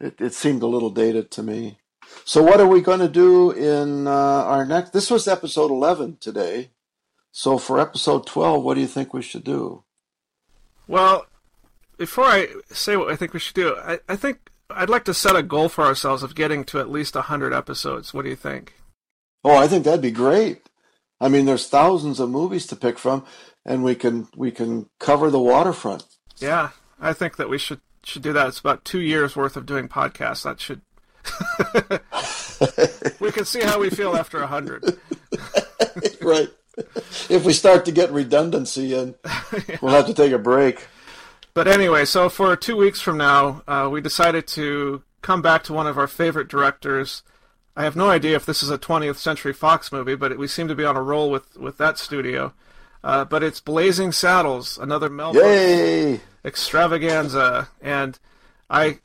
it 0.00 0.20
it 0.20 0.34
seemed 0.34 0.62
a 0.62 0.66
little 0.66 0.90
dated 0.90 1.30
to 1.32 1.42
me. 1.42 1.78
So, 2.24 2.42
what 2.42 2.60
are 2.60 2.66
we 2.66 2.80
going 2.80 3.00
to 3.00 3.08
do 3.08 3.50
in 3.50 4.06
uh, 4.06 4.10
our 4.10 4.64
next? 4.64 4.90
This 4.90 5.10
was 5.10 5.28
episode 5.28 5.70
eleven 5.70 6.16
today. 6.18 6.70
So, 7.32 7.58
for 7.58 7.80
episode 7.80 8.26
twelve, 8.26 8.64
what 8.64 8.74
do 8.74 8.80
you 8.80 8.86
think 8.86 9.12
we 9.12 9.22
should 9.22 9.44
do? 9.44 9.84
Well, 10.86 11.26
before 11.96 12.24
I 12.24 12.48
say 12.70 12.96
what 12.96 13.10
I 13.10 13.16
think 13.16 13.32
we 13.32 13.40
should 13.40 13.54
do, 13.54 13.76
I, 13.76 14.00
I 14.08 14.16
think 14.16 14.50
I'd 14.70 14.90
like 14.90 15.04
to 15.04 15.14
set 15.14 15.36
a 15.36 15.42
goal 15.42 15.68
for 15.68 15.84
ourselves 15.84 16.22
of 16.22 16.34
getting 16.34 16.64
to 16.64 16.80
at 16.80 16.90
least 16.90 17.14
100 17.14 17.52
episodes. 17.52 18.12
What 18.12 18.22
do 18.22 18.30
you 18.30 18.36
think? 18.36 18.74
Oh, 19.44 19.56
I 19.56 19.68
think 19.68 19.84
that'd 19.84 20.00
be 20.00 20.10
great. 20.10 20.68
I 21.20 21.28
mean, 21.28 21.44
there's 21.44 21.68
thousands 21.68 22.20
of 22.20 22.30
movies 22.30 22.66
to 22.68 22.76
pick 22.76 22.98
from, 22.98 23.24
and 23.64 23.84
we 23.84 23.94
can 23.94 24.28
we 24.36 24.50
can 24.50 24.88
cover 24.98 25.30
the 25.30 25.40
waterfront. 25.40 26.04
Yeah, 26.38 26.70
I 27.00 27.12
think 27.12 27.36
that 27.36 27.48
we 27.48 27.58
should 27.58 27.80
should 28.02 28.22
do 28.22 28.32
that. 28.32 28.48
It's 28.48 28.58
about 28.58 28.84
two 28.84 29.00
years 29.00 29.36
worth 29.36 29.56
of 29.56 29.66
doing 29.66 29.88
podcasts. 29.88 30.42
That 30.42 30.60
should. 30.60 30.82
we 33.20 33.32
can 33.32 33.44
see 33.44 33.60
how 33.60 33.78
we 33.78 33.90
feel 33.90 34.16
after 34.16 34.38
a 34.38 34.48
100. 34.48 34.98
right. 36.22 36.48
If 37.28 37.44
we 37.44 37.52
start 37.52 37.84
to 37.84 37.92
get 37.92 38.10
redundancy 38.10 38.94
in, 38.94 39.14
we'll 39.82 39.92
have 39.92 40.06
to 40.06 40.14
take 40.14 40.32
a 40.32 40.38
break. 40.38 40.86
But 41.52 41.68
anyway, 41.68 42.04
so 42.04 42.28
for 42.28 42.56
two 42.56 42.76
weeks 42.76 43.00
from 43.00 43.16
now, 43.16 43.62
uh, 43.68 43.88
we 43.90 44.00
decided 44.00 44.46
to 44.48 45.02
come 45.22 45.40
back 45.40 45.62
to 45.64 45.72
one 45.72 45.86
of 45.86 45.96
our 45.96 46.08
favorite 46.08 46.48
directors. 46.48 47.22
I 47.76 47.84
have 47.84 47.96
no 47.96 48.10
idea 48.10 48.36
if 48.36 48.44
this 48.44 48.62
is 48.62 48.70
a 48.70 48.78
20th 48.78 49.16
Century 49.16 49.52
Fox 49.52 49.92
movie, 49.92 50.16
but 50.16 50.36
we 50.36 50.48
seem 50.48 50.68
to 50.68 50.74
be 50.74 50.84
on 50.84 50.96
a 50.96 51.02
roll 51.02 51.30
with, 51.30 51.56
with 51.56 51.78
that 51.78 51.98
studio. 51.98 52.52
Uh, 53.02 53.24
but 53.24 53.42
it's 53.42 53.60
Blazing 53.60 54.12
Saddles, 54.12 54.78
another 54.78 55.10
Mel! 55.10 55.32
Brooks 55.32 56.22
extravaganza, 56.44 57.68
and 57.80 58.18
I 58.68 58.98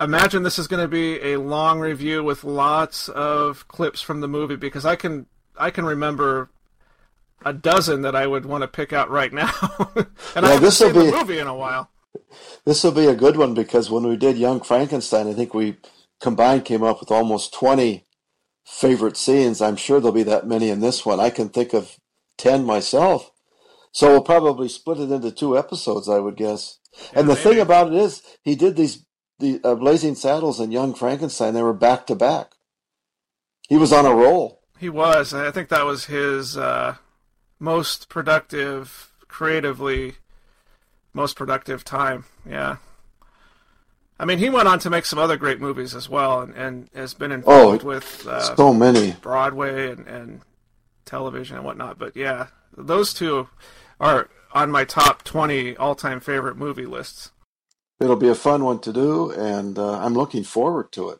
imagine 0.00 0.42
this 0.42 0.58
is 0.58 0.66
going 0.66 0.82
to 0.82 0.88
be 0.88 1.20
a 1.20 1.38
long 1.38 1.80
review 1.80 2.22
with 2.22 2.44
lots 2.44 3.08
of 3.08 3.66
clips 3.68 4.00
from 4.00 4.20
the 4.20 4.28
movie 4.28 4.56
because 4.56 4.84
I 4.84 4.96
can 4.96 5.26
I 5.58 5.70
can 5.70 5.84
remember 5.84 6.50
a 7.44 7.52
dozen 7.52 8.02
that 8.02 8.14
I 8.14 8.26
would 8.26 8.46
want 8.46 8.62
to 8.62 8.68
pick 8.68 8.92
out 8.92 9.10
right 9.10 9.32
now, 9.32 9.52
and 10.34 10.46
I 10.46 10.52
haven't 10.54 10.70
seen 10.72 10.92
be- 10.92 11.10
the 11.10 11.12
movie 11.12 11.38
in 11.38 11.46
a 11.46 11.54
while. 11.54 11.90
This 12.64 12.82
will 12.82 12.92
be 12.92 13.06
a 13.06 13.14
good 13.14 13.36
one 13.36 13.54
because 13.54 13.90
when 13.90 14.06
we 14.06 14.16
did 14.16 14.38
Young 14.38 14.60
Frankenstein, 14.60 15.28
I 15.28 15.34
think 15.34 15.54
we 15.54 15.76
combined 16.20 16.64
came 16.64 16.82
up 16.82 17.00
with 17.00 17.10
almost 17.10 17.54
20 17.54 18.06
favorite 18.64 19.16
scenes. 19.16 19.60
I'm 19.60 19.76
sure 19.76 20.00
there'll 20.00 20.12
be 20.12 20.22
that 20.24 20.46
many 20.46 20.70
in 20.70 20.80
this 20.80 21.06
one. 21.06 21.20
I 21.20 21.30
can 21.30 21.50
think 21.50 21.72
of 21.72 21.98
10 22.38 22.64
myself. 22.64 23.30
So 23.92 24.10
we'll 24.10 24.22
probably 24.22 24.68
split 24.68 24.98
it 24.98 25.10
into 25.10 25.30
two 25.30 25.56
episodes, 25.56 26.08
I 26.08 26.18
would 26.18 26.36
guess. 26.36 26.78
and 27.14 27.28
the 27.28 27.36
thing 27.36 27.60
about 27.60 27.88
it 27.88 27.94
is, 27.94 28.22
he 28.42 28.54
did 28.54 28.76
these 28.76 29.05
the 29.38 29.60
uh, 29.64 29.74
Blazing 29.74 30.14
Saddles 30.14 30.60
and 30.60 30.72
Young 30.72 30.94
Frankenstein. 30.94 31.54
They 31.54 31.62
were 31.62 31.72
back 31.72 32.06
to 32.06 32.14
back. 32.14 32.52
He 33.68 33.76
was 33.76 33.92
on 33.92 34.06
a 34.06 34.14
roll. 34.14 34.62
He 34.78 34.88
was, 34.88 35.32
and 35.32 35.42
I 35.42 35.50
think 35.50 35.68
that 35.68 35.84
was 35.84 36.04
his 36.06 36.56
uh, 36.56 36.96
most 37.58 38.08
productive, 38.08 39.10
creatively, 39.28 40.14
most 41.12 41.36
productive 41.36 41.84
time. 41.84 42.24
Yeah. 42.48 42.76
I 44.18 44.24
mean, 44.24 44.38
he 44.38 44.48
went 44.48 44.68
on 44.68 44.78
to 44.78 44.90
make 44.90 45.04
some 45.04 45.18
other 45.18 45.36
great 45.36 45.60
movies 45.60 45.94
as 45.94 46.08
well, 46.08 46.40
and, 46.40 46.54
and 46.54 46.88
has 46.94 47.12
been 47.12 47.32
involved 47.32 47.82
Oh, 47.84 47.86
with 47.86 48.26
uh, 48.26 48.54
so 48.56 48.72
many. 48.72 49.12
Broadway 49.20 49.90
and, 49.90 50.06
and 50.06 50.40
television 51.04 51.56
and 51.56 51.64
whatnot. 51.64 51.98
But 51.98 52.16
yeah, 52.16 52.46
those 52.76 53.12
two 53.12 53.48
are 54.00 54.28
on 54.52 54.70
my 54.70 54.84
top 54.84 55.22
twenty 55.22 55.76
all-time 55.76 56.20
favorite 56.20 56.56
movie 56.56 56.86
lists. 56.86 57.30
It'll 58.00 58.16
be 58.16 58.28
a 58.28 58.34
fun 58.34 58.64
one 58.64 58.80
to 58.80 58.92
do, 58.92 59.30
and 59.32 59.78
uh, 59.78 59.98
I'm 59.98 60.14
looking 60.14 60.44
forward 60.44 60.92
to 60.92 61.10
it. 61.10 61.18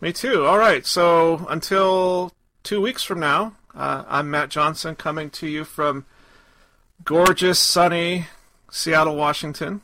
Me 0.00 0.12
too. 0.12 0.44
All 0.44 0.58
right. 0.58 0.86
So 0.86 1.46
until 1.48 2.32
two 2.62 2.80
weeks 2.80 3.02
from 3.02 3.20
now, 3.20 3.56
uh, 3.74 4.04
I'm 4.08 4.30
Matt 4.30 4.48
Johnson 4.48 4.94
coming 4.96 5.30
to 5.30 5.46
you 5.46 5.64
from 5.64 6.06
gorgeous, 7.04 7.58
sunny 7.58 8.26
Seattle, 8.70 9.16
Washington. 9.16 9.82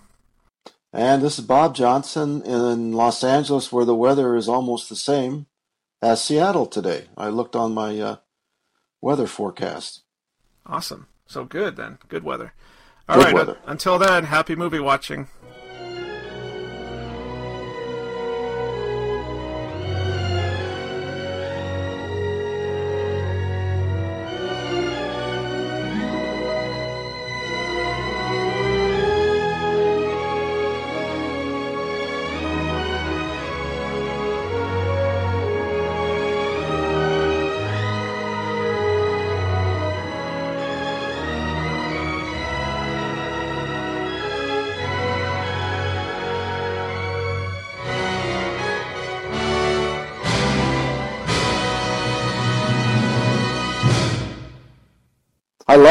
And 0.92 1.22
this 1.22 1.38
is 1.38 1.44
Bob 1.44 1.74
Johnson 1.74 2.42
in 2.42 2.92
Los 2.92 3.22
Angeles, 3.22 3.70
where 3.70 3.84
the 3.84 3.94
weather 3.94 4.34
is 4.36 4.48
almost 4.48 4.88
the 4.88 4.96
same 4.96 5.46
as 6.03 6.22
Seattle 6.24 6.66
today. 6.66 7.05
I 7.16 7.28
looked 7.28 7.55
on 7.55 7.72
my 7.74 7.98
uh, 8.01 8.16
weather 9.01 9.26
forecast. 9.26 10.03
Awesome. 10.66 11.07
So 11.26 11.44
good 11.44 11.76
then. 11.76 11.98
Good 12.09 12.24
weather. 12.24 12.53
All 13.09 13.16
Good 13.16 13.24
right. 13.26 13.34
weather. 13.34 13.57
uh, 13.64 13.70
until 13.70 13.98
then, 13.98 14.24
happy 14.24 14.57
movie 14.57 14.80
watching. 14.80 15.28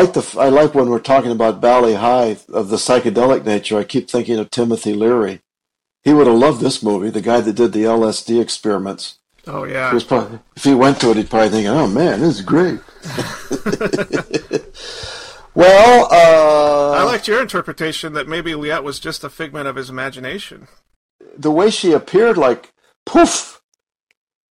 Like 0.01 0.13
the 0.13 0.35
I 0.39 0.49
like 0.49 0.73
when 0.75 0.89
we're 0.89 0.99
talking 0.99 1.31
about 1.31 1.61
Bali 1.61 1.95
Ha'i 1.95 2.37
of 2.53 2.69
the 2.69 2.77
psychedelic 2.77 3.45
nature. 3.45 3.77
I 3.77 3.83
keep 3.83 4.09
thinking 4.09 4.37
of 4.39 4.49
Timothy 4.49 4.93
Leary. 4.93 5.41
He 6.03 6.13
would 6.13 6.27
have 6.27 6.37
loved 6.37 6.61
this 6.61 6.81
movie. 6.83 7.09
The 7.09 7.21
guy 7.21 7.41
that 7.41 7.53
did 7.53 7.73
the 7.73 7.83
LSD 7.83 8.41
experiments. 8.41 9.17
Oh 9.47 9.63
He 9.65 9.73
yeah. 9.73 9.93
was 9.93 10.03
probably, 10.03 10.39
if 10.55 10.63
he 10.63 10.73
went 10.73 10.99
to 11.01 11.11
it, 11.11 11.17
he'd 11.17 11.29
probably 11.29 11.49
think, 11.49 11.67
"Oh 11.67 11.87
man, 11.87 12.21
this 12.21 12.35
is 12.35 12.41
great." 12.41 12.79
well, 15.55 16.07
uh, 16.11 16.91
I 16.97 17.03
liked 17.03 17.27
your 17.27 17.41
interpretation 17.41 18.13
that 18.13 18.27
maybe 18.27 18.51
Liat 18.51 18.83
was 18.83 18.99
just 18.99 19.23
a 19.23 19.29
figment 19.29 19.67
of 19.67 19.75
his 19.75 19.89
imagination. 19.89 20.67
the 21.37 21.51
way 21.51 21.69
she 21.69 21.93
appeared, 21.93 22.37
like 22.37 22.71
poof, 23.05 23.58